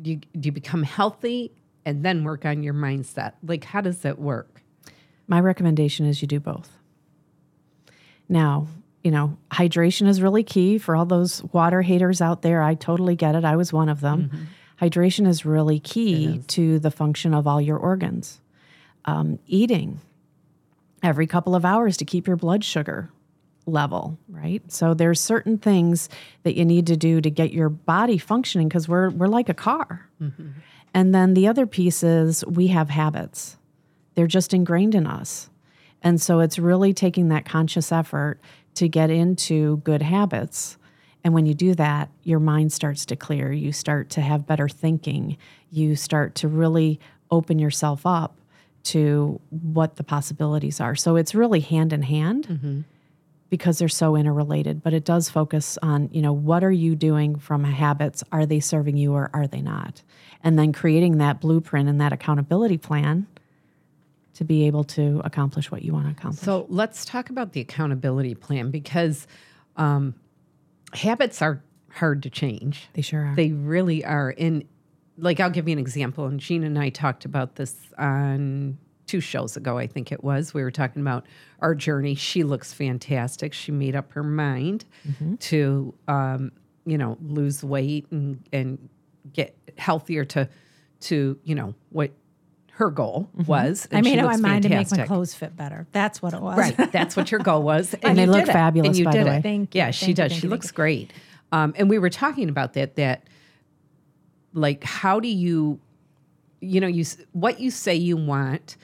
do 0.00 0.10
you, 0.10 0.16
do 0.16 0.46
you 0.48 0.52
become 0.52 0.82
healthy 0.82 1.52
and 1.84 2.04
then 2.04 2.24
work 2.24 2.44
on 2.44 2.62
your 2.62 2.74
mindset? 2.74 3.34
Like, 3.44 3.62
how 3.62 3.80
does 3.80 3.98
that 4.00 4.18
work? 4.18 4.62
My 5.28 5.40
recommendation 5.40 6.06
is 6.06 6.22
you 6.22 6.28
do 6.28 6.40
both. 6.40 6.70
Now, 8.28 8.66
you 9.04 9.10
know, 9.10 9.36
hydration 9.52 10.08
is 10.08 10.20
really 10.20 10.42
key 10.42 10.78
for 10.78 10.96
all 10.96 11.06
those 11.06 11.44
water 11.44 11.82
haters 11.82 12.20
out 12.20 12.42
there. 12.42 12.62
I 12.62 12.74
totally 12.74 13.14
get 13.14 13.36
it. 13.36 13.44
I 13.44 13.54
was 13.54 13.72
one 13.72 13.88
of 13.88 14.00
them. 14.00 14.48
Hydration 14.80 15.28
is 15.28 15.44
really 15.46 15.78
key 15.78 16.38
to 16.48 16.78
the 16.80 16.90
function 16.90 17.32
of 17.32 17.46
all 17.46 17.60
your 17.60 17.78
organs. 17.78 18.40
Um, 19.04 19.38
eating 19.46 20.00
every 21.02 21.26
couple 21.28 21.54
of 21.54 21.64
hours 21.64 21.96
to 21.98 22.04
keep 22.04 22.26
your 22.26 22.36
blood 22.36 22.64
sugar 22.64 23.10
level, 23.66 24.18
right? 24.28 24.62
So 24.70 24.94
there's 24.94 25.20
certain 25.20 25.58
things 25.58 26.08
that 26.44 26.56
you 26.56 26.64
need 26.64 26.86
to 26.86 26.96
do 26.96 27.20
to 27.20 27.30
get 27.30 27.52
your 27.52 27.68
body 27.68 28.16
functioning 28.18 28.68
because 28.68 28.88
we're 28.88 29.10
we're 29.10 29.26
like 29.26 29.48
a 29.48 29.54
car. 29.54 30.08
Mm-hmm. 30.22 30.48
And 30.94 31.14
then 31.14 31.34
the 31.34 31.46
other 31.46 31.66
piece 31.66 32.02
is 32.02 32.44
we 32.46 32.68
have 32.68 32.88
habits. 32.88 33.58
They're 34.14 34.26
just 34.26 34.54
ingrained 34.54 34.94
in 34.94 35.06
us. 35.06 35.50
And 36.02 36.20
so 36.20 36.40
it's 36.40 36.58
really 36.58 36.94
taking 36.94 37.28
that 37.28 37.44
conscious 37.44 37.92
effort 37.92 38.40
to 38.76 38.88
get 38.88 39.10
into 39.10 39.78
good 39.78 40.02
habits. 40.02 40.78
And 41.24 41.34
when 41.34 41.44
you 41.44 41.54
do 41.54 41.74
that, 41.74 42.10
your 42.22 42.38
mind 42.38 42.72
starts 42.72 43.04
to 43.06 43.16
clear. 43.16 43.52
You 43.52 43.72
start 43.72 44.10
to 44.10 44.20
have 44.20 44.46
better 44.46 44.68
thinking. 44.68 45.36
You 45.70 45.96
start 45.96 46.34
to 46.36 46.48
really 46.48 47.00
open 47.30 47.58
yourself 47.58 48.06
up 48.06 48.38
to 48.84 49.40
what 49.50 49.96
the 49.96 50.04
possibilities 50.04 50.80
are. 50.80 50.94
So 50.94 51.16
it's 51.16 51.34
really 51.34 51.60
hand 51.60 51.92
in 51.92 52.02
hand 52.02 52.46
mm-hmm. 52.46 52.80
Because 53.48 53.78
they're 53.78 53.88
so 53.88 54.16
interrelated, 54.16 54.82
but 54.82 54.92
it 54.92 55.04
does 55.04 55.28
focus 55.28 55.78
on, 55.82 56.08
you 56.12 56.20
know, 56.20 56.32
what 56.32 56.64
are 56.64 56.72
you 56.72 56.96
doing 56.96 57.36
from 57.36 57.62
habits? 57.64 58.24
Are 58.32 58.44
they 58.44 58.60
serving 58.60 58.96
you 58.96 59.12
or 59.14 59.30
are 59.32 59.46
they 59.46 59.60
not? 59.60 60.02
And 60.42 60.58
then 60.58 60.72
creating 60.72 61.18
that 61.18 61.40
blueprint 61.40 61.88
and 61.88 62.00
that 62.00 62.12
accountability 62.12 62.78
plan 62.78 63.26
to 64.34 64.44
be 64.44 64.66
able 64.66 64.84
to 64.84 65.22
accomplish 65.24 65.70
what 65.70 65.82
you 65.82 65.92
want 65.92 66.06
to 66.06 66.12
accomplish. 66.12 66.44
So 66.44 66.66
let's 66.68 67.04
talk 67.04 67.30
about 67.30 67.52
the 67.52 67.60
accountability 67.60 68.34
plan 68.34 68.70
because 68.70 69.26
um, 69.76 70.14
habits 70.92 71.40
are 71.40 71.62
hard 71.90 72.22
to 72.24 72.30
change. 72.30 72.88
they 72.92 73.02
sure 73.02 73.26
are. 73.26 73.34
They 73.34 73.52
really 73.52 74.04
are. 74.04 74.34
And 74.36 74.64
like, 75.16 75.40
I'll 75.40 75.50
give 75.50 75.68
you 75.68 75.72
an 75.72 75.78
example. 75.78 76.26
And 76.26 76.38
Gina 76.38 76.66
and 76.66 76.78
I 76.78 76.90
talked 76.90 77.24
about 77.24 77.56
this 77.56 77.74
on 77.96 78.76
two 79.06 79.20
shows 79.20 79.56
ago, 79.56 79.78
I 79.78 79.86
think 79.86 80.12
it 80.12 80.22
was. 80.24 80.52
We 80.52 80.62
were 80.62 80.70
talking 80.70 81.00
about 81.02 81.26
our 81.60 81.74
journey. 81.74 82.14
She 82.14 82.42
looks 82.42 82.72
fantastic. 82.72 83.52
She 83.52 83.72
made 83.72 83.94
up 83.96 84.12
her 84.12 84.22
mind 84.22 84.84
to, 85.40 85.94
um, 86.08 86.52
you 86.84 86.98
know, 86.98 87.16
lose 87.22 87.62
weight 87.62 88.06
and, 88.10 88.42
and 88.52 88.88
get 89.32 89.56
healthier 89.78 90.24
to, 90.24 90.48
to, 91.00 91.38
you 91.44 91.54
know, 91.54 91.74
what 91.90 92.10
her 92.72 92.90
goal 92.90 93.30
was. 93.46 93.88
I 93.90 93.98
and 93.98 94.06
she 94.06 94.12
made 94.12 94.18
up 94.18 94.26
my 94.26 94.32
looks 94.32 94.42
mind 94.42 94.62
to 94.64 94.68
make 94.68 94.90
my 94.90 95.06
clothes 95.06 95.32
fit 95.34 95.56
better. 95.56 95.86
That's 95.92 96.20
what 96.20 96.34
it 96.34 96.42
was. 96.42 96.58
Right. 96.58 96.92
That's 96.92 97.16
what 97.16 97.30
your 97.30 97.40
goal 97.40 97.62
was. 97.62 97.94
And 98.02 98.18
they 98.18 98.26
look 98.26 98.46
fabulous, 98.46 98.88
And 98.88 98.98
you 98.98 99.04
by 99.06 99.12
did 99.12 99.26
the 99.26 99.36
it. 99.36 99.42
Thank 99.42 99.74
you, 99.74 99.78
Yeah, 99.78 99.90
she 99.92 100.06
thank 100.06 100.08
you, 100.08 100.14
does. 100.14 100.30
thank 100.32 100.40
she 100.40 100.46
you, 100.46 100.50
looks 100.50 100.66
you. 100.68 100.72
great. 100.74 101.12
Um, 101.52 101.74
and 101.78 101.88
we 101.88 101.98
were 101.98 102.10
talking 102.10 102.48
about 102.48 102.74
that, 102.74 102.96
that 102.96 103.28
like, 104.52 104.84
how 104.84 105.20
do 105.20 105.28
you, 105.28 105.80
you 106.60 106.80
know, 106.80 106.86
you, 106.86 107.04
what 107.32 107.60
you 107.60 107.70
say 107.70 107.94
you 107.94 108.16
want, 108.16 108.76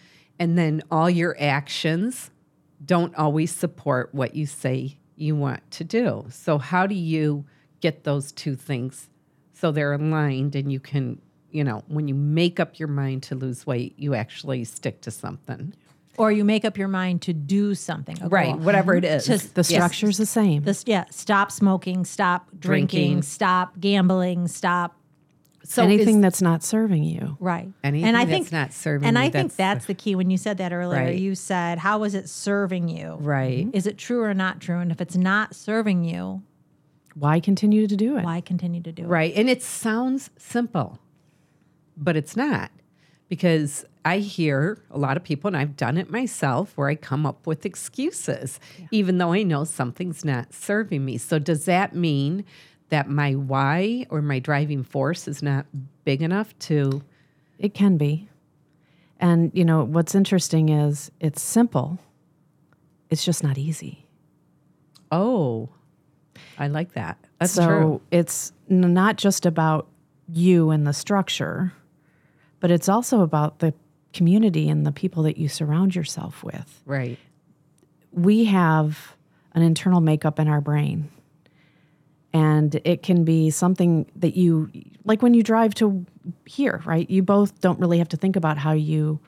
and 0.42 0.58
then 0.58 0.82
all 0.90 1.08
your 1.08 1.36
actions 1.38 2.32
don't 2.84 3.14
always 3.14 3.52
support 3.54 4.12
what 4.12 4.34
you 4.34 4.44
say 4.44 4.98
you 5.14 5.36
want 5.36 5.62
to 5.70 5.84
do. 5.84 6.26
So 6.30 6.58
how 6.58 6.84
do 6.88 6.96
you 6.96 7.44
get 7.80 8.02
those 8.02 8.32
two 8.32 8.56
things 8.56 9.08
so 9.52 9.70
they're 9.70 9.92
aligned 9.92 10.56
and 10.56 10.72
you 10.72 10.80
can, 10.80 11.20
you 11.52 11.62
know, 11.62 11.84
when 11.86 12.08
you 12.08 12.14
make 12.16 12.58
up 12.58 12.76
your 12.80 12.88
mind 12.88 13.22
to 13.24 13.36
lose 13.36 13.64
weight, 13.68 13.94
you 13.96 14.14
actually 14.16 14.64
stick 14.64 15.00
to 15.02 15.12
something. 15.12 15.74
Or 16.18 16.32
you 16.32 16.42
make 16.44 16.64
up 16.64 16.76
your 16.76 16.88
mind 16.88 17.22
to 17.22 17.32
do 17.32 17.76
something. 17.76 18.20
a 18.20 18.28
Right, 18.28 18.58
whatever 18.58 18.96
it 18.96 19.04
is. 19.04 19.24
Just- 19.26 19.54
the 19.54 19.60
Yes. 19.60 19.68
structure's 19.68 20.16
the 20.18 20.26
same. 20.26 20.64
This, 20.64 20.82
yeah, 20.88 21.04
stop 21.10 21.52
smoking, 21.52 22.04
stop 22.04 22.48
drinking, 22.58 22.98
Drinking. 23.12 23.22
stop 23.22 23.78
gambling, 23.78 24.48
stop. 24.48 24.96
So 25.64 25.84
Anything 25.84 26.16
is- 26.16 26.22
that's 26.22 26.42
not 26.42 26.62
serving 26.64 27.04
you. 27.04 27.36
Right. 27.40 27.70
Anything 27.84 28.08
and 28.08 28.16
I 28.16 28.24
that's 28.24 28.30
think 28.48 28.52
not 28.52 28.72
serving 28.72 29.06
And 29.08 29.16
you, 29.16 29.20
I 29.22 29.24
think 29.30 29.52
that's- 29.52 29.56
that's 29.56 29.86
the 29.86 29.94
key. 29.94 30.14
When 30.14 30.28
you 30.30 30.36
said 30.36 30.58
that 30.58 30.72
earlier, 30.72 31.02
Right. 31.04 31.18
you 31.18 31.34
said, 31.34 31.78
"How 31.78 32.02
is 32.04 32.14
it 32.14 32.28
serving 32.28 32.88
you? 32.88 33.16
Right. 33.20 33.68
Is 33.72 33.86
it 33.86 33.96
true 33.96 34.22
or 34.22 34.34
not 34.34 34.60
true? 34.60 34.78
And 34.78 34.90
if 34.90 35.00
it's 35.00 35.16
not 35.16 35.54
serving 35.54 36.04
you, 36.04 36.42
Why 37.14 37.38
continue 37.40 37.86
to 37.86 37.96
do 37.96 38.16
it? 38.16 38.24
why 38.24 38.40
continue 38.40 38.80
to 38.82 38.90
do 38.92 39.04
it? 39.04 39.08
Right. 39.08 39.32
And 39.36 39.48
it 39.48 39.62
sounds 39.62 40.30
simple, 40.36 40.98
but 41.96 42.16
it's 42.16 42.36
not 42.36 42.70
because 43.28 43.84
I 44.04 44.18
hear 44.18 44.78
a 44.90 44.98
lot 44.98 45.16
of 45.16 45.22
people, 45.22 45.46
and 45.48 45.56
I've 45.56 45.76
done 45.76 45.96
it 45.96 46.10
myself, 46.10 46.76
where 46.76 46.88
I 46.88 46.96
come 46.96 47.24
up 47.24 47.46
with 47.46 47.64
excuses, 47.64 48.58
even 48.90 49.18
though 49.18 49.32
I 49.32 49.42
know 49.44 49.62
something's 49.64 50.24
not 50.24 50.52
serving 50.52 51.04
me. 51.04 51.18
So, 51.18 51.38
does 51.38 51.64
that 51.66 51.94
mean 51.94 52.44
that 52.92 53.08
my 53.08 53.32
why 53.34 54.06
or 54.10 54.20
my 54.22 54.38
driving 54.38 54.84
force 54.84 55.26
is 55.26 55.42
not 55.42 55.66
big 56.04 56.22
enough 56.22 56.56
to? 56.60 57.02
It 57.58 57.72
can 57.74 57.96
be. 57.96 58.28
And, 59.18 59.50
you 59.54 59.64
know, 59.64 59.82
what's 59.84 60.14
interesting 60.14 60.68
is 60.68 61.10
it's 61.18 61.40
simple, 61.40 61.98
it's 63.08 63.24
just 63.24 63.42
not 63.42 63.56
easy. 63.56 64.06
Oh, 65.10 65.70
I 66.58 66.68
like 66.68 66.92
that. 66.92 67.18
That's 67.38 67.52
so 67.52 67.66
true. 67.66 68.00
it's 68.10 68.52
not 68.68 69.16
just 69.16 69.46
about 69.46 69.88
you 70.28 70.70
and 70.70 70.86
the 70.86 70.92
structure, 70.92 71.72
but 72.60 72.70
it's 72.70 72.88
also 72.88 73.20
about 73.22 73.60
the 73.60 73.72
community 74.12 74.68
and 74.68 74.84
the 74.86 74.92
people 74.92 75.22
that 75.22 75.38
you 75.38 75.48
surround 75.48 75.94
yourself 75.94 76.44
with. 76.44 76.82
Right. 76.84 77.18
we 78.12 78.44
have 78.44 79.16
an 79.54 79.62
internal 79.62 80.00
makeup 80.00 80.38
in 80.38 80.48
our 80.48 80.60
brain. 80.60 81.08
And 82.32 82.80
it 82.84 83.02
can 83.02 83.24
be 83.24 83.50
something 83.50 84.06
that 84.16 84.36
you, 84.36 84.70
like 85.04 85.20
when 85.22 85.34
you 85.34 85.42
drive 85.42 85.74
to 85.76 86.06
here, 86.46 86.80
right? 86.86 87.08
You 87.10 87.22
both 87.22 87.60
don't 87.60 87.78
really 87.78 87.98
have 87.98 88.08
to 88.10 88.16
think 88.16 88.36
about 88.36 88.56
how 88.58 88.72
you 88.72 89.20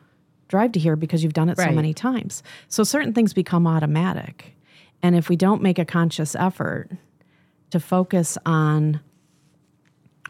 drive 0.49 0.73
to 0.73 0.81
here 0.81 0.97
because 0.97 1.23
you've 1.23 1.35
done 1.35 1.49
it 1.51 1.57
so 1.59 1.65
many 1.75 1.93
times. 1.93 2.43
So 2.69 2.83
certain 2.85 3.13
things 3.13 3.33
become 3.35 3.67
automatic. 3.67 4.55
And 5.03 5.15
if 5.15 5.29
we 5.29 5.37
don't 5.37 5.61
make 5.61 5.79
a 5.79 5.85
conscious 5.85 6.35
effort 6.35 6.91
to 7.71 7.79
focus 7.81 8.39
on 8.47 9.01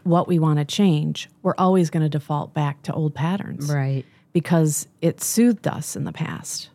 what 0.02 0.26
we 0.26 0.38
want 0.38 0.58
to 0.58 0.64
change, 0.64 1.28
we're 1.42 1.54
always 1.56 1.90
going 1.90 2.02
to 2.02 2.08
default 2.08 2.54
back 2.54 2.82
to 2.82 2.92
old 2.92 3.14
patterns 3.14 3.70
Right. 3.72 4.04
because 4.32 4.88
it 5.00 5.20
soothed 5.22 5.66
us 5.68 5.94
in 5.96 6.04
the 6.04 6.12
past, 6.12 6.70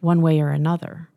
one 0.00 0.22
way 0.22 0.40
or 0.40 0.50
another. 0.50 1.08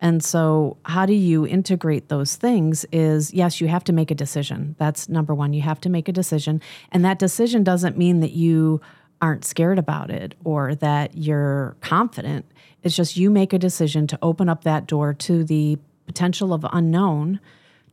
And 0.00 0.22
so, 0.22 0.76
how 0.84 1.06
do 1.06 1.12
you 1.14 1.46
integrate 1.46 2.08
those 2.08 2.36
things? 2.36 2.86
Is 2.92 3.34
yes, 3.34 3.60
you 3.60 3.68
have 3.68 3.84
to 3.84 3.92
make 3.92 4.10
a 4.10 4.14
decision. 4.14 4.76
That's 4.78 5.08
number 5.08 5.34
one. 5.34 5.52
You 5.52 5.62
have 5.62 5.80
to 5.82 5.88
make 5.88 6.08
a 6.08 6.12
decision. 6.12 6.60
And 6.92 7.04
that 7.04 7.18
decision 7.18 7.64
doesn't 7.64 7.98
mean 7.98 8.20
that 8.20 8.32
you 8.32 8.80
aren't 9.20 9.44
scared 9.44 9.78
about 9.78 10.10
it 10.10 10.34
or 10.44 10.74
that 10.76 11.16
you're 11.16 11.76
confident. 11.80 12.46
It's 12.82 12.94
just 12.94 13.16
you 13.16 13.30
make 13.30 13.52
a 13.52 13.58
decision 13.58 14.06
to 14.08 14.18
open 14.22 14.48
up 14.48 14.62
that 14.64 14.86
door 14.86 15.12
to 15.14 15.42
the 15.42 15.78
potential 16.06 16.54
of 16.54 16.64
unknown 16.72 17.40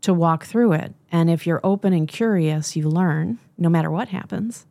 to 0.01 0.13
walk 0.13 0.45
through 0.45 0.73
it. 0.73 0.93
And 1.11 1.29
if 1.31 1.47
you're 1.47 1.61
open 1.63 1.91
and 1.91 2.07
curious, 2.07 2.75
you 2.75 2.87
learn 2.87 3.39
no 3.57 3.69
matter 3.69 3.89
what 3.89 4.09
happens. 4.09 4.67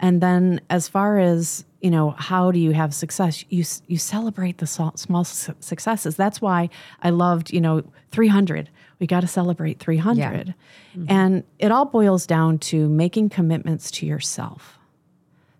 And 0.00 0.20
then, 0.20 0.60
as 0.68 0.88
far 0.88 1.18
as 1.18 1.64
you 1.80 1.90
know, 1.90 2.10
how 2.10 2.50
do 2.50 2.58
you 2.58 2.72
have 2.72 2.94
success? 2.94 3.44
You 3.48 3.64
you 3.86 3.98
celebrate 3.98 4.58
the 4.58 4.66
small, 4.66 5.24
successes. 5.24 6.16
That's 6.16 6.40
why 6.40 6.68
I 7.02 7.10
loved 7.10 7.52
you 7.52 7.60
know 7.60 7.82
300 8.10 8.70
We 8.98 9.06
got 9.06 9.20
to 9.20 9.26
celebrate 9.26 9.78
300. 9.78 10.54
Mm-hmm. 10.96 11.04
And 11.08 11.44
it 11.58 11.70
all 11.70 11.84
boils 11.84 12.26
down 12.26 12.58
to 12.70 12.88
making 12.88 13.28
commitments 13.30 13.90
to 13.92 14.06
yourself, 14.06 14.78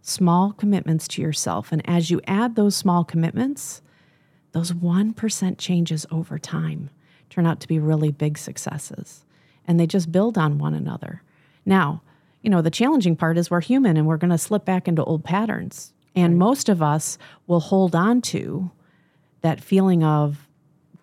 small 0.03 0.53
commitments 0.53 1.07
to 1.09 1.23
yourself. 1.23 1.73
And 1.73 1.83
as 1.89 2.11
you 2.11 2.21
add 2.27 2.57
those 2.57 2.75
small 2.77 3.05
commitments, 3.05 3.83
those 4.53 4.73
1% 4.73 5.59
changes 5.59 6.07
over 6.11 6.39
time 6.39 6.89
turn 7.29 7.47
out 7.47 7.61
to 7.61 7.69
be 7.69 7.79
really 7.79 8.11
big 8.11 8.39
successes. 8.39 9.25
And 9.67 9.79
they 9.79 9.87
just 9.87 10.11
build 10.11 10.39
on 10.39 10.59
one 10.59 10.75
another. 10.75 11.23
Now, 11.67 12.03
you 12.43 12.51
know, 12.51 12.63
the 12.63 12.71
challenging 12.71 13.17
part 13.17 13.39
is 13.39 13.51
we're 13.51 13.61
human 13.61 13.97
and 13.97 14.07
we're 14.07 14.17
going 14.17 14.31
to 14.31 14.39
slip 14.39 14.65
back 14.65 14.87
into 14.89 15.03
old 15.05 15.25
patterns. 15.25 15.93
And 16.15 16.39
most 16.39 16.69
of 16.69 16.81
us 16.83 17.19
will 17.47 17.61
hold 17.61 17.95
on 17.95 18.23
to 18.23 18.71
that 19.43 19.61
feeling 19.61 20.03
of 20.03 20.49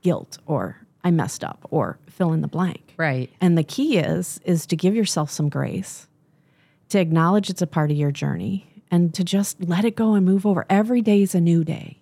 guilt 0.01 0.39
or 0.47 0.77
I 1.03 1.11
messed 1.11 1.43
up 1.43 1.67
or 1.69 1.99
fill 2.07 2.33
in 2.33 2.41
the 2.41 2.47
blank. 2.47 2.93
Right. 2.97 3.29
And 3.41 3.57
the 3.57 3.63
key 3.63 3.97
is 3.97 4.39
is 4.43 4.65
to 4.67 4.75
give 4.75 4.95
yourself 4.95 5.29
some 5.29 5.49
grace, 5.49 6.07
to 6.89 6.99
acknowledge 6.99 7.49
it's 7.49 7.61
a 7.61 7.67
part 7.67 7.91
of 7.91 7.97
your 7.97 8.11
journey 8.11 8.67
and 8.89 9.13
to 9.13 9.23
just 9.23 9.61
let 9.63 9.85
it 9.85 9.95
go 9.95 10.13
and 10.13 10.25
move 10.25 10.45
over. 10.45 10.65
Every 10.69 11.01
day 11.01 11.21
is 11.21 11.35
a 11.35 11.41
new 11.41 11.63
day 11.63 11.99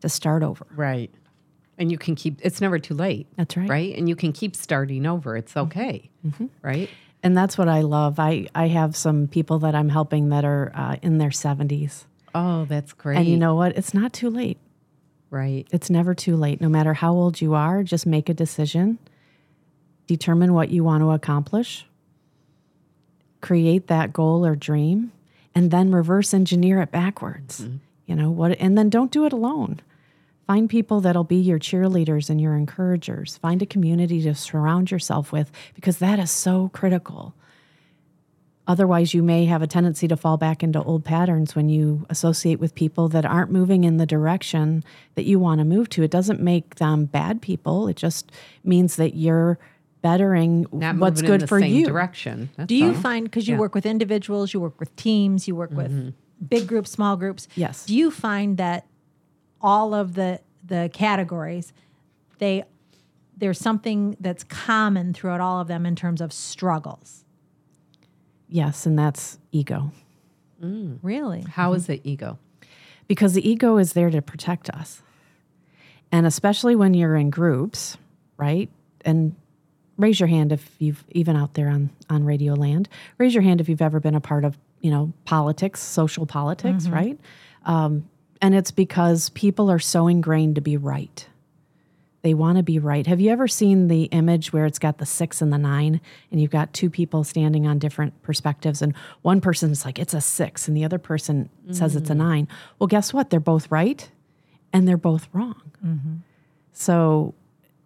to 0.00 0.08
start 0.08 0.42
over. 0.42 0.66
Right. 0.74 1.10
And 1.78 1.92
you 1.92 1.98
can 1.98 2.14
keep, 2.14 2.40
it's 2.42 2.60
never 2.60 2.78
too 2.78 2.94
late. 2.94 3.28
That's 3.36 3.56
right. 3.56 3.68
Right. 3.68 3.96
And 3.96 4.08
you 4.08 4.16
can 4.16 4.32
keep 4.32 4.56
starting 4.56 5.06
over. 5.06 5.36
It's 5.36 5.52
mm-hmm. 5.52 5.66
okay. 5.66 6.10
Mm-hmm. 6.26 6.46
Right. 6.62 6.90
And 7.22 7.36
that's 7.36 7.58
what 7.58 7.68
I 7.68 7.80
love. 7.80 8.18
I, 8.20 8.46
I 8.54 8.68
have 8.68 8.94
some 8.96 9.26
people 9.26 9.58
that 9.60 9.74
I'm 9.74 9.88
helping 9.88 10.28
that 10.28 10.44
are 10.44 10.70
uh, 10.74 10.96
in 11.02 11.18
their 11.18 11.30
70s. 11.30 12.04
Oh, 12.34 12.64
that's 12.66 12.92
great. 12.92 13.18
And 13.18 13.26
you 13.26 13.36
know 13.36 13.54
what? 13.54 13.76
It's 13.76 13.92
not 13.94 14.12
too 14.12 14.30
late. 14.30 14.58
right. 15.30 15.66
It's 15.72 15.90
never 15.90 16.14
too 16.14 16.36
late. 16.36 16.60
No 16.60 16.68
matter 16.68 16.94
how 16.94 17.12
old 17.12 17.40
you 17.40 17.54
are, 17.54 17.82
just 17.82 18.06
make 18.06 18.28
a 18.28 18.34
decision, 18.34 18.98
determine 20.06 20.54
what 20.54 20.68
you 20.70 20.84
want 20.84 21.02
to 21.02 21.10
accomplish, 21.10 21.86
create 23.40 23.86
that 23.88 24.12
goal 24.12 24.44
or 24.46 24.54
dream, 24.56 25.12
and 25.54 25.70
then 25.70 25.90
reverse 25.90 26.32
engineer 26.32 26.80
it 26.80 26.90
backwards. 26.90 27.66
You 28.06 28.14
know 28.14 28.30
what? 28.30 28.52
And 28.60 28.78
then 28.78 28.88
don't 28.90 29.10
do 29.10 29.26
it 29.26 29.32
alone. 29.32 29.80
Find 30.48 30.70
people 30.70 31.02
that'll 31.02 31.24
be 31.24 31.36
your 31.36 31.58
cheerleaders 31.58 32.30
and 32.30 32.40
your 32.40 32.56
encouragers. 32.56 33.36
Find 33.36 33.60
a 33.60 33.66
community 33.66 34.22
to 34.22 34.34
surround 34.34 34.90
yourself 34.90 35.30
with 35.30 35.52
because 35.74 35.98
that 35.98 36.18
is 36.18 36.30
so 36.30 36.70
critical. 36.72 37.34
Otherwise, 38.66 39.12
you 39.12 39.22
may 39.22 39.44
have 39.44 39.60
a 39.60 39.66
tendency 39.66 40.08
to 40.08 40.16
fall 40.16 40.38
back 40.38 40.62
into 40.62 40.82
old 40.82 41.04
patterns 41.04 41.54
when 41.54 41.68
you 41.68 42.06
associate 42.08 42.58
with 42.60 42.74
people 42.74 43.08
that 43.10 43.26
aren't 43.26 43.50
moving 43.50 43.84
in 43.84 43.98
the 43.98 44.06
direction 44.06 44.82
that 45.16 45.26
you 45.26 45.38
want 45.38 45.58
to 45.58 45.66
move 45.66 45.90
to. 45.90 46.02
It 46.02 46.10
doesn't 46.10 46.40
make 46.40 46.76
them 46.76 47.04
bad 47.04 47.42
people. 47.42 47.86
It 47.86 47.96
just 47.96 48.32
means 48.64 48.96
that 48.96 49.14
you're 49.14 49.58
bettering 50.00 50.64
Not 50.72 50.96
what's 50.96 51.20
good 51.20 51.32
in 51.32 51.40
the 51.40 51.46
for 51.46 51.60
same 51.60 51.74
you. 51.74 51.86
direction. 51.86 52.48
That's 52.56 52.68
Do 52.68 52.74
you 52.74 52.88
all. 52.88 52.94
find 52.94 53.24
because 53.24 53.48
you 53.48 53.54
Yeah. 53.56 53.60
work 53.60 53.74
with 53.74 53.84
individuals, 53.84 54.54
you 54.54 54.60
work 54.60 54.80
with 54.80 54.96
teams, 54.96 55.46
you 55.46 55.54
work 55.54 55.72
with 55.72 55.90
mm-hmm. 55.92 56.10
big 56.48 56.66
groups, 56.66 56.90
small 56.90 57.18
groups? 57.18 57.48
Yes. 57.54 57.84
Do 57.84 57.94
you 57.94 58.10
find 58.10 58.56
that 58.56 58.86
all 59.60 59.94
of 59.94 60.14
the 60.14 60.40
the 60.64 60.90
categories 60.92 61.72
they 62.38 62.64
there's 63.36 63.58
something 63.58 64.16
that's 64.20 64.44
common 64.44 65.14
throughout 65.14 65.40
all 65.40 65.60
of 65.60 65.68
them 65.68 65.86
in 65.86 65.94
terms 65.94 66.20
of 66.20 66.32
struggles? 66.32 67.24
Yes, 68.48 68.86
and 68.86 68.98
that's 68.98 69.38
ego. 69.52 69.92
Mm. 70.62 70.98
Really? 71.02 71.42
How 71.42 71.72
is 71.74 71.84
mm-hmm. 71.84 71.92
the 71.92 72.10
ego? 72.10 72.38
because 73.08 73.32
the 73.32 73.48
ego 73.48 73.78
is 73.78 73.94
there 73.94 74.10
to 74.10 74.22
protect 74.22 74.70
us. 74.70 75.02
And 76.12 76.26
especially 76.26 76.76
when 76.76 76.94
you're 76.94 77.16
in 77.16 77.30
groups, 77.30 77.96
right? 78.36 78.70
And 79.04 79.34
raise 79.96 80.20
your 80.20 80.28
hand 80.28 80.52
if 80.52 80.70
you've 80.78 81.02
even 81.10 81.34
out 81.34 81.54
there 81.54 81.68
on 81.68 81.90
on 82.08 82.24
Radio 82.24 82.54
Land. 82.54 82.88
Raise 83.16 83.34
your 83.34 83.42
hand 83.42 83.60
if 83.60 83.68
you've 83.68 83.82
ever 83.82 83.98
been 83.98 84.14
a 84.14 84.20
part 84.20 84.44
of 84.44 84.56
you 84.80 84.90
know 84.90 85.12
politics, 85.24 85.80
social 85.80 86.24
politics, 86.24 86.84
mm-hmm. 86.84 86.94
right? 86.94 87.20
Um, 87.64 88.08
and 88.40 88.54
it's 88.54 88.70
because 88.70 89.30
people 89.30 89.70
are 89.70 89.78
so 89.78 90.06
ingrained 90.08 90.54
to 90.54 90.60
be 90.60 90.76
right. 90.76 91.26
They 92.22 92.34
want 92.34 92.58
to 92.58 92.64
be 92.64 92.78
right. 92.78 93.06
Have 93.06 93.20
you 93.20 93.30
ever 93.30 93.46
seen 93.46 93.88
the 93.88 94.04
image 94.04 94.52
where 94.52 94.66
it's 94.66 94.78
got 94.80 94.98
the 94.98 95.06
six 95.06 95.40
and 95.40 95.52
the 95.52 95.58
nine, 95.58 96.00
and 96.30 96.40
you've 96.40 96.50
got 96.50 96.72
two 96.72 96.90
people 96.90 97.22
standing 97.22 97.66
on 97.66 97.78
different 97.78 98.20
perspectives, 98.22 98.82
and 98.82 98.94
one 99.22 99.40
person's 99.40 99.84
like, 99.84 99.98
it's 99.98 100.14
a 100.14 100.20
six, 100.20 100.66
and 100.66 100.76
the 100.76 100.84
other 100.84 100.98
person 100.98 101.48
says 101.70 101.94
it's 101.94 102.10
a 102.10 102.14
mm. 102.14 102.18
nine? 102.18 102.48
Well, 102.78 102.88
guess 102.88 103.14
what? 103.14 103.30
They're 103.30 103.40
both 103.40 103.70
right 103.70 104.10
and 104.72 104.86
they're 104.86 104.96
both 104.96 105.28
wrong. 105.32 105.72
Mm-hmm. 105.84 106.14
So 106.72 107.34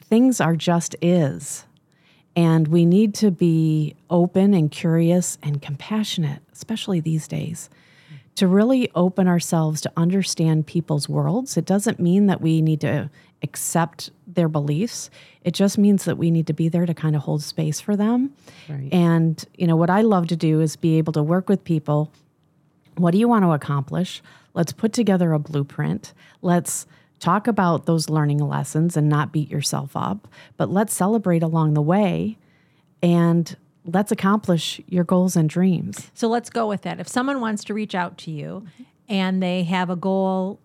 things 0.00 0.40
are 0.40 0.56
just 0.56 0.96
is. 1.02 1.64
And 2.34 2.68
we 2.68 2.86
need 2.86 3.14
to 3.16 3.30
be 3.30 3.94
open 4.08 4.54
and 4.54 4.70
curious 4.70 5.36
and 5.42 5.60
compassionate, 5.60 6.40
especially 6.52 7.00
these 7.00 7.28
days, 7.28 7.68
to 8.34 8.46
really 8.46 8.90
open 8.94 9.28
ourselves 9.28 9.80
to 9.82 9.92
understand 9.96 10.66
people's 10.66 11.08
worlds. 11.08 11.56
It 11.56 11.66
doesn't 11.66 12.00
mean 12.00 12.26
that 12.26 12.40
we 12.40 12.62
need 12.62 12.80
to 12.80 13.10
accept 13.42 14.10
their 14.26 14.48
beliefs. 14.48 15.10
It 15.44 15.52
just 15.52 15.76
means 15.76 16.04
that 16.04 16.16
we 16.16 16.30
need 16.30 16.46
to 16.46 16.52
be 16.52 16.68
there 16.68 16.86
to 16.86 16.94
kind 16.94 17.14
of 17.14 17.22
hold 17.22 17.42
space 17.42 17.80
for 17.80 17.96
them. 17.96 18.32
Right. 18.68 18.88
And, 18.92 19.44
you 19.54 19.66
know, 19.66 19.76
what 19.76 19.90
I 19.90 20.00
love 20.00 20.28
to 20.28 20.36
do 20.36 20.60
is 20.60 20.76
be 20.76 20.96
able 20.98 21.12
to 21.14 21.22
work 21.22 21.48
with 21.48 21.64
people 21.64 22.12
what 22.96 23.12
do 23.12 23.18
you 23.18 23.28
want 23.28 23.44
to 23.44 23.52
accomplish? 23.52 24.22
Let's 24.54 24.72
put 24.72 24.92
together 24.92 25.32
a 25.32 25.38
blueprint. 25.38 26.12
Let's 26.42 26.86
talk 27.20 27.46
about 27.46 27.86
those 27.86 28.10
learning 28.10 28.38
lessons 28.38 28.96
and 28.96 29.08
not 29.08 29.32
beat 29.32 29.50
yourself 29.50 29.96
up, 29.96 30.28
but 30.56 30.70
let's 30.70 30.92
celebrate 30.92 31.42
along 31.42 31.74
the 31.74 31.82
way 31.82 32.36
and 33.02 33.56
let's 33.84 34.12
accomplish 34.12 34.80
your 34.86 35.04
goals 35.04 35.36
and 35.36 35.48
dreams. 35.48 36.10
So 36.14 36.28
let's 36.28 36.50
go 36.50 36.68
with 36.68 36.82
that. 36.82 37.00
If 37.00 37.08
someone 37.08 37.40
wants 37.40 37.64
to 37.64 37.74
reach 37.74 37.94
out 37.94 38.18
to 38.18 38.30
you 38.30 38.66
and 39.08 39.42
they 39.42 39.64
have 39.64 39.90
a 39.90 39.96
goal 39.96 40.60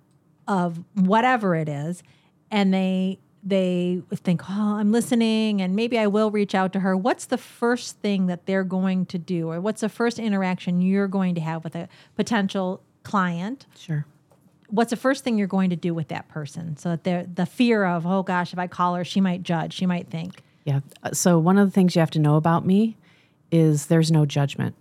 of 0.48 0.84
whatever 0.94 1.56
it 1.56 1.68
is, 1.68 2.04
and 2.50 2.74
they 2.74 3.20
they 3.44 4.02
think, 4.14 4.42
oh, 4.50 4.76
I'm 4.76 4.92
listening, 4.92 5.62
and 5.62 5.76
maybe 5.76 5.98
I 5.98 6.08
will 6.08 6.32
reach 6.32 6.54
out 6.54 6.74
to 6.74 6.82
her. 6.82 6.98
What's 6.98 7.26
the 7.26 7.38
first 7.38 8.00
thing 8.00 8.28
that 8.28 8.46
they're 8.46 8.66
going 8.66 9.06
to 9.08 9.18
do, 9.18 9.50
or 9.50 9.62
what's 9.62 9.82
the 9.82 9.90
first 9.90 10.20
interaction 10.20 10.82
you're 10.82 11.08
going 11.08 11.36
to 11.36 11.42
have 11.42 11.64
with 11.64 11.76
a 11.76 11.88
potential 12.16 12.82
client? 13.04 13.66
Sure. 13.78 14.06
What's 14.70 14.90
the 14.90 14.98
first 14.98 15.24
thing 15.24 15.38
you're 15.38 15.48
going 15.48 15.70
to 15.70 15.78
do 15.78 15.94
with 15.94 16.10
that 16.10 16.28
person, 16.28 16.76
so 16.76 16.90
that 16.90 17.06
they're 17.06 17.26
the 17.34 17.46
fear 17.46 17.86
of, 17.86 18.06
oh 18.06 18.22
gosh, 18.22 18.52
if 18.52 18.60
I 18.60 18.68
call 18.68 18.96
her, 18.96 19.06
she 19.06 19.22
might 19.22 19.44
judge, 19.44 19.74
she 19.74 19.86
might 19.86 20.10
think. 20.10 20.42
Yeah. 20.66 20.82
So 21.14 21.40
one 21.40 21.58
of 21.58 21.68
the 21.68 21.72
things 21.72 21.96
you 21.96 22.02
have 22.02 22.12
to 22.12 22.20
know 22.20 22.36
about 22.36 22.66
me 22.66 22.98
is 23.52 23.88
there's 23.88 24.12
no 24.12 24.26
judgment. 24.26 24.76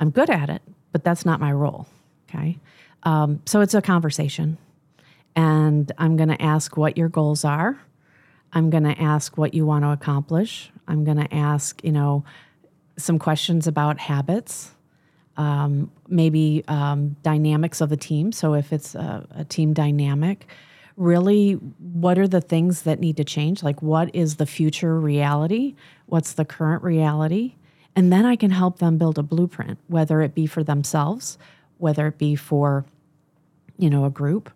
I'm 0.00 0.10
good 0.10 0.30
at 0.30 0.48
it, 0.48 0.62
but 0.92 1.04
that's 1.04 1.24
not 1.24 1.40
my 1.40 1.52
role. 1.52 1.86
Okay. 2.28 2.58
Um, 3.02 3.40
so 3.46 3.60
it's 3.60 3.74
a 3.74 3.82
conversation. 3.82 4.58
And 5.36 5.90
I'm 5.98 6.16
going 6.16 6.30
to 6.30 6.42
ask 6.42 6.76
what 6.76 6.98
your 6.98 7.08
goals 7.08 7.44
are. 7.44 7.80
I'm 8.52 8.70
going 8.70 8.84
to 8.84 9.00
ask 9.00 9.36
what 9.36 9.54
you 9.54 9.66
want 9.66 9.84
to 9.84 9.90
accomplish. 9.90 10.70
I'm 10.86 11.04
going 11.04 11.18
to 11.18 11.32
ask, 11.34 11.82
you 11.84 11.92
know, 11.92 12.24
some 12.96 13.18
questions 13.18 13.66
about 13.66 13.98
habits, 13.98 14.72
um, 15.36 15.90
maybe 16.08 16.64
um, 16.66 17.14
dynamics 17.22 17.80
of 17.80 17.90
the 17.90 17.96
team. 17.96 18.32
So 18.32 18.54
if 18.54 18.72
it's 18.72 18.94
a, 18.94 19.26
a 19.30 19.44
team 19.44 19.72
dynamic, 19.74 20.46
really, 20.96 21.52
what 21.52 22.18
are 22.18 22.26
the 22.26 22.40
things 22.40 22.82
that 22.82 22.98
need 22.98 23.16
to 23.18 23.24
change? 23.24 23.62
Like, 23.62 23.80
what 23.80 24.12
is 24.14 24.36
the 24.36 24.46
future 24.46 24.98
reality? 24.98 25.76
What's 26.06 26.32
the 26.32 26.44
current 26.44 26.82
reality? 26.82 27.54
And 27.98 28.12
then 28.12 28.24
I 28.24 28.36
can 28.36 28.52
help 28.52 28.78
them 28.78 28.96
build 28.96 29.18
a 29.18 29.24
blueprint, 29.24 29.76
whether 29.88 30.22
it 30.22 30.32
be 30.32 30.46
for 30.46 30.62
themselves, 30.62 31.36
whether 31.78 32.06
it 32.06 32.16
be 32.16 32.36
for, 32.36 32.84
you 33.76 33.90
know, 33.90 34.04
a 34.04 34.10
group. 34.10 34.52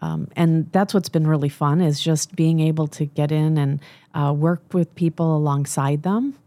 Um, 0.00 0.28
and 0.34 0.72
that's 0.72 0.94
what's 0.94 1.10
been 1.10 1.26
really 1.26 1.50
fun 1.50 1.82
is 1.82 2.00
just 2.00 2.34
being 2.34 2.58
able 2.60 2.86
to 2.88 3.04
get 3.04 3.32
in 3.32 3.58
and 3.58 3.80
uh, 4.14 4.32
work 4.34 4.62
with 4.72 4.94
people 4.94 5.36
alongside 5.36 6.04
them 6.04 6.38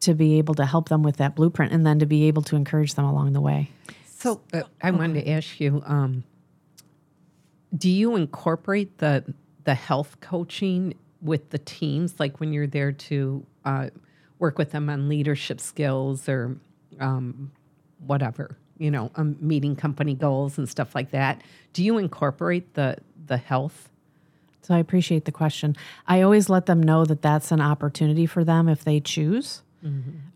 to 0.00 0.12
be 0.12 0.36
able 0.36 0.54
to 0.56 0.66
help 0.66 0.90
them 0.90 1.02
with 1.02 1.16
that 1.16 1.34
blueprint 1.34 1.72
and 1.72 1.86
then 1.86 1.98
to 1.98 2.04
be 2.04 2.24
able 2.24 2.42
to 2.42 2.56
encourage 2.56 2.92
them 2.92 3.06
along 3.06 3.32
the 3.32 3.40
way. 3.40 3.70
So 4.04 4.42
uh, 4.52 4.64
I 4.82 4.90
wanted 4.90 5.24
to 5.24 5.30
ask 5.30 5.60
you: 5.60 5.82
um, 5.86 6.24
Do 7.74 7.88
you 7.88 8.16
incorporate 8.16 8.98
the 8.98 9.32
the 9.64 9.76
health 9.76 10.18
coaching 10.20 10.92
with 11.22 11.48
the 11.48 11.58
teams, 11.58 12.20
like 12.20 12.38
when 12.38 12.52
you're 12.52 12.66
there 12.66 12.92
to 12.92 13.46
uh, 13.64 13.88
work 14.40 14.58
with 14.58 14.72
them 14.72 14.90
on 14.90 15.08
leadership 15.08 15.60
skills 15.60 16.28
or 16.28 16.56
um, 16.98 17.52
whatever, 18.04 18.56
you 18.78 18.90
know, 18.90 19.12
um, 19.14 19.36
meeting 19.40 19.76
company 19.76 20.14
goals 20.14 20.58
and 20.58 20.68
stuff 20.68 20.94
like 20.94 21.12
that? 21.12 21.40
Do 21.72 21.84
you 21.84 21.98
incorporate 21.98 22.74
the 22.74 22.96
the 23.26 23.36
health? 23.36 23.88
So 24.62 24.74
I 24.74 24.78
appreciate 24.78 25.24
the 25.24 25.32
question. 25.32 25.76
I 26.06 26.22
always 26.22 26.48
let 26.48 26.66
them 26.66 26.82
know 26.82 27.04
that 27.04 27.22
that's 27.22 27.52
an 27.52 27.60
opportunity 27.60 28.26
for 28.26 28.44
them 28.44 28.68
if 28.68 28.84
they 28.84 29.00
choose, 29.00 29.62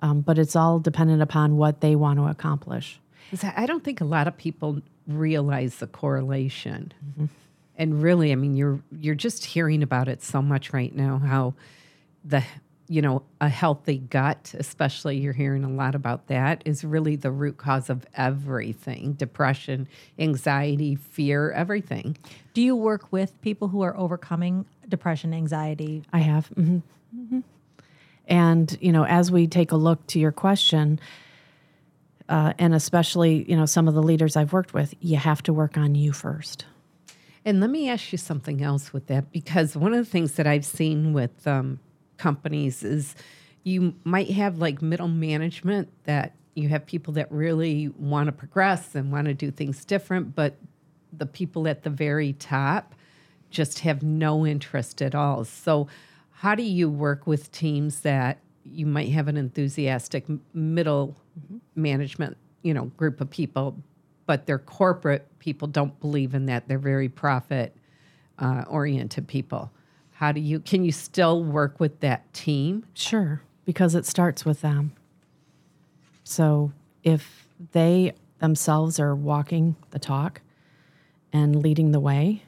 um, 0.01 0.21
but 0.21 0.38
it's 0.38 0.57
all 0.57 0.79
dependent 0.79 1.21
upon 1.23 1.57
what 1.57 1.81
they 1.81 1.97
want 1.97 2.19
to 2.19 2.27
accomplish. 2.27 3.01
I 3.43 3.53
I 3.57 3.67
don't 3.67 3.83
think 3.83 4.01
a 4.01 4.05
lot 4.05 4.29
of 4.29 4.37
people 4.37 4.81
realize 5.09 5.77
the 5.77 5.87
correlation. 5.87 6.93
And 7.77 8.03
really, 8.03 8.33
I 8.33 8.37
mean, 8.37 8.55
you're 8.57 8.81
you're 8.93 9.14
just 9.14 9.45
hearing 9.45 9.83
about 9.83 10.09
it 10.09 10.23
so 10.23 10.40
much 10.40 10.73
right 10.73 10.95
now. 10.95 11.19
How 11.19 11.55
the 12.25 12.43
you 12.87 13.01
know, 13.01 13.23
a 13.40 13.49
healthy 13.49 13.99
gut, 13.99 14.55
especially 14.59 15.16
you're 15.16 15.33
hearing 15.33 15.64
a 15.64 15.68
lot 15.70 15.94
about 15.94 16.27
that, 16.27 16.62
is 16.66 16.85
really 16.85 17.16
the 17.16 17.31
root 17.31 17.57
cause 17.57 17.88
of 17.88 18.05
everything 18.14 19.12
depression, 19.14 19.88
anxiety, 20.18 20.94
fear, 20.94 21.51
everything. 21.53 22.16
Do 22.53 22.61
you 22.61 22.77
work 22.77 23.11
with 23.11 23.40
people 23.40 23.68
who 23.68 23.81
are 23.83 23.97
overcoming 23.97 24.66
depression, 24.88 25.33
anxiety? 25.33 26.03
I 26.12 26.18
have. 26.18 26.49
hmm 26.49 26.79
hmm 27.11 27.40
And, 28.27 28.77
you 28.81 28.92
know, 28.92 29.05
as 29.05 29.31
we 29.31 29.47
take 29.47 29.73
a 29.73 29.77
look 29.77 30.07
to 30.09 30.18
your 30.18 30.33
question, 30.33 31.01
uh, 32.29 32.53
and 32.59 32.75
especially, 32.75 33.44
you 33.51 33.57
know, 33.57 33.66
some 33.66 33.88
of 33.88 33.94
the 33.94 34.03
leaders 34.03 34.37
I've 34.37 34.53
worked 34.53 34.75
with, 34.75 34.94
you 35.01 35.16
have 35.16 35.42
to 35.44 35.53
work 35.53 35.77
on 35.77 35.94
you 35.94 36.12
first. 36.12 36.64
And 37.44 37.61
let 37.61 37.70
me 37.70 37.88
ask 37.90 38.12
you 38.12 38.18
something 38.18 38.62
else 38.62 38.92
with 38.92 39.07
that, 39.09 39.31
because 39.31 39.77
one 39.77 39.92
of 39.92 39.99
the 39.99 40.11
things 40.11 40.33
that 40.33 40.47
I've 40.47 40.64
seen 40.64 41.12
with 41.12 41.47
um, 41.47 41.81
companies 42.16 42.83
is 42.83 43.14
you 43.62 43.94
might 44.05 44.31
have 44.31 44.59
like 44.59 44.83
middle 44.83 45.09
management 45.09 45.88
that 46.05 46.35
you 46.55 46.68
have 46.68 46.87
people 46.87 47.14
that 47.14 47.31
really 47.33 47.88
want 47.88 48.27
to 48.27 48.33
progress 48.33 48.94
and 48.94 49.11
want 49.11 49.27
to 49.27 49.35
do 49.35 49.50
things 49.50 49.85
different, 49.85 50.35
but 50.35 50.57
the 51.12 51.27
people 51.27 51.66
at 51.66 51.83
the 51.83 51.90
very 51.90 52.33
top 52.35 52.94
just 53.50 53.81
have 53.81 54.03
no 54.03 54.46
interest 54.46 55.00
at 55.00 55.14
all. 55.14 55.44
So, 55.44 55.88
how 56.31 56.55
do 56.55 56.62
you 56.62 56.90
work 56.90 57.27
with 57.27 57.50
teams 57.53 58.00
that 58.00 58.38
you 58.64 58.87
might 58.87 59.11
have 59.11 59.29
an 59.29 59.37
enthusiastic 59.37 60.27
middle 60.53 61.16
management, 61.74 62.37
you 62.62 62.74
know, 62.74 62.87
group 62.96 63.20
of 63.20 63.31
people, 63.31 63.77
but 64.27 64.46
their 64.46 64.59
corporate 64.59 65.27
people 65.38 65.68
don't 65.68 65.98
believe 66.00 66.35
in 66.35 66.46
that. 66.46 66.66
They're 66.66 66.79
very 66.79 67.09
profit 67.09 67.77
uh, 68.38 68.64
oriented 68.66 69.29
people. 69.29 69.70
How 70.14 70.33
do 70.33 70.40
you 70.40 70.61
can 70.61 70.85
you 70.85 70.92
still 70.92 71.42
work 71.42 71.81
with 71.81 72.00
that 72.00 72.33
team? 72.33 72.87
Sure, 72.94 73.42
because 73.64 73.94
it 73.94 74.07
starts 74.07 74.44
with 74.44 74.61
them. 74.61 74.92
So 76.22 76.72
if 77.03 77.48
they 77.72 78.12
themselves 78.38 78.98
are 78.98 79.14
walking 79.14 79.77
the 79.90 79.98
talk 79.98 80.40
and 81.33 81.62
leading 81.62 81.90
the 81.90 82.00
way, 82.00 82.42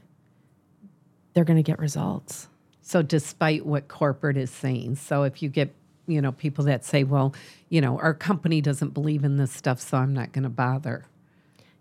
they're 1.35 1.44
going 1.44 1.59
to 1.59 1.62
get 1.62 1.79
results. 1.79 2.48
So 2.83 3.02
despite 3.02 3.66
what 3.66 3.88
corporate 3.88 4.37
is 4.37 4.50
saying, 4.50 4.96
so 4.96 5.24
if 5.24 5.42
you 5.42 5.48
get 5.48 5.74
you 6.07 6.22
know 6.22 6.31
people 6.33 6.64
that 6.66 6.85
say, 6.85 7.02
well, 7.02 7.35
you 7.68 7.81
know, 7.81 7.98
our 7.98 8.14
company 8.14 8.61
doesn't 8.61 8.94
believe 8.94 9.24
in 9.24 9.38
this 9.38 9.52
stuff, 9.52 9.81
so 9.81 9.98
I'm 9.98 10.14
not 10.14 10.33
going 10.33 10.44
to 10.44 10.48
bother. 10.48 11.05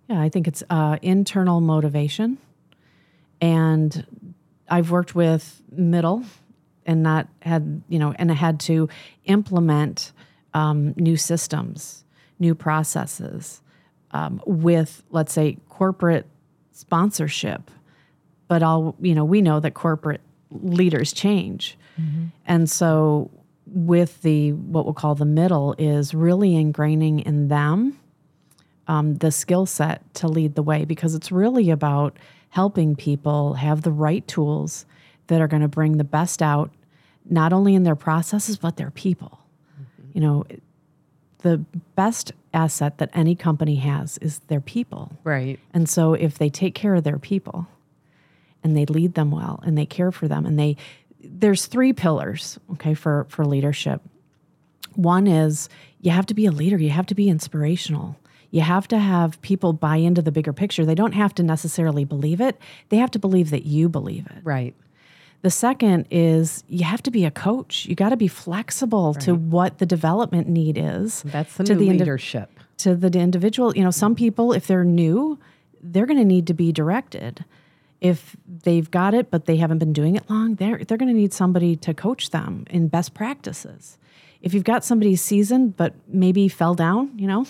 Yeah, 0.09 0.19
I 0.19 0.29
think 0.29 0.47
it's 0.47 0.63
uh, 0.69 0.97
internal 1.03 1.61
motivation. 1.61 2.39
And 3.41 4.05
I've 4.69 4.91
worked 4.91 5.15
with 5.15 5.61
middle 5.71 6.23
and 6.85 7.03
not 7.03 7.27
had, 7.41 7.81
you 7.89 7.99
know, 7.99 8.13
and 8.17 8.31
I 8.31 8.35
had 8.35 8.59
to 8.61 8.89
implement 9.25 10.11
um, 10.53 10.93
new 10.97 11.17
systems, 11.17 12.03
new 12.39 12.55
processes 12.55 13.61
um, 14.11 14.41
with, 14.45 15.03
let's 15.09 15.33
say, 15.33 15.57
corporate 15.69 16.25
sponsorship. 16.71 17.71
But 18.47 18.63
all, 18.63 18.95
you 19.01 19.15
know, 19.15 19.25
we 19.25 19.41
know 19.41 19.59
that 19.59 19.73
corporate 19.73 20.21
leaders 20.51 21.11
change. 21.13 21.77
And 22.45 22.69
so 22.69 23.31
with 23.65 24.21
the, 24.21 24.53
what 24.53 24.85
we'll 24.85 24.93
call 24.93 25.15
the 25.15 25.25
middle, 25.25 25.75
is 25.77 26.13
really 26.13 26.51
ingraining 26.51 27.23
in 27.23 27.47
them 27.47 27.97
um, 28.87 29.15
the 29.15 29.31
skill 29.31 29.65
set 29.65 30.01
to 30.15 30.27
lead 30.27 30.55
the 30.55 30.63
way 30.63 30.85
because 30.85 31.15
it's 31.15 31.31
really 31.31 31.71
about 31.71 32.17
helping 32.55 32.95
people 32.95 33.55
have 33.55 33.81
the 33.81 33.91
right 33.91 34.25
tools 34.29 34.85
that 35.27 35.41
are 35.41 35.47
going 35.47 35.61
to 35.61 35.67
bring 35.67 35.97
the 35.97 36.05
best 36.05 36.41
out, 36.41 36.71
not 37.29 37.51
only 37.51 37.75
in 37.75 37.83
their 37.83 37.97
processes, 37.97 38.55
but 38.55 38.77
their 38.77 38.91
people. 38.91 39.39
Mm-hmm. 39.73 40.11
You 40.13 40.21
know, 40.21 40.45
the 41.39 41.57
best 41.97 42.31
asset 42.53 42.97
that 42.99 43.09
any 43.11 43.35
company 43.35 43.75
has 43.75 44.17
is 44.19 44.39
their 44.47 44.61
people. 44.61 45.11
Right. 45.25 45.59
And 45.73 45.89
so 45.89 46.13
if 46.13 46.37
they 46.37 46.49
take 46.49 46.75
care 46.75 46.95
of 46.95 47.03
their 47.03 47.19
people 47.19 47.67
and 48.63 48.77
they 48.77 48.85
lead 48.85 49.15
them 49.15 49.31
well 49.31 49.59
and 49.65 49.77
they 49.77 49.85
care 49.85 50.13
for 50.13 50.29
them 50.29 50.45
and 50.45 50.57
they 50.57 50.77
there's 51.21 51.65
three 51.65 51.91
pillars, 51.91 52.57
okay, 52.73 52.93
for 52.93 53.25
for 53.27 53.45
leadership. 53.45 54.01
One 54.93 55.27
is 55.27 55.67
you 55.99 56.11
have 56.11 56.27
to 56.27 56.33
be 56.33 56.45
a 56.45 56.51
leader, 56.51 56.77
you 56.77 56.91
have 56.91 57.07
to 57.07 57.15
be 57.15 57.27
inspirational. 57.27 58.15
You 58.55 58.61
have 58.61 58.87
to 58.87 58.97
have 58.97 59.41
people 59.41 59.73
buy 59.73 59.97
into 59.97 60.21
the 60.21 60.31
bigger 60.31 60.53
picture. 60.53 60.85
They 60.85 60.95
don't 60.95 61.11
have 61.11 61.35
to 61.35 61.43
necessarily 61.43 62.05
believe 62.05 62.39
it. 62.39 62.57
They 62.87 62.95
have 62.95 63.11
to 63.11 63.19
believe 63.19 63.49
that 63.49 63.65
you 63.65 63.89
believe 63.89 64.27
it. 64.27 64.37
Right. 64.45 64.73
The 65.41 65.49
second 65.49 66.05
is 66.09 66.63
you 66.69 66.85
have 66.85 67.03
to 67.03 67.11
be 67.11 67.25
a 67.25 67.31
coach. 67.31 67.85
You 67.85 67.95
got 67.95 68.11
to 68.11 68.15
be 68.15 68.29
flexible 68.29 69.13
to 69.15 69.35
what 69.35 69.79
the 69.79 69.85
development 69.85 70.47
need 70.47 70.77
is. 70.77 71.21
That's 71.23 71.53
the 71.57 71.65
to 71.65 71.75
new 71.75 71.81
indi- 71.81 71.99
leadership. 71.99 72.49
to 72.77 72.95
the 72.95 73.19
individual. 73.19 73.75
You 73.75 73.83
know, 73.83 73.91
some 73.91 74.15
people, 74.15 74.53
if 74.53 74.67
they're 74.67 74.85
new, 74.85 75.37
they're 75.83 76.05
going 76.05 76.19
to 76.19 76.23
need 76.23 76.47
to 76.47 76.53
be 76.53 76.71
directed. 76.71 77.43
If 77.99 78.37
they've 78.47 78.89
got 78.89 79.13
it, 79.13 79.31
but 79.31 79.47
they 79.47 79.57
haven't 79.57 79.79
been 79.79 79.91
doing 79.91 80.15
it 80.15 80.29
long, 80.29 80.55
they're 80.55 80.77
they're 80.77 80.97
going 80.97 81.13
to 81.13 81.19
need 81.19 81.33
somebody 81.33 81.75
to 81.75 81.93
coach 81.93 82.29
them 82.29 82.63
in 82.69 82.87
best 82.87 83.13
practices. 83.13 83.97
If 84.41 84.53
you've 84.53 84.63
got 84.63 84.85
somebody 84.85 85.17
seasoned 85.17 85.75
but 85.75 85.93
maybe 86.07 86.47
fell 86.47 86.73
down, 86.73 87.11
you 87.17 87.27
know, 87.27 87.45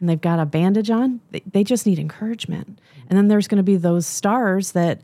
and 0.00 0.08
they've 0.08 0.20
got 0.20 0.38
a 0.38 0.46
bandage 0.46 0.90
on, 0.90 1.20
they, 1.30 1.42
they 1.50 1.64
just 1.64 1.86
need 1.86 1.98
encouragement. 1.98 2.80
And 3.08 3.16
then 3.16 3.28
there's 3.28 3.48
going 3.48 3.58
to 3.58 3.62
be 3.62 3.76
those 3.76 4.06
stars 4.06 4.72
that 4.72 5.00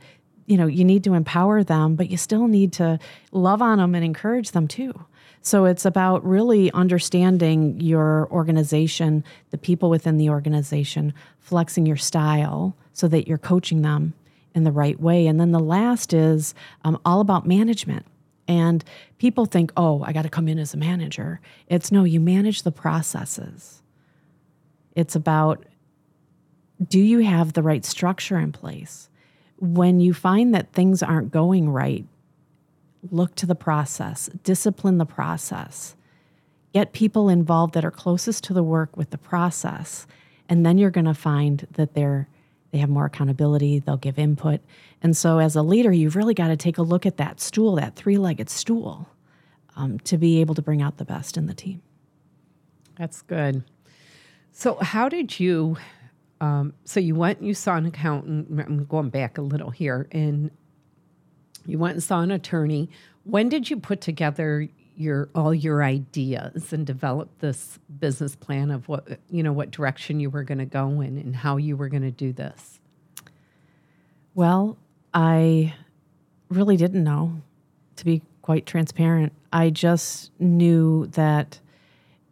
you 0.47 0.57
know 0.57 0.67
you 0.67 0.85
need 0.85 1.05
to 1.05 1.15
empower 1.15 1.63
them, 1.63 1.97
but 1.97 2.11
you 2.11 2.17
still 2.17 2.49
need 2.49 2.73
to 2.75 2.99
love 3.31 3.63
on 3.63 3.79
them 3.79 3.95
and 3.95 4.05
encourage 4.05 4.51
them 4.51 4.69
too. 4.69 5.07
So 5.43 5.65
it's 5.65 5.85
about 5.85 6.25
really 6.25 6.71
understanding 6.73 7.81
your 7.81 8.29
organization, 8.31 9.25
the 9.51 9.59
people 9.59 9.91
within 9.91 10.17
the 10.17 10.31
organization, 10.31 11.13
flexing 11.41 11.85
your 11.85 11.97
style 11.97 12.77
so 12.93 13.09
that 13.09 13.27
you're 13.27 13.39
coaching 13.39 13.83
them 13.83 14.15
in 14.55 14.63
the 14.63 14.71
right 14.71 15.01
way. 15.01 15.27
And 15.27 15.41
then 15.41 15.51
the 15.51 15.59
last 15.59 16.13
is 16.13 16.55
um, 16.85 16.99
all 17.05 17.21
about 17.21 17.47
management. 17.47 18.07
And 18.47 18.85
people 19.19 19.47
think, 19.47 19.73
oh, 19.77 20.03
I 20.05 20.13
got 20.13 20.23
to 20.23 20.29
come 20.29 20.47
in 20.47 20.59
as 20.59 20.75
a 20.75 20.77
manager. 20.77 21.41
It's 21.69 21.91
no, 21.91 22.05
you 22.05 22.21
manage 22.21 22.63
the 22.63 22.73
processes. 22.73 23.82
It's 24.95 25.17
about 25.17 25.65
do 26.89 26.99
you 26.99 27.21
have 27.21 27.53
the 27.53 27.63
right 27.63 27.85
structure 27.85 28.39
in 28.39 28.53
place? 28.53 29.09
When 29.59 30.01
you 30.01 30.13
find 30.13 30.55
that 30.55 30.73
things 30.73 31.03
aren't 31.03 31.31
going 31.31 31.71
right, 31.71 32.05
look 33.11 33.35
to 33.37 33.47
the 33.47 33.55
process, 33.55 34.29
discipline 34.43 34.99
the 34.99 35.07
process, 35.07 35.95
get 36.73 36.93
people 36.93 37.29
involved 37.29 37.75
that 37.75 37.85
are 37.85 37.91
closest 37.91 38.45
to 38.45 38.55
the 38.55 38.63
work 38.63 38.97
with 38.97 39.11
the 39.11 39.19
process, 39.19 40.07
and 40.49 40.67
then 40.67 40.79
you're 40.79 40.91
going 40.91 41.05
to 41.05 41.15
find 41.15 41.67
that 41.73 41.95
they're 41.95 42.29
they 42.73 42.79
have 42.79 42.89
more 42.89 43.05
accountability, 43.05 43.81
they'll 43.81 43.99
give 43.99 44.19
input. 44.19 44.63
And 45.03 45.15
so 45.15 45.39
as 45.39 45.57
a 45.57 45.63
leader, 45.63 45.93
you've 45.93 46.17
really 46.17 46.33
got 46.33 46.49
to 46.49 46.57
take 46.57 46.79
a 46.79 46.83
look 46.83 47.05
at 47.05 47.19
that 47.19 47.39
stool, 47.39 47.75
that 47.77 47.97
three-legged 47.97 48.49
stool, 48.49 49.11
um, 49.77 49.99
to 50.01 50.17
be 50.17 50.41
able 50.41 50.55
to 50.55 50.63
bring 50.63 50.81
out 50.81 50.97
the 50.97 51.05
best 51.05 51.37
in 51.37 51.47
the 51.47 51.53
team. 51.55 51.83
That's 52.97 53.21
good. 53.21 53.63
So, 54.53 54.77
how 54.81 55.09
did 55.09 55.41
you? 55.41 55.77
Um, 56.41 56.75
so 56.85 57.01
you 57.01 57.15
went 57.15 57.39
and 57.39 57.49
you 57.49 57.55
saw 57.55 57.77
an 57.77 57.87
accountant. 57.87 58.49
I'm 58.61 58.85
going 58.85 59.11
back 59.11 59.39
a 59.39 59.43
little 59.43 59.71
here, 59.71 60.07
and 60.13 60.51
you 61.67 61.79
went 61.79 61.95
and 61.95 62.03
saw 62.03 62.21
an 62.21 62.31
attorney. 62.31 62.91
When 63.25 63.49
did 63.49 63.71
you 63.71 63.79
put 63.79 64.01
together 64.01 64.69
your 64.95 65.31
all 65.35 65.55
your 65.55 65.83
ideas 65.83 66.73
and 66.73 66.87
develop 66.87 67.31
this 67.39 67.79
business 67.99 68.37
plan 68.37 68.71
of 68.71 68.89
what 68.89 69.19
you 69.31 69.43
know 69.43 69.53
what 69.53 69.71
direction 69.71 70.21
you 70.21 70.29
were 70.29 70.45
going 70.45 70.59
to 70.59 70.67
go 70.67 71.01
in 71.01 71.17
and 71.17 71.35
how 71.35 71.57
you 71.57 71.77
were 71.77 71.89
going 71.89 72.03
to 72.03 72.11
do 72.11 72.33
this? 72.33 72.79
Well, 74.35 74.77
I 75.15 75.75
really 76.51 76.77
didn't 76.77 77.05
know, 77.05 77.41
to 77.97 78.05
be 78.05 78.23
quite 78.43 78.67
transparent. 78.67 79.33
I 79.53 79.71
just 79.71 80.31
knew 80.39 81.07
that 81.09 81.61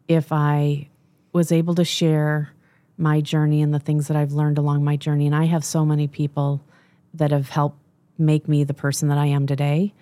if 0.09 0.33
I 0.33 0.90
was 1.33 1.53
able 1.53 1.75
to 1.77 1.85
share 1.85 2.53
my 2.97 3.21
journey 3.21 3.63
and 3.63 3.73
the 3.73 3.79
things 3.79 4.09
that 4.09 4.17
I've 4.17 4.33
learned 4.33 4.59
along 4.59 4.85
my 4.85 4.97
journey, 4.97 5.27
and 5.27 5.35
I 5.35 5.45
have 5.45 5.65
so 5.65 5.85
many 5.85 6.07
people 6.07 6.63
that 7.15 7.31
have 7.31 7.49
helped 7.49 7.79
make 8.19 8.47
me 8.49 8.65
the 8.65 8.75
person 8.75 9.09
that 9.09 9.19
I 9.19 9.27
am 9.27 9.47
today, 9.47 9.95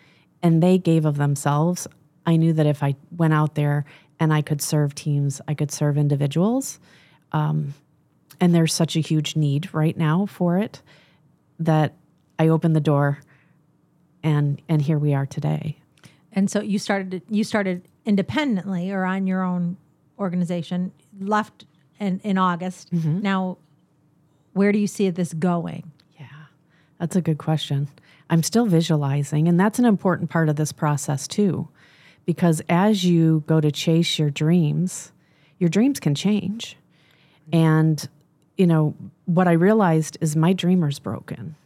and 0.43 0.63
they 0.63 0.79
gave 0.79 1.05
of 1.05 1.17
themselves. 1.17 1.87
I 2.27 2.37
knew 2.37 2.53
that 2.55 2.67
if 2.67 2.83
I 2.83 2.97
went 3.17 3.35
out 3.35 3.55
there 3.55 3.85
and 4.21 4.33
I 4.33 4.43
could 4.43 4.61
serve 4.61 4.95
teams, 4.95 5.41
I 5.47 5.55
could 5.55 5.71
serve 5.71 5.97
individuals. 5.97 6.81
Um, 7.33 7.75
and 8.41 8.55
there's 8.55 8.73
such 8.73 8.97
a 8.97 9.01
huge 9.01 9.37
need 9.37 9.73
right 9.73 9.97
now 9.97 10.27
for 10.27 10.59
it 10.59 10.83
that 11.59 11.95
I 12.39 12.49
opened 12.49 12.77
the 12.77 12.81
door 12.81 13.21
and 14.23 14.61
and 14.69 14.83
here 14.83 14.99
we 14.99 15.15
are 15.15 15.27
today. 15.27 15.79
And 16.33 16.51
so 16.51 16.61
you 16.61 16.79
started 16.79 17.23
you 17.29 17.45
started 17.45 17.89
independently 18.05 18.91
or 18.91 19.05
on 19.05 19.27
your 19.27 19.43
own 19.43 19.77
organization, 20.19 20.93
left 21.21 21.65
in, 21.99 22.21
in 22.25 22.39
August. 22.39 22.93
Mm-hmm. 22.93 23.21
Now, 23.21 23.59
where 24.53 24.73
do 24.73 24.79
you 24.79 24.87
see 24.87 25.11
this 25.11 25.33
going? 25.35 25.93
Yeah. 26.19 26.27
That's 26.99 27.17
a 27.17 27.21
good 27.21 27.39
question. 27.39 27.89
I'm 28.31 28.43
still 28.43 28.67
visualizing 28.67 29.49
and 29.49 29.59
that's 29.59 29.79
an 29.79 29.85
important 29.85 30.31
part 30.31 30.49
of 30.49 30.57
this 30.57 30.73
process 30.73 31.27
too 31.27 31.69
because 32.27 32.61
as 32.69 33.05
you 33.05 33.43
go 33.47 33.59
to 33.59 33.73
chase 33.73 34.19
your 34.19 34.29
dreams, 34.29 35.13
your 35.59 35.71
dreams 35.71 35.99
can 35.99 36.15
change. 36.15 36.77
And, 37.53 38.07
you 38.59 38.67
know, 38.67 38.95
what 39.25 39.49
I 39.49 39.53
realized 39.53 40.19
is 40.21 40.37
my 40.37 40.53
dreamer's 40.53 40.99
broken. 40.99 41.57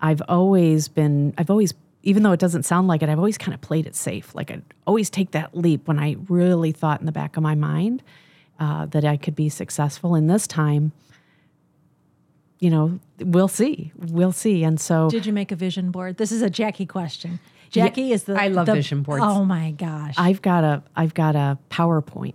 I've 0.00 0.22
always 0.28 0.88
been, 0.88 1.34
I've 1.38 1.50
always, 1.50 1.72
even 2.06 2.22
though 2.22 2.30
it 2.30 2.38
doesn't 2.38 2.62
sound 2.62 2.86
like 2.86 3.02
it, 3.02 3.08
I've 3.08 3.18
always 3.18 3.36
kind 3.36 3.52
of 3.52 3.60
played 3.60 3.84
it 3.84 3.96
safe. 3.96 4.32
Like 4.32 4.52
I'd 4.52 4.62
always 4.86 5.10
take 5.10 5.32
that 5.32 5.56
leap 5.56 5.88
when 5.88 5.98
I 5.98 6.14
really 6.28 6.70
thought 6.70 7.00
in 7.00 7.06
the 7.06 7.10
back 7.12 7.36
of 7.36 7.42
my 7.42 7.56
mind 7.56 8.00
uh, 8.60 8.86
that 8.86 9.04
I 9.04 9.16
could 9.16 9.34
be 9.34 9.48
successful. 9.48 10.14
And 10.14 10.30
this 10.30 10.46
time, 10.46 10.92
you 12.60 12.70
know, 12.70 13.00
we'll 13.18 13.48
see. 13.48 13.90
We'll 13.96 14.30
see. 14.30 14.62
And 14.62 14.80
so, 14.80 15.10
Did 15.10 15.26
you 15.26 15.32
make 15.32 15.50
a 15.50 15.56
vision 15.56 15.90
board? 15.90 16.16
This 16.16 16.30
is 16.30 16.42
a 16.42 16.48
Jackie 16.48 16.86
question. 16.86 17.40
Jackie 17.70 18.12
is 18.12 18.22
the 18.24 18.40
I 18.40 18.48
love 18.48 18.66
the- 18.66 18.74
vision 18.74 19.02
boards. 19.02 19.24
Oh 19.26 19.44
my 19.44 19.72
gosh. 19.72 20.14
I've 20.16 20.40
got 20.40 20.62
a, 20.62 20.84
I've 20.94 21.12
got 21.12 21.34
a 21.34 21.58
PowerPoint 21.70 22.34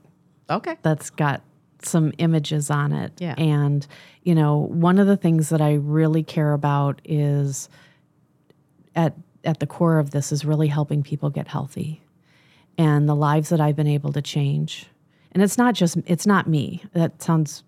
Okay. 0.49 0.75
that's 0.81 1.09
got 1.09 1.41
some 1.81 2.11
images 2.17 2.69
on 2.69 2.91
it. 2.91 3.13
Yeah. 3.19 3.35
And, 3.37 3.87
you 4.23 4.35
know, 4.35 4.57
one 4.57 4.99
of 4.99 5.07
the 5.07 5.15
things 5.17 5.47
that 5.49 5.61
I 5.61 5.75
really 5.75 6.23
care 6.23 6.51
about 6.51 7.01
is 7.05 7.69
at 8.95 9.15
at 9.43 9.59
the 9.59 9.67
core 9.67 9.99
of 9.99 10.11
this 10.11 10.31
is 10.31 10.45
really 10.45 10.67
helping 10.67 11.03
people 11.03 11.29
get 11.29 11.47
healthy 11.47 12.01
and 12.77 13.07
the 13.07 13.15
lives 13.15 13.49
that 13.49 13.59
I've 13.59 13.75
been 13.75 13.87
able 13.87 14.13
to 14.13 14.21
change. 14.21 14.87
And 15.31 15.41
it's 15.41 15.57
not 15.57 15.75
just 15.75 15.97
it's 16.05 16.27
not 16.27 16.47
me. 16.47 16.83
That 16.93 17.21
sounds 17.21 17.63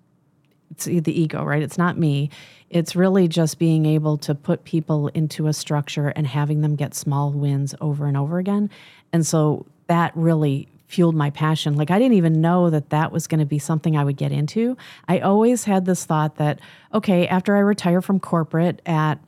it's 0.71 0.85
the 0.85 1.21
ego, 1.21 1.43
right? 1.43 1.61
It's 1.61 1.77
not 1.77 1.97
me. 1.97 2.29
It's 2.69 2.95
really 2.95 3.27
just 3.27 3.59
being 3.59 3.85
able 3.85 4.17
to 4.19 4.33
put 4.33 4.63
people 4.63 5.09
into 5.09 5.47
a 5.47 5.53
structure 5.53 6.09
and 6.09 6.25
having 6.25 6.61
them 6.61 6.75
get 6.75 6.95
small 6.95 7.31
wins 7.31 7.75
over 7.79 8.07
and 8.07 8.17
over 8.17 8.39
again. 8.39 8.69
And 9.11 9.25
so 9.25 9.67
that 9.87 10.11
really 10.15 10.67
fueled 10.87 11.15
my 11.15 11.29
passion. 11.29 11.75
Like 11.75 11.91
I 11.91 11.99
didn't 11.99 12.17
even 12.17 12.41
know 12.41 12.69
that 12.69 12.89
that 12.89 13.11
was 13.11 13.27
going 13.27 13.39
to 13.39 13.45
be 13.45 13.59
something 13.59 13.95
I 13.95 14.03
would 14.03 14.17
get 14.17 14.31
into. 14.31 14.77
I 15.07 15.19
always 15.19 15.63
had 15.63 15.85
this 15.85 16.05
thought 16.05 16.35
that 16.37 16.59
okay, 16.93 17.27
after 17.27 17.55
I 17.55 17.59
retire 17.59 18.01
from 18.01 18.19
corporate 18.19 18.81
at 18.85 19.19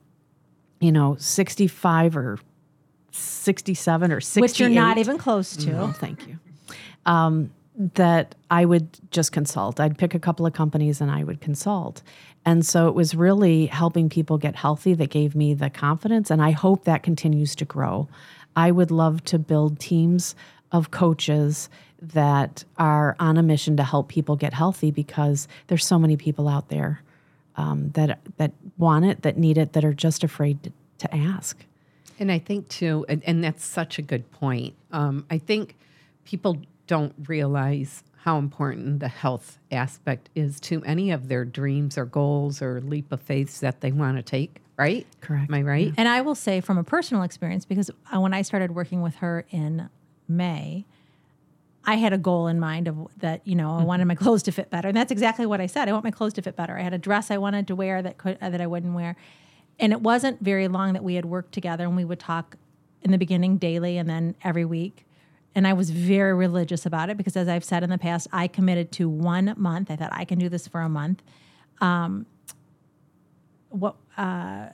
you 0.80 0.92
know, 0.92 1.16
65 1.20 2.18
or 2.18 2.40
67 3.12 4.12
or 4.12 4.20
68 4.20 4.42
which 4.42 4.60
you're 4.60 4.70
not 4.70 4.98
even 4.98 5.18
close 5.18 5.56
to. 5.58 5.78
Oh, 5.78 5.92
thank 5.92 6.28
you. 6.28 6.38
Um, 7.06 7.52
that 7.78 8.36
I 8.50 8.66
would 8.66 8.88
just 9.12 9.32
consult. 9.32 9.80
I'd 9.80 9.98
pick 9.98 10.14
a 10.14 10.20
couple 10.20 10.46
of 10.46 10.54
companies 10.54 11.02
and 11.02 11.12
I 11.12 11.24
would 11.24 11.42
consult. 11.42 12.02
And 12.46 12.66
so 12.66 12.88
it 12.88 12.96
was 12.96 13.16
really 13.16 13.66
helping 13.66 14.08
people 14.08 14.38
get 14.38 14.56
healthy 14.56 14.94
that 14.94 15.10
gave 15.10 15.36
me 15.36 15.54
the 15.54 15.70
confidence. 15.70 16.30
And 16.32 16.42
I 16.42 16.52
hope 16.52 16.86
that 16.86 17.04
continues 17.04 17.56
to 17.56 17.66
grow. 17.66 18.08
I 18.56 18.72
would 18.72 18.92
love 18.92 19.24
to 19.26 19.40
build 19.40 19.80
teams 19.80 20.36
of 20.72 20.92
coaches 20.92 21.70
that 22.02 22.64
are 22.78 23.16
on 23.20 23.38
a 23.38 23.44
mission 23.44 23.76
to 23.78 23.84
help 23.84 24.08
people 24.08 24.36
get 24.36 24.54
healthy 24.54 24.92
because 24.92 25.48
there's 25.68 25.86
so 25.86 25.98
many 25.98 26.16
people 26.16 26.48
out 26.48 26.70
there 26.70 27.02
um, 27.58 27.92
that 27.92 28.20
that 28.38 28.52
want 28.78 29.06
it, 29.06 29.22
that 29.22 29.38
need 29.38 29.58
it, 29.58 29.74
that 29.74 29.86
are 29.86 29.94
just 29.94 30.24
afraid 30.24 30.64
to, 30.64 30.72
to 31.00 31.16
ask. 31.16 31.66
And 32.20 32.32
I 32.32 32.40
think 32.40 32.70
too, 32.70 33.06
and, 33.10 33.22
and 33.26 33.44
that's 33.44 33.66
such 33.66 34.00
a 34.00 34.02
good 34.02 34.32
point. 34.32 34.74
Um, 34.92 35.26
I 35.30 35.38
think 35.38 35.76
people 36.24 36.58
don't 36.88 37.14
realize 37.28 38.04
how 38.18 38.38
important 38.38 39.02
the 39.02 39.08
health 39.08 39.60
aspect 39.72 40.30
is 40.34 40.60
to 40.60 40.84
any 40.84 41.12
of 41.12 41.28
their 41.28 41.46
dreams 41.46 41.98
or 41.98 42.06
goals 42.06 42.62
or 42.62 42.82
leap 42.82 43.12
of 43.12 43.22
faith 43.22 43.60
that 43.60 43.82
they 43.82 43.92
want 43.92 44.18
to 44.18 44.24
take. 44.24 44.62
Right? 44.78 45.06
Correct. 45.22 45.50
Am 45.50 45.56
I 45.56 45.62
right? 45.62 45.94
And 45.96 46.08
I 46.08 46.22
will 46.22 46.36
say 46.36 46.60
from 46.60 46.78
a 46.78 46.84
personal 46.84 47.24
experience, 47.24 47.64
because 47.64 47.90
uh, 48.14 48.20
when 48.20 48.34
I 48.34 48.42
started 48.42 48.76
working 48.76 49.02
with 49.02 49.16
her 49.16 49.46
in 49.50 49.90
May, 50.28 50.86
I 51.86 51.96
had 51.96 52.14
a 52.14 52.18
goal 52.18 52.48
in 52.48 52.60
mind 52.60 52.88
of 52.88 53.08
that, 53.18 53.46
you 53.48 53.56
know, 53.56 53.78
I 53.78 53.84
wanted 53.84 54.06
my 54.06 54.16
clothes 54.16 54.44
to 54.44 54.52
fit 54.52 54.70
better. 54.70 54.88
And 54.88 54.98
that's 54.98 55.12
exactly 55.12 55.46
what 55.46 55.62
I 55.62 55.68
said. 55.68 55.88
I 55.88 55.92
want 55.92 56.04
my 56.04 56.12
clothes 56.12 56.34
to 56.34 56.42
fit 56.42 56.56
better. 56.56 56.78
I 56.78 56.82
had 56.82 56.94
a 56.94 56.98
dress 56.98 57.30
I 57.30 57.38
wanted 57.38 57.68
to 57.68 57.76
wear 57.76 58.02
that 58.02 58.18
could 58.18 58.38
uh, 58.42 58.50
that 58.50 58.62
I 58.62 58.68
wouldn't 58.68 58.94
wear. 58.94 59.16
And 59.80 59.92
it 59.92 60.02
wasn't 60.02 60.42
very 60.42 60.68
long 60.68 60.94
that 60.94 61.04
we 61.04 61.16
had 61.16 61.26
worked 61.26 61.54
together 61.54 61.84
and 61.84 61.96
we 61.96 62.06
would 62.06 62.20
talk 62.20 62.58
in 63.02 63.12
the 63.12 63.18
beginning 63.18 63.58
daily 63.58 63.98
and 63.98 64.10
then 64.10 64.36
every 64.44 64.66
week. 64.66 65.06
And 65.54 65.68
I 65.68 65.74
was 65.74 65.90
very 65.90 66.34
religious 66.34 66.86
about 66.86 67.10
it 67.10 67.18
because 67.18 67.38
as 67.38 67.48
I've 67.48 67.64
said 67.64 67.84
in 67.84 67.90
the 67.90 67.98
past, 67.98 68.28
I 68.34 68.48
committed 68.48 68.92
to 68.94 69.08
one 69.08 69.54
month. 69.58 69.92
I 69.92 69.96
thought 69.96 70.12
I 70.12 70.26
can 70.26 70.40
do 70.40 70.50
this 70.50 70.68
for 70.68 70.82
a 70.82 70.90
month. 70.90 71.22
Um, 71.82 72.26
what 73.70 73.96
uh, 74.18 74.68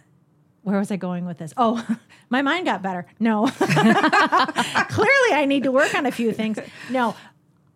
where 0.64 0.78
was 0.78 0.92
I 0.92 0.96
going 0.96 1.26
with 1.26 1.38
this? 1.38 1.54
Oh, 1.58 1.86
my 2.30 2.42
mind 2.42 2.66
got 2.66 2.82
better. 2.82 3.06
No. 3.20 3.48
Clearly, 3.58 5.34
I 5.34 5.46
need 5.48 5.64
to 5.64 5.72
work 5.72 5.96
on 5.96 6.06
a 6.06 6.12
few 6.12 6.32
things. 6.32 6.60
No, 6.90 7.16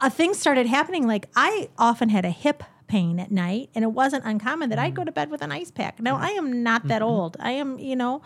uh, 0.01 0.09
things 0.09 0.37
started 0.39 0.67
happening. 0.67 1.07
Like, 1.07 1.29
I 1.35 1.69
often 1.77 2.09
had 2.09 2.25
a 2.25 2.29
hip 2.29 2.63
pain 2.87 3.19
at 3.19 3.31
night, 3.31 3.69
and 3.73 3.83
it 3.83 3.91
wasn't 3.91 4.23
uncommon 4.25 4.69
that 4.69 4.79
I'd 4.79 4.93
go 4.93 5.03
to 5.03 5.11
bed 5.11 5.31
with 5.31 5.41
an 5.41 5.51
ice 5.51 5.71
pack. 5.71 5.99
Now, 5.99 6.17
I 6.17 6.29
am 6.29 6.61
not 6.63 6.87
that 6.87 7.01
old. 7.01 7.35
I 7.39 7.51
am, 7.51 7.79
you 7.79 7.95
know, 7.95 8.21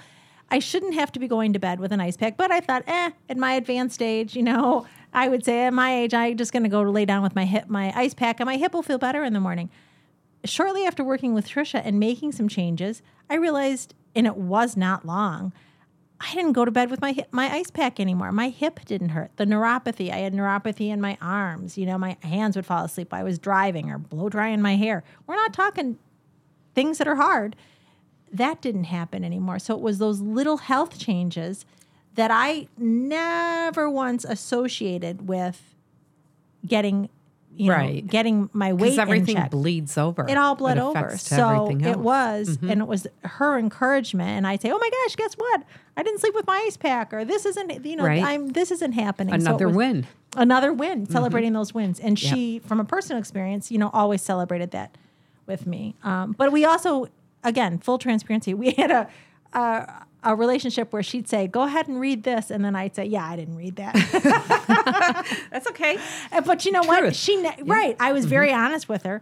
I 0.49 0.59
shouldn't 0.59 0.95
have 0.95 1.11
to 1.13 1.19
be 1.19 1.27
going 1.27 1.53
to 1.53 1.59
bed 1.59 1.79
with 1.79 1.91
an 1.91 2.01
ice 2.01 2.17
pack, 2.17 2.35
but 2.35 2.51
I 2.51 2.59
thought, 2.59 2.83
eh, 2.87 3.11
at 3.29 3.37
my 3.37 3.53
advanced 3.53 4.01
age, 4.01 4.35
you 4.35 4.43
know, 4.43 4.85
I 5.13 5.29
would 5.29 5.45
say 5.45 5.65
at 5.65 5.73
my 5.73 5.95
age, 5.95 6.13
I'm 6.13 6.35
just 6.35 6.51
going 6.51 6.63
to 6.63 6.69
go 6.69 6.81
lay 6.81 7.05
down 7.05 7.23
with 7.23 7.35
my 7.35 7.45
hip, 7.45 7.69
my 7.69 7.93
ice 7.95 8.13
pack, 8.13 8.39
and 8.39 8.47
my 8.47 8.57
hip 8.57 8.73
will 8.73 8.83
feel 8.83 8.97
better 8.97 9.23
in 9.23 9.33
the 9.33 9.39
morning 9.39 9.69
shortly 10.45 10.85
after 10.85 11.03
working 11.03 11.33
with 11.33 11.47
Tricia 11.47 11.81
and 11.83 11.99
making 11.99 12.31
some 12.31 12.47
changes, 12.47 13.01
I 13.29 13.35
realized, 13.35 13.93
and 14.15 14.27
it 14.27 14.37
was 14.37 14.75
not 14.77 15.05
long, 15.05 15.53
I 16.21 16.33
didn't 16.33 16.51
go 16.51 16.65
to 16.65 16.71
bed 16.71 16.91
with 16.91 16.99
my 17.01 17.13
hip, 17.13 17.27
my 17.31 17.49
ice 17.53 17.71
pack 17.71 17.99
anymore. 17.99 18.31
My 18.31 18.49
hip 18.49 18.81
didn't 18.85 19.09
hurt. 19.09 19.31
The 19.37 19.45
neuropathy, 19.45 20.11
I 20.11 20.17
had 20.17 20.33
neuropathy 20.33 20.89
in 20.89 20.99
my 20.99 21.17
arms. 21.21 21.77
You 21.77 21.85
know, 21.85 21.97
my 21.97 22.17
hands 22.23 22.55
would 22.55 22.65
fall 22.65 22.83
asleep. 22.83 23.13
I 23.13 23.23
was 23.23 23.39
driving 23.39 23.89
or 23.89 23.97
blow 23.97 24.27
drying 24.27 24.61
my 24.61 24.75
hair. 24.75 25.03
We're 25.27 25.35
not 25.35 25.53
talking 25.53 25.97
things 26.75 26.97
that 26.97 27.07
are 27.07 27.15
hard. 27.15 27.55
That 28.31 28.61
didn't 28.61 28.85
happen 28.85 29.23
anymore. 29.23 29.59
So 29.59 29.75
it 29.75 29.81
was 29.81 29.97
those 29.97 30.19
little 30.19 30.57
health 30.57 30.99
changes 30.99 31.65
that 32.15 32.31
I 32.31 32.67
never 32.77 33.89
once 33.89 34.25
associated 34.25 35.29
with 35.29 35.75
getting, 36.65 37.09
you 37.59 37.71
Right. 37.71 38.03
know, 38.03 38.09
getting 38.09 38.49
my 38.53 38.71
weight 38.73 38.97
everything 38.97 39.37
bleeds 39.49 39.97
over. 39.97 40.25
it 40.27 40.37
all 40.37 40.55
bled 40.55 40.77
over. 40.77 41.17
So 41.17 41.67
it 41.81 41.99
was, 41.99 42.57
and 42.61 42.79
it 42.81 42.87
was 42.87 43.05
her 43.23 43.57
encouragement. 43.59 44.29
And 44.29 44.47
I'd 44.47 44.61
say, 44.61 44.71
"Oh 44.71 44.77
my 44.77 44.89
gosh, 44.89 45.15
guess 45.17 45.33
what? 45.35 45.63
I 45.97 46.03
didn't 46.03 46.19
sleep 46.21 46.33
with 46.35 46.47
my 46.47 46.63
ice 46.65 46.77
pack, 46.77 47.13
or 47.13 47.25
this 47.25 47.45
isn't, 47.45 47.85
you 47.85 47.95
know, 47.97 48.05
Right. 48.05 48.23
I'm 48.23 48.47
this 48.49 48.71
isn't 48.71 48.93
happening." 48.93 49.33
So 49.41 49.47
another 49.49 49.67
was 49.67 49.75
win. 49.75 50.07
another 50.37 50.71
win, 50.71 51.05
celebrating 51.09 51.53
those 51.53 51.73
wins. 51.73 51.99
And 51.99 52.17
she, 52.17 52.59
from 52.59 52.79
a 52.79 52.85
personal 52.85 53.19
experience, 53.19 53.71
you 53.71 53.77
know, 53.77 53.89
always 53.93 54.21
celebrated 54.21 54.71
that 54.71 54.97
with 55.45 55.67
me. 55.67 55.95
Um, 56.03 56.33
but 56.37 56.51
we 56.51 56.63
also, 56.65 57.07
again, 57.43 57.77
full 57.79 57.97
transparency, 57.97 58.53
we 58.63 58.71
had 58.71 58.89
a. 58.91 59.07
a 59.53 60.05
a 60.23 60.35
relationship 60.35 60.91
where 60.91 61.03
she'd 61.03 61.27
say, 61.27 61.47
"Go 61.47 61.63
ahead 61.63 61.87
and 61.87 61.99
read 61.99 62.23
this," 62.23 62.51
and 62.51 62.63
then 62.65 62.75
I'd 62.75 62.95
say, 62.95 63.05
"Yeah, 63.05 63.25
I 63.25 63.35
didn't 63.35 63.55
read 63.55 63.75
that." 63.77 63.95
That's 65.51 65.67
okay. 65.67 65.97
Uh, 66.31 66.41
but 66.41 66.65
you 66.65 66.71
know 66.71 66.83
what? 66.83 67.15
She 67.15 67.37
ne- 67.41 67.55
right. 67.63 67.95
I 67.99 68.11
was 68.11 68.25
very 68.25 68.51
honest 68.53 68.89
with 68.89 69.03
her, 69.03 69.21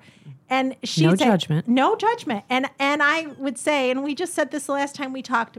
and 0.50 0.76
she 0.84 1.04
No 1.06 1.12
said- 1.16 1.26
judgment. 1.26 1.68
No 1.68 1.96
judgment. 1.96 2.46
And 2.50 2.70
and 2.80 3.02
I 3.04 3.28
would 3.38 3.58
say, 3.58 3.90
and 3.92 4.04
we 4.04 4.16
just 4.16 4.34
said 4.34 4.52
this 4.52 4.66
the 4.66 4.72
last 4.74 4.96
time 4.96 5.14
we 5.14 5.22
talked, 5.22 5.58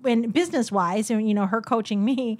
when 0.00 0.30
business 0.30 0.72
wise, 0.72 1.10
and 1.10 1.26
you 1.28 1.34
know, 1.34 1.46
her 1.46 1.60
coaching 1.60 2.04
me. 2.04 2.38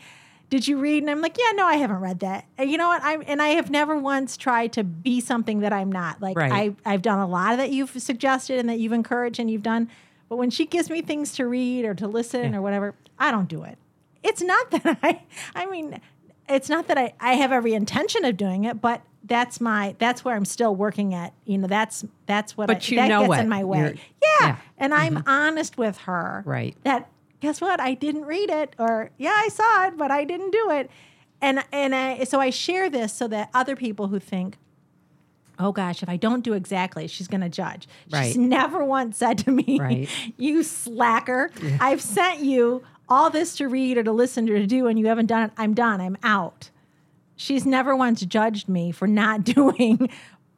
Did 0.48 0.66
you 0.66 0.78
read? 0.80 1.04
And 1.04 1.10
I'm 1.10 1.20
like, 1.20 1.36
yeah, 1.38 1.52
no, 1.54 1.64
I 1.64 1.76
haven't 1.76 2.00
read 2.00 2.18
that. 2.20 2.44
And 2.58 2.68
you 2.68 2.76
know 2.76 2.88
what? 2.88 3.00
I'm 3.04 3.22
and 3.28 3.40
I 3.40 3.50
have 3.50 3.70
never 3.70 3.96
once 3.96 4.36
tried 4.36 4.72
to 4.72 4.82
be 4.82 5.20
something 5.20 5.60
that 5.60 5.72
I'm 5.72 5.92
not. 5.92 6.20
Like 6.20 6.36
Right. 6.36 6.50
I 6.50 6.74
I've 6.92 7.02
done 7.02 7.20
a 7.20 7.26
lot 7.28 7.58
that 7.58 7.70
you've 7.70 7.90
suggested 7.90 8.58
and 8.58 8.68
that 8.68 8.80
you've 8.80 8.90
encouraged 8.92 9.38
and 9.38 9.48
you've 9.48 9.62
done. 9.62 9.88
But 10.30 10.36
when 10.36 10.48
she 10.48 10.64
gives 10.64 10.88
me 10.88 11.02
things 11.02 11.32
to 11.34 11.46
read 11.46 11.84
or 11.84 11.92
to 11.94 12.06
listen 12.06 12.54
or 12.54 12.62
whatever, 12.62 12.94
I 13.18 13.32
don't 13.32 13.48
do 13.48 13.64
it. 13.64 13.76
It's 14.22 14.40
not 14.40 14.70
that 14.70 14.98
I 15.02 15.22
I 15.54 15.66
mean, 15.66 16.00
it's 16.48 16.70
not 16.70 16.86
that 16.88 16.96
I, 16.96 17.12
I 17.20 17.34
have 17.34 17.52
every 17.52 17.74
intention 17.74 18.24
of 18.24 18.38
doing 18.38 18.64
it, 18.64 18.80
but 18.80 19.02
that's 19.24 19.60
my 19.60 19.96
that's 19.98 20.24
where 20.24 20.36
I'm 20.36 20.44
still 20.44 20.74
working 20.74 21.14
at. 21.14 21.34
You 21.44 21.58
know, 21.58 21.66
that's 21.66 22.04
that's 22.26 22.56
what 22.56 22.68
But 22.68 22.76
I, 22.76 22.86
you 22.86 22.96
that 22.96 23.08
know 23.08 23.26
gets 23.26 23.38
it. 23.38 23.42
in 23.42 23.48
my 23.48 23.64
way. 23.64 23.78
You're- 23.80 24.00
yeah. 24.22 24.28
yeah. 24.40 24.56
And 24.78 24.94
I'm 24.94 25.16
mm-hmm. 25.16 25.28
honest 25.28 25.76
with 25.76 25.98
her. 25.98 26.44
Right. 26.46 26.76
That 26.84 27.10
guess 27.40 27.60
what? 27.60 27.80
I 27.80 27.94
didn't 27.94 28.24
read 28.24 28.50
it 28.50 28.76
or 28.78 29.10
yeah, 29.18 29.34
I 29.34 29.48
saw 29.48 29.86
it, 29.88 29.98
but 29.98 30.12
I 30.12 30.24
didn't 30.24 30.52
do 30.52 30.70
it. 30.70 30.90
And 31.42 31.64
and 31.72 31.92
I, 31.92 32.22
so 32.22 32.40
I 32.40 32.50
share 32.50 32.88
this 32.88 33.12
so 33.12 33.26
that 33.28 33.50
other 33.52 33.74
people 33.74 34.08
who 34.08 34.20
think 34.20 34.58
oh 35.60 35.72
gosh, 35.72 36.02
if 36.02 36.08
I 36.08 36.16
don't 36.16 36.42
do 36.42 36.54
exactly, 36.54 37.06
she's 37.06 37.28
going 37.28 37.42
to 37.42 37.48
judge. 37.48 37.86
She's 38.12 38.36
never 38.36 38.84
once 38.84 39.16
said 39.18 39.38
to 39.38 39.50
me, 39.50 39.78
Right. 39.78 40.08
you 40.36 40.62
slacker, 40.62 41.50
I've 41.80 42.00
sent 42.00 42.40
you 42.40 42.82
all 43.08 43.30
this 43.30 43.56
to 43.56 43.68
read 43.68 43.98
or 43.98 44.02
to 44.04 44.12
listen 44.12 44.48
or 44.48 44.58
to 44.58 44.66
do, 44.66 44.86
and 44.86 44.98
you 44.98 45.06
haven't 45.06 45.26
done 45.26 45.42
it. 45.44 45.50
I'm 45.56 45.74
done. 45.74 46.00
I'm 46.00 46.16
out. 46.22 46.70
She's 47.36 47.64
never 47.66 47.96
once 47.96 48.20
judged 48.22 48.68
me 48.68 48.90
for 48.92 49.06
not 49.06 49.44
doing 49.56 50.10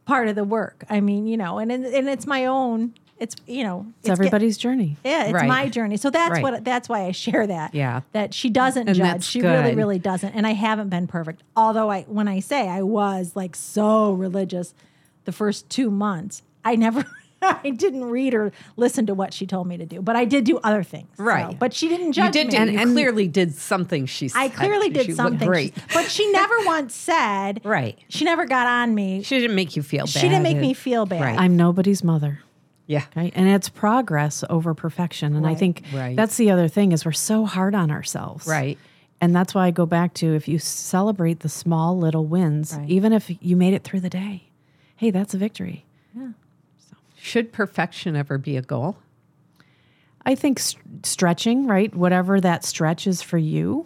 part 0.04 0.28
of 0.28 0.34
the 0.34 0.44
work. 0.44 0.84
I 0.90 1.00
mean, 1.00 1.26
you 1.26 1.36
know, 1.36 1.58
and, 1.58 1.70
and 1.70 2.08
it's 2.08 2.26
my 2.26 2.46
own. 2.46 2.92
it's 3.18 3.36
you 3.46 3.62
know 3.62 3.86
It's 4.00 4.08
everybody's 4.10 4.58
journey. 4.58 4.96
yeah, 5.04 5.24
it's 5.24 5.32
Right. 5.32 5.46
my 5.46 5.68
journey. 5.68 5.96
So 5.96 6.10
that's 6.10 6.32
Right. 6.32 6.42
what 6.42 6.64
that's 6.64 6.88
why 6.88 7.04
I 7.04 7.12
share 7.12 7.46
that. 7.46 7.72
Yeah. 7.72 8.00
That 8.12 8.34
she 8.34 8.50
doesn't 8.50 8.88
And 8.88 8.96
judge. 8.98 9.22
She 9.24 9.40
really, 9.40 9.76
really 9.76 10.00
doesn't. 10.00 10.32
And 10.34 10.44
I 10.46 10.54
haven't 10.54 10.88
been 10.88 11.06
perfect. 11.06 11.42
Although 11.56 11.88
I 11.90 12.02
when 12.02 12.26
I 12.26 12.40
say 12.40 12.68
I 12.68 12.82
was 12.82 13.36
like 13.36 13.54
so 13.54 14.12
religious 14.12 14.74
the 15.24 15.32
first 15.32 15.68
two 15.70 15.90
months, 15.90 16.42
I 16.64 16.76
never 16.76 17.04
I 17.42 17.70
didn't 17.70 18.04
read 18.04 18.34
or 18.34 18.52
listen 18.76 19.06
to 19.06 19.14
what 19.14 19.34
she 19.34 19.46
told 19.46 19.66
me 19.66 19.76
to 19.76 19.84
do. 19.84 20.00
But 20.00 20.14
I 20.14 20.24
did 20.24 20.44
do 20.44 20.58
other 20.58 20.84
things. 20.84 21.08
So- 21.16 21.24
Right. 21.24 21.58
but 21.58 21.74
she 21.74 21.88
didn't 21.88 22.08
You 22.08 22.12
judge 22.12 22.32
did. 22.34 22.48
me. 22.52 22.56
And, 22.56 22.70
you 22.72 22.86
clearly 22.86 23.26
did 23.26 23.52
something. 23.54 24.06
She. 24.06 24.28
said. 24.28 24.38
I 24.38 24.48
clearly 24.48 24.90
did 24.90 25.08
looked 25.08 25.16
something. 25.16 25.48
Great. 25.48 25.74
But 25.92 26.08
she 26.08 26.30
never 26.30 26.54
once 26.66 26.94
said 26.94 27.60
Right. 27.64 27.98
She 28.08 28.24
never 28.24 28.46
got 28.46 28.68
on 28.68 28.94
me. 28.94 29.22
She 29.24 29.40
didn't 29.40 29.56
make 29.56 29.74
you 29.74 29.82
feel 29.82 30.04
bad. 30.04 30.10
She 30.10 30.20
didn't 30.28 30.44
make 30.44 30.56
me 30.58 30.72
feel 30.72 31.04
bad. 31.04 31.20
Right. 31.22 31.38
I'm 31.38 31.56
nobody's 31.56 32.04
mother. 32.04 32.40
Yeah. 32.86 33.04
Okay. 33.16 33.32
And 33.34 33.48
it's 33.48 33.68
progress 33.68 34.44
over 34.48 34.72
perfection. 34.74 35.34
And 35.34 35.44
I 35.46 35.54
think 35.56 35.82
Right. 35.92 36.14
that's 36.14 36.36
the 36.36 36.50
other 36.52 36.68
thing 36.68 36.92
is 36.92 37.04
we're 37.04 37.10
so 37.12 37.44
hard 37.44 37.74
on 37.74 37.90
ourselves. 37.90 38.46
Right. 38.46 38.78
And 39.20 39.34
that's 39.34 39.52
why 39.54 39.66
I 39.66 39.70
go 39.72 39.86
back 39.86 40.14
to 40.14 40.34
if 40.34 40.46
you 40.46 40.58
celebrate 40.60 41.40
the 41.40 41.48
small 41.48 41.96
little 41.98 42.24
wins, 42.24 42.74
Right. 42.76 42.88
even 42.88 43.12
if 43.12 43.30
you 43.40 43.56
made 43.56 43.72
it 43.74 43.82
through 43.82 44.00
the 44.00 44.10
day, 44.10 44.44
hey, 45.02 45.10
that's 45.10 45.34
a 45.34 45.36
victory. 45.36 45.84
Yeah. 46.16 46.28
Should 47.16 47.52
perfection 47.52 48.14
ever 48.14 48.38
be 48.38 48.56
a 48.56 48.62
goal? 48.62 48.98
I 50.24 50.36
think 50.36 50.60
st- 50.60 51.04
stretching, 51.04 51.66
right? 51.66 51.92
Whatever 51.92 52.40
that 52.40 52.64
stretch 52.64 53.08
is 53.08 53.20
for 53.20 53.36
you, 53.36 53.84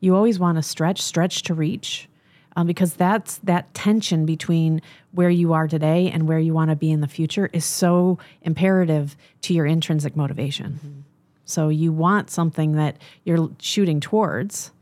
you 0.00 0.16
always 0.16 0.38
want 0.38 0.56
to 0.56 0.62
stretch, 0.62 1.02
stretch 1.02 1.42
to 1.42 1.52
reach, 1.52 2.08
um, 2.56 2.66
because 2.66 2.94
that's 2.94 3.36
that 3.44 3.74
tension 3.74 4.24
between 4.24 4.80
where 5.12 5.28
you 5.28 5.52
are 5.52 5.68
today 5.68 6.10
and 6.10 6.26
where 6.26 6.38
you 6.38 6.54
want 6.54 6.70
to 6.70 6.76
be 6.76 6.90
in 6.90 7.02
the 7.02 7.08
future 7.08 7.50
is 7.52 7.66
so 7.66 8.18
imperative 8.40 9.18
to 9.42 9.52
your 9.52 9.66
intrinsic 9.66 10.16
motivation. 10.16 11.04
So 11.44 11.68
you 11.68 11.92
want 11.92 12.30
something 12.30 12.72
that 12.72 12.96
you're 13.24 13.50
shooting 13.60 14.00
towards, 14.00 14.72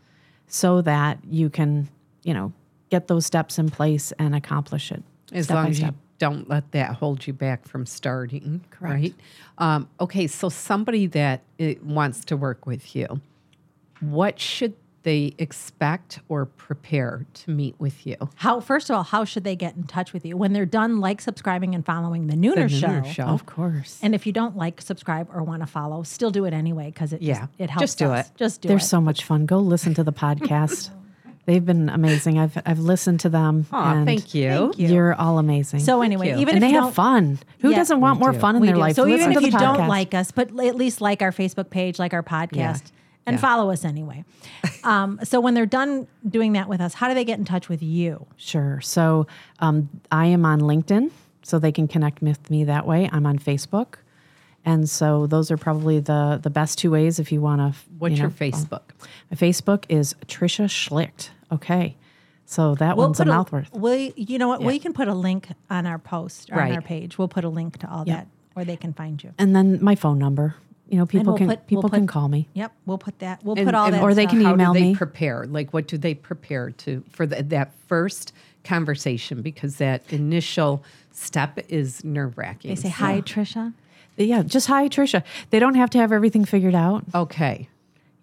so 0.47 0.81
that 0.83 1.19
you 1.29 1.51
can, 1.51 1.89
you 2.23 2.35
know, 2.35 2.53
get 2.89 3.09
those 3.09 3.27
steps 3.27 3.59
in 3.59 3.69
place 3.69 4.13
and 4.17 4.33
accomplish 4.33 4.93
it. 4.93 5.03
As 5.33 5.47
step 5.47 5.55
long 5.55 5.65
by 5.67 5.71
as 5.71 5.81
you 5.81 5.95
don't 6.19 6.49
let 6.49 6.73
that 6.73 6.93
hold 6.95 7.27
you 7.27 7.33
back 7.33 7.67
from 7.69 7.85
starting. 7.87 8.65
Right. 8.81 9.15
Um, 9.59 9.89
okay. 10.01 10.27
So 10.27 10.49
somebody 10.49 11.07
that 11.09 11.43
uh, 11.61 11.75
wants 11.83 12.25
to 12.27 12.37
work 12.37 12.67
with 12.67 12.97
you, 12.97 13.21
what 14.01 14.39
should 14.41 14.75
they 15.03 15.35
expect 15.39 16.19
or 16.29 16.47
prepare 16.47 17.25
to 17.33 17.51
meet 17.51 17.77
with 17.79 18.07
you? 18.07 18.17
How 18.37 18.59
first 18.61 18.91
of 18.91 18.97
all, 18.97 19.03
how 19.05 19.25
should 19.25 19.45
they 19.45 19.55
get 19.55 19.77
in 19.77 19.85
touch 19.85 20.13
with 20.13 20.25
you 20.25 20.37
when 20.37 20.53
they're 20.53 20.67
done 20.67 20.99
like 21.01 21.21
subscribing 21.21 21.75
and 21.77 21.85
following 21.87 22.27
the 22.27 22.35
Nooner, 22.35 22.69
Nooner 22.69 23.05
show? 23.05 23.11
Show. 23.13 23.25
Of 23.25 23.47
course. 23.47 24.01
And 24.03 24.15
if 24.17 24.27
you 24.27 24.33
don't 24.33 24.57
like, 24.57 24.81
subscribe, 24.81 25.29
or 25.33 25.43
want 25.45 25.63
to 25.63 25.67
follow, 25.67 26.03
still 26.03 26.31
do 26.31 26.45
it 26.45 26.53
anyway 26.53 26.87
because 26.87 27.13
it 27.13 27.23
Yeah, 27.23 27.41
just, 27.41 27.51
it 27.59 27.71
helps. 27.71 27.83
just 27.83 27.99
do 27.99 28.07
us. 28.07 28.27
it. 28.29 28.37
Just 28.37 28.61
do 28.63 28.69
They're 28.69 28.79
it. 28.79 28.81
so 28.81 29.01
much 29.01 29.23
fun. 29.25 29.47
Go 29.47 29.59
listen 29.61 29.95
to 29.95 30.03
the 30.03 30.13
podcast. 30.13 30.91
They've 31.47 31.65
been 31.65 31.89
amazing. 31.89 32.39
I've 32.39 32.59
I've 32.67 32.81
listened 32.81 33.21
to 33.21 33.29
them. 33.29 33.67
Aw, 33.73 33.93
and 33.95 34.07
thank 34.07 34.35
you. 34.35 34.49
Thank 34.51 34.79
you. 34.79 34.89
You're 34.89 35.15
all 35.15 35.39
amazing. 35.39 35.81
So 35.81 36.03
anyway, 36.03 36.31
you. 36.31 36.39
even 36.39 36.57
and 36.57 36.65
if 36.65 36.69
they 36.69 36.69
you 36.75 36.75
have 36.75 36.85
don't, 36.87 36.93
fun. 36.95 37.39
Who 37.61 37.71
Yeah. 37.71 37.77
doesn't 37.77 38.01
want 38.01 38.19
more 38.21 38.33
do. 38.33 38.39
fun 38.41 38.57
in 38.57 38.61
we 38.61 38.67
their 38.67 38.75
do. 38.75 38.81
life? 38.81 38.97
So 38.97 39.05
Listen 39.05 39.31
even 39.31 39.31
to 39.31 39.37
if 39.37 39.41
the 39.53 39.59
you 39.59 39.59
don't 39.65 39.79
podcast. 39.79 39.89
like 39.89 40.13
us, 40.15 40.31
but 40.33 40.49
at 40.61 40.75
least 40.75 41.01
like 41.01 41.23
our 41.23 41.31
Facebook 41.33 41.71
page, 41.71 41.99
like 42.01 42.13
our 42.13 42.23
podcast, 42.25 42.91
and 43.27 43.35
Yeah. 43.35 43.41
follow 43.41 43.71
us 43.71 43.85
anyway. 43.85 44.25
um, 44.85 45.21
so 45.23 45.41
when 45.41 45.55
they're 45.55 45.67
done 45.67 46.09
doing 46.29 46.55
that 46.55 46.69
with 46.69 46.81
us, 46.81 46.95
how 46.95 47.07
do 47.09 47.15
they 47.15 47.25
get 47.25 47.39
in 47.39 47.45
touch 47.45 47.69
with 47.69 47.81
you? 47.83 48.27
Sure. 48.37 48.81
So 48.81 49.29
um, 49.61 49.89
I 50.11 50.27
am 50.27 50.45
on 50.45 50.61
LinkedIn, 50.61 51.11
so 51.43 51.61
they 51.61 51.71
can 51.73 51.87
connect 51.87 52.23
with 52.23 52.51
me 52.51 52.65
that 52.65 52.87
way. 52.89 53.09
I'm 53.13 53.25
on 53.25 53.39
Facebook. 53.39 53.95
And 54.65 54.91
so 54.91 55.29
those 55.29 55.53
are 55.53 55.57
probably 55.57 56.01
the 56.01 56.41
the 56.43 56.51
best 56.51 56.77
two 56.77 56.91
ways 56.91 57.21
if 57.21 57.31
you 57.31 57.41
want 57.41 57.61
to. 57.61 57.79
What's 58.01 58.19
your 58.19 58.31
Facebook? 58.31 58.83
My 59.31 59.37
Facebook 59.37 59.85
is 59.89 60.17
Tricia 60.27 60.67
Schlicht. 60.67 61.29
Okay. 61.53 61.97
So 62.49 62.75
that 62.77 62.97
one's 62.97 63.19
a 63.19 63.25
put 63.25 63.29
mouth 63.31 63.53
worth. 63.53 63.73
We, 63.73 64.13
you 64.17 64.39
know 64.39 64.47
what? 64.49 64.63
We 64.63 64.79
can 64.79 64.93
put 64.93 65.09
a 65.09 65.15
link 65.15 65.49
on 65.69 65.85
our 65.87 65.99
post 65.99 66.51
or 66.53 66.61
on 66.63 66.73
our 66.73 66.81
page. 66.83 67.19
We'll 67.19 67.29
put 67.29 67.45
a 67.45 67.49
link 67.49 67.79
to 67.81 67.91
all 67.91 68.05
that 68.05 68.29
where 68.55 68.65
they 68.65 68.77
can 68.77 68.93
find 68.93 69.23
you. 69.23 69.33
And 69.39 69.55
then 69.55 69.83
my 69.83 69.95
phone 69.97 70.19
number. 70.19 70.55
You 70.89 70.99
know, 70.99 71.07
people 71.07 71.33
we'll 71.33 71.39
can 71.39 71.49
put- 71.49 71.59
we'll 71.59 71.83
people 71.83 71.91
can 71.91 72.07
call 72.07 72.29
me. 72.29 72.47
Yep, 72.55 72.73
we'll 72.87 72.97
put 72.99 73.19
that. 73.19 73.43
We'll 73.45 73.59
And- 73.59 73.67
put 73.67 73.75
all 73.75 73.87
and- 73.87 73.95
that. 73.95 74.03
or 74.05 74.15
they 74.15 74.23
stuff. 74.23 74.31
can 74.37 74.45
How 74.45 74.53
email 74.55 74.73
do 74.73 74.79
they 74.79 74.87
me. 74.91 74.95
prepare? 74.95 75.45
Like, 75.45 75.73
what 75.73 75.89
do 75.89 75.99
they 75.99 76.15
prepare 76.15 76.71
to 76.71 77.03
for 77.11 77.27
the, 77.27 77.43
that 77.43 77.73
first 77.89 78.33
conversation? 78.63 79.43
Because 79.43 79.79
that 79.79 80.13
initial 80.13 80.85
step 81.11 81.59
is 81.69 82.05
nerve 82.05 82.39
wracking. 82.39 82.69
They 82.69 82.77
say 82.81 82.89
hi, 82.91 83.21
Tricia. 83.21 83.75
Yeah, 84.17 84.43
just 84.45 84.69
hi 84.69 84.89
Tricia. 84.89 85.25
They 85.51 85.59
don't 85.59 85.75
have 85.75 85.91
to 85.91 85.99
have 85.99 86.13
everything 86.13 86.45
figured 86.45 86.77
out. 86.77 87.05
Okay. 87.17 87.69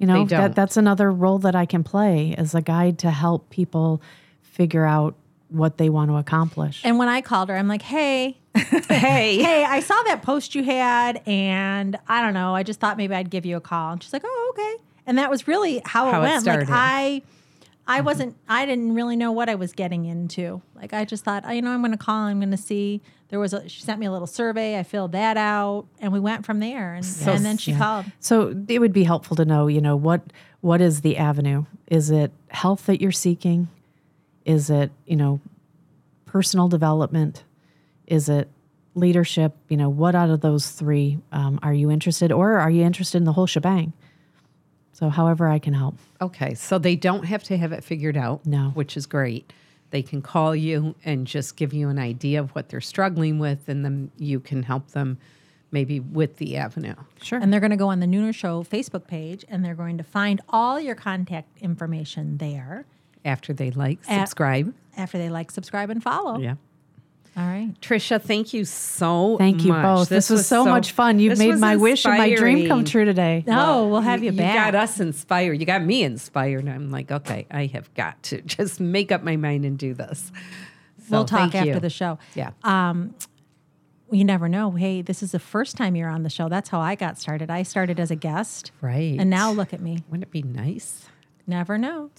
You 0.03 0.07
know, 0.07 0.25
They 0.25 0.35
don't. 0.35 0.41
that 0.41 0.55
that's 0.55 0.75
another 0.75 1.09
role 1.09 1.39
that 1.39 1.55
I 1.55 1.65
can 1.65 1.81
play 1.81 2.35
as 2.37 2.53
a 2.53 2.61
guide 2.61 2.99
to 2.99 3.09
help 3.11 3.49
people 3.49 4.01
figure 4.41 4.85
out 4.85 5.15
what 5.47 5.77
they 5.77 5.87
want 5.87 6.09
to 6.11 6.17
accomplish. 6.17 6.81
And 6.83 6.97
when 6.99 7.07
I 7.07 7.21
called 7.21 7.47
her, 7.47 7.55
I'm 7.55 7.69
like, 7.69 7.81
hey, 7.83 8.37
Hey. 8.55 9.37
hey, 9.41 9.63
I 9.63 9.79
saw 9.79 9.95
that 10.07 10.21
post 10.21 10.55
you 10.55 10.63
had, 10.63 11.21
and 11.25 11.97
I 12.07 12.21
don't 12.21 12.33
know. 12.33 12.53
I 12.53 12.63
just 12.63 12.81
thought 12.81 12.97
maybe 12.97 13.15
I'd 13.15 13.29
give 13.29 13.45
you 13.45 13.55
a 13.55 13.61
call. 13.61 13.93
And 13.93 14.03
she's 14.03 14.11
like, 14.11 14.23
oh, 14.25 14.53
okay. 14.53 14.83
And 15.07 15.17
that 15.19 15.29
was 15.29 15.47
really 15.47 15.81
how 15.85 16.09
it 16.09 16.11
How 16.11 16.19
it 16.19 16.23
went. 16.23 16.41
started. 16.41 16.67
Like 16.67 16.77
I, 16.77 17.21
I 17.85 18.01
wasn't. 18.01 18.37
I 18.47 18.65
didn't 18.65 18.95
really 18.95 19.15
know 19.15 19.31
what 19.31 19.49
I 19.49 19.55
was 19.55 19.73
getting 19.73 20.05
into. 20.05 20.61
Like 20.75 20.93
I 20.93 21.03
just 21.03 21.25
thought, 21.25 21.43
oh, 21.45 21.51
you 21.51 21.61
know, 21.61 21.71
I'm 21.71 21.81
going 21.81 21.91
to 21.91 21.97
call. 21.97 22.15
I'm 22.15 22.39
going 22.39 22.51
to 22.51 22.57
see. 22.57 23.01
There 23.27 23.39
was 23.39 23.53
a. 23.53 23.67
She 23.67 23.81
sent 23.81 23.99
me 23.99 24.05
a 24.05 24.11
little 24.11 24.27
survey. 24.27 24.79
I 24.79 24.83
filled 24.83 25.11
that 25.11 25.35
out, 25.35 25.85
and 25.99 26.13
we 26.13 26.19
went 26.19 26.45
from 26.45 26.59
there. 26.59 26.93
And, 26.93 27.05
and 27.25 27.45
then 27.45 27.57
she 27.57 27.73
called. 27.73 28.05
So 28.19 28.55
it 28.67 28.79
would 28.79 28.93
be 28.93 29.03
helpful 29.03 29.35
to 29.35 29.45
know, 29.45 29.67
you 29.67 29.81
know, 29.81 29.95
what 29.95 30.21
what 30.61 30.79
is 30.79 31.01
the 31.01 31.17
avenue? 31.17 31.65
Is 31.87 32.09
it 32.09 32.31
health 32.49 32.85
that 32.85 33.01
you're 33.01 33.11
seeking? 33.11 33.67
Is 34.45 34.69
it, 34.69 34.91
you 35.05 35.17
know, 35.17 35.41
personal 36.25 36.69
development? 36.69 37.43
Is 38.07 38.29
it 38.29 38.49
leadership? 38.95 39.55
You 39.67 39.75
know, 39.75 39.89
what 39.89 40.15
out 40.15 40.29
of 40.29 40.39
those 40.39 40.69
three 40.69 41.19
um, 41.33 41.59
are 41.61 41.73
you 41.73 41.91
interested, 41.91 42.31
or 42.31 42.59
are 42.59 42.69
you 42.69 42.83
interested 42.83 43.17
in 43.17 43.25
the 43.25 43.33
whole 43.33 43.47
shebang? 43.47 43.91
So, 44.93 45.09
however, 45.09 45.47
I 45.47 45.59
can 45.59 45.73
help. 45.73 45.95
Okay. 46.21 46.53
So 46.53 46.77
they 46.77 46.95
don't 46.95 47.25
have 47.25 47.43
to 47.45 47.57
have 47.57 47.71
it 47.71 47.83
figured 47.83 48.15
out. 48.15 48.45
No. 48.45 48.69
Which 48.75 48.95
is 48.95 49.05
great. 49.05 49.51
They 49.89 50.01
can 50.01 50.21
call 50.21 50.55
you 50.55 50.95
and 51.03 51.27
just 51.27 51.55
give 51.55 51.73
you 51.73 51.89
an 51.89 51.99
idea 51.99 52.39
of 52.39 52.51
what 52.51 52.69
they're 52.69 52.81
struggling 52.81 53.37
with, 53.39 53.67
and 53.69 53.83
then 53.83 54.11
you 54.17 54.39
can 54.39 54.63
help 54.63 54.89
them 54.91 55.17
maybe 55.71 55.99
with 55.99 56.37
the 56.37 56.57
avenue. 56.57 56.93
Sure. 57.21 57.39
And 57.39 57.51
they're 57.51 57.59
going 57.59 57.71
to 57.71 57.77
go 57.77 57.89
on 57.89 57.99
the 57.99 58.05
Nooner 58.07 58.33
Show 58.33 58.63
Facebook 58.63 59.07
page, 59.07 59.43
and 59.47 59.65
they're 59.65 59.75
going 59.75 59.97
to 59.97 60.03
find 60.03 60.41
all 60.49 60.79
your 60.79 60.95
contact 60.95 61.59
information 61.61 62.37
there 62.37 62.85
After 63.25 63.53
they 63.53 63.71
like, 63.71 63.99
At- 64.07 64.21
subscribe. 64.27 64.73
after 64.97 65.17
they 65.17 65.29
like, 65.29 65.49
subscribe, 65.51 65.89
and 65.89 66.01
follow. 66.03 66.37
Yeah. 66.39 66.55
All 67.35 67.43
right. 67.43 67.73
Tricia, 67.81 68.21
thank 68.21 68.53
you 68.53 68.63
so 68.63 69.37
Thank 69.37 69.63
you 69.63 69.69
much. 69.71 69.83
both. 69.83 70.09
This, 70.09 70.29
was, 70.29 70.45
so, 70.45 70.65
much 70.65 70.91
fun. 70.91 71.19
You've 71.19 71.39
made 71.39 71.49
was 71.49 71.59
my 71.59 71.77
wish 71.77 72.05
and 72.05 72.17
my 72.17 72.35
dream 72.35 72.67
come 72.67 72.85
true 72.85 73.05
today. 73.05 73.43
No, 73.47 73.85
oh, 73.85 73.87
we'll 73.87 74.01
have 74.01 74.23
you, 74.23 74.31
you 74.31 74.37
back. 74.37 74.53
You 74.53 74.71
got 74.71 74.75
us 74.75 74.99
inspired. 74.99 75.59
You 75.59 75.65
got 75.65 75.83
me 75.83 76.03
inspired. 76.03 76.67
I'm 76.67 76.91
like, 76.91 77.11
okay, 77.11 77.47
I 77.49 77.65
have 77.67 77.91
got 77.95 78.21
to 78.23 78.41
just 78.45 78.79
make 78.79 79.11
up 79.11 79.23
my 79.23 79.35
mind 79.35 79.65
and 79.65 79.79
do 79.79 79.95
this. 79.95 80.31
So 80.99 81.05
we'll 81.09 81.25
talk 81.25 81.55
after 81.55 81.73
you. 81.73 81.79
the 81.79 81.89
show. 81.89 82.19
Yeah. 82.35 82.51
Um, 82.63 83.15
you 84.11 84.23
never 84.23 84.47
know. 84.47 84.71
Hey, 84.71 85.01
this 85.01 85.23
is 85.23 85.31
the 85.31 85.39
first 85.39 85.75
time 85.75 85.95
you're 85.95 86.09
on 86.09 86.21
the 86.21 86.29
show. 86.29 86.49
That's 86.49 86.69
how 86.69 86.79
I 86.79 86.93
got 86.93 87.19
started. 87.19 87.49
I 87.49 87.63
started 87.63 87.99
as 87.99 88.11
a 88.11 88.15
guest. 88.15 88.71
right. 88.79 89.19
And 89.19 89.29
now 89.29 89.51
look 89.51 89.73
at 89.73 89.81
me. 89.81 90.03
wouldn't 90.07 90.23
it 90.23 90.31
be 90.31 90.43
nice 90.43 91.07
Never 91.45 91.77
know. 91.77 92.09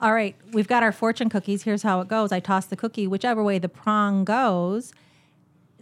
All 0.00 0.12
right, 0.12 0.36
we've 0.52 0.68
got 0.68 0.82
our 0.82 0.92
fortune 0.92 1.30
cookies. 1.30 1.62
Here's 1.62 1.82
how 1.82 2.00
it 2.00 2.08
goes. 2.08 2.30
I 2.30 2.40
toss 2.40 2.66
the 2.66 2.76
cookie, 2.76 3.06
whichever 3.06 3.42
way 3.42 3.58
the 3.58 3.68
prong 3.70 4.24
goes, 4.24 4.92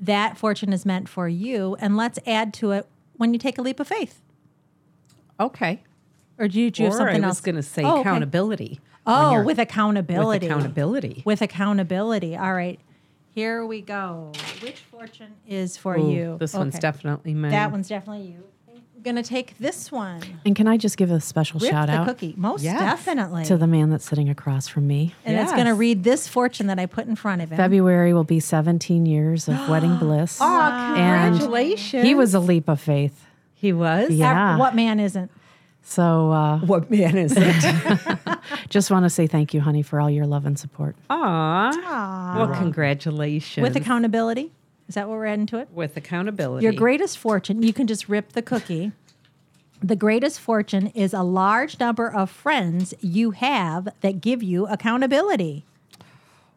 that 0.01 0.39
fortune 0.39 0.73
is 0.73 0.87
meant 0.87 1.09
for 1.09 1.29
you. 1.29 1.77
And 1.81 1.97
let's 1.97 2.19
add 2.27 2.55
to 2.55 2.71
it 2.71 2.87
when 3.17 3.33
you 3.33 3.39
take 3.39 3.59
a 3.59 3.63
leap 3.63 3.81
of 3.81 3.89
faith. 3.89 4.21
Okay. 5.41 5.83
Or 6.39 6.47
do 6.49 6.61
you, 6.61 6.71
do 6.71 6.83
you 6.83 6.89
have 6.89 6.97
something 6.97 7.25
I 7.25 7.27
else? 7.27 7.37
was 7.39 7.41
going 7.41 7.57
to 7.57 7.63
say 7.63 7.83
Oh, 7.85 8.01
accountability. 8.01 8.81
Oh, 9.07 9.31
when 9.33 9.41
Oh, 9.41 9.45
with 9.45 9.59
accountability. 9.59 10.47
With 10.47 10.51
accountability. 10.53 11.23
With 11.25 11.43
accountability. 11.43 12.37
All 12.37 12.55
right. 12.55 12.79
Here 13.31 13.67
we 13.67 13.81
go. 13.81 14.31
Which 14.61 14.79
fortune 14.79 15.35
is 15.49 15.77
for 15.77 15.97
Ooh, 15.99 16.11
you? 16.13 16.37
This 16.39 16.55
one's 16.55 16.79
definitely 16.79 17.35
mine. 17.35 17.51
That 17.51 17.73
one's 17.73 17.89
definitely 17.89 18.29
you. 18.29 18.45
I'm 19.07 19.13
going 19.15 19.23
to 19.23 19.29
take 19.29 19.59
this 19.59 19.93
one. 19.93 20.23
And 20.47 20.57
can 20.57 20.67
I 20.67 20.79
just 20.79 20.97
give 20.97 21.11
a 21.11 21.21
special 21.21 21.61
Rip 21.61 21.71
shout 21.71 21.89
the 21.89 21.93
out 21.93 22.07
cookie. 22.07 22.33
Most 22.39 22.63
Yes. 22.65 22.81
definitely. 22.81 23.45
to 23.45 23.59
the 23.59 23.67
man 23.67 23.91
that's 23.91 24.07
sitting 24.07 24.31
across 24.31 24.67
from 24.67 24.87
me? 24.87 25.15
and 25.27 25.39
it's 25.39 25.53
going 25.53 25.67
to 25.67 25.75
read 25.75 26.05
this 26.05 26.27
fortune 26.27 26.69
that 26.69 26.79
I 26.79 26.87
put 26.87 27.07
in 27.07 27.15
front 27.15 27.43
of 27.43 27.51
him. 27.53 27.57
February 27.59 28.15
will 28.15 28.25
be 28.25 28.41
17 28.41 29.05
years 29.05 29.47
of 29.47 29.69
wedding 29.69 29.97
bliss. 29.99 30.39
Oh, 30.41 30.47
And 30.97 31.35
congratulations. 31.39 32.03
He 32.07 32.15
was 32.15 32.33
a 32.33 32.41
leap 32.41 32.67
of 32.67 32.81
faith. 32.81 33.27
He 33.53 33.75
was? 33.75 34.09
Yeah. 34.09 34.55
Ev- 34.55 34.59
What 34.59 34.75
man 34.75 34.99
isn't? 34.99 35.31
So 35.83 36.33
uh, 36.33 36.61
What 36.61 36.91
man 36.91 37.19
is 37.19 37.35
it? 37.37 38.19
just 38.71 38.91
want 38.91 39.05
to 39.05 39.11
say 39.11 39.27
thank 39.27 39.53
you, 39.53 39.61
honey, 39.61 39.83
for 39.83 40.01
all 40.01 40.09
your 40.09 40.25
love 40.27 40.47
and 40.47 40.59
support. 40.59 40.97
Aw. 41.11 42.37
Well, 42.39 42.49
congratulations. 42.57 43.63
With 43.63 43.77
accountability? 43.77 44.51
Is 44.89 44.95
that 44.97 45.09
what 45.09 45.17
we're 45.17 45.27
adding 45.27 45.47
to 45.47 45.59
it? 45.59 45.69
With 45.73 45.97
accountability. 45.97 46.65
Your 46.65 46.73
greatest 46.73 47.19
fortune, 47.19 47.63
you 47.63 47.73
can 47.73 47.87
just 47.87 48.09
rip 48.09 48.33
the 48.33 48.43
cookie. 48.43 48.93
The 49.83 49.97
greatest 49.97 50.41
fortune 50.41 50.89
is 50.89 51.13
a 51.13 51.23
large 51.23 51.79
number 51.79 52.11
of 52.11 52.31
friends 52.31 52.95
you 53.01 53.33
have 53.33 53.89
that 54.01 54.21
give 54.21 54.43
you 54.43 54.67
accountability. 54.67 55.65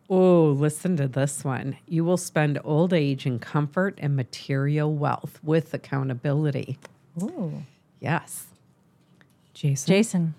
Oh, 0.10 0.52
listen 0.52 0.96
to 0.98 1.08
this 1.08 1.44
one. 1.44 1.78
You 1.88 2.06
will 2.06 2.18
spend 2.18 2.60
old 2.64 2.94
age 2.94 3.26
in 3.26 3.40
comfort 3.40 3.98
and 4.02 4.16
material 4.16 4.94
wealth 4.94 5.40
with 5.44 5.74
accountability. 5.74 6.78
Ooh. 7.22 7.64
Yes. 8.00 8.46
Jason. 9.54 9.88
Jason. 9.88 10.36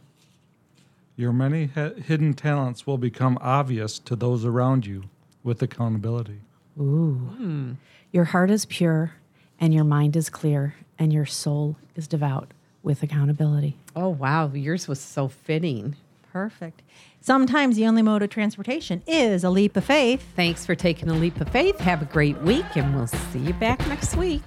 Your 1.16 1.32
many 1.32 1.66
hi- 1.66 1.93
hidden 2.03 2.32
talents 2.32 2.86
will 2.86 2.97
become 2.97 3.36
obvious 3.43 3.99
to 3.99 4.16
those 4.16 4.45
around 4.45 4.86
you 4.86 5.05
with 5.43 5.61
accountability. 5.61 6.41
Hmm. 6.85 7.72
Your 8.12 8.24
heart 8.24 8.51
is 8.51 8.64
pure 8.64 9.14
and 9.61 9.74
your 9.74 9.85
mind 9.85 10.16
is 10.16 10.31
clear 10.31 10.74
and 10.99 11.12
your 11.12 11.26
soul 11.26 11.76
is 11.97 12.07
devout 12.09 12.53
with 12.83 13.03
accountability. 13.03 13.76
Oh, 13.97 14.09
wow. 14.09 14.51
Yours 14.53 14.89
was 14.89 15.01
so 15.01 15.29
fitting. 15.29 15.97
Perfect. 16.33 16.83
Sometimes 17.20 17.76
the 17.76 17.87
only 17.87 18.03
mode 18.03 18.22
of 18.22 18.31
transportation 18.31 19.03
is 19.07 19.45
a 19.45 19.51
leap 19.51 19.76
of 19.76 19.85
faith. 19.85 20.24
Thanks 20.37 20.64
for 20.64 20.74
taking 20.74 21.09
a 21.09 21.14
leap 21.14 21.41
of 21.41 21.49
faith. 21.49 21.79
Have 21.81 22.03
a 22.03 22.05
great 22.05 22.41
week, 22.43 22.76
and 22.76 22.95
we'll 22.95 23.07
see 23.09 23.41
you 23.41 23.55
back 23.55 23.87
next 23.89 24.16
week. 24.16 24.43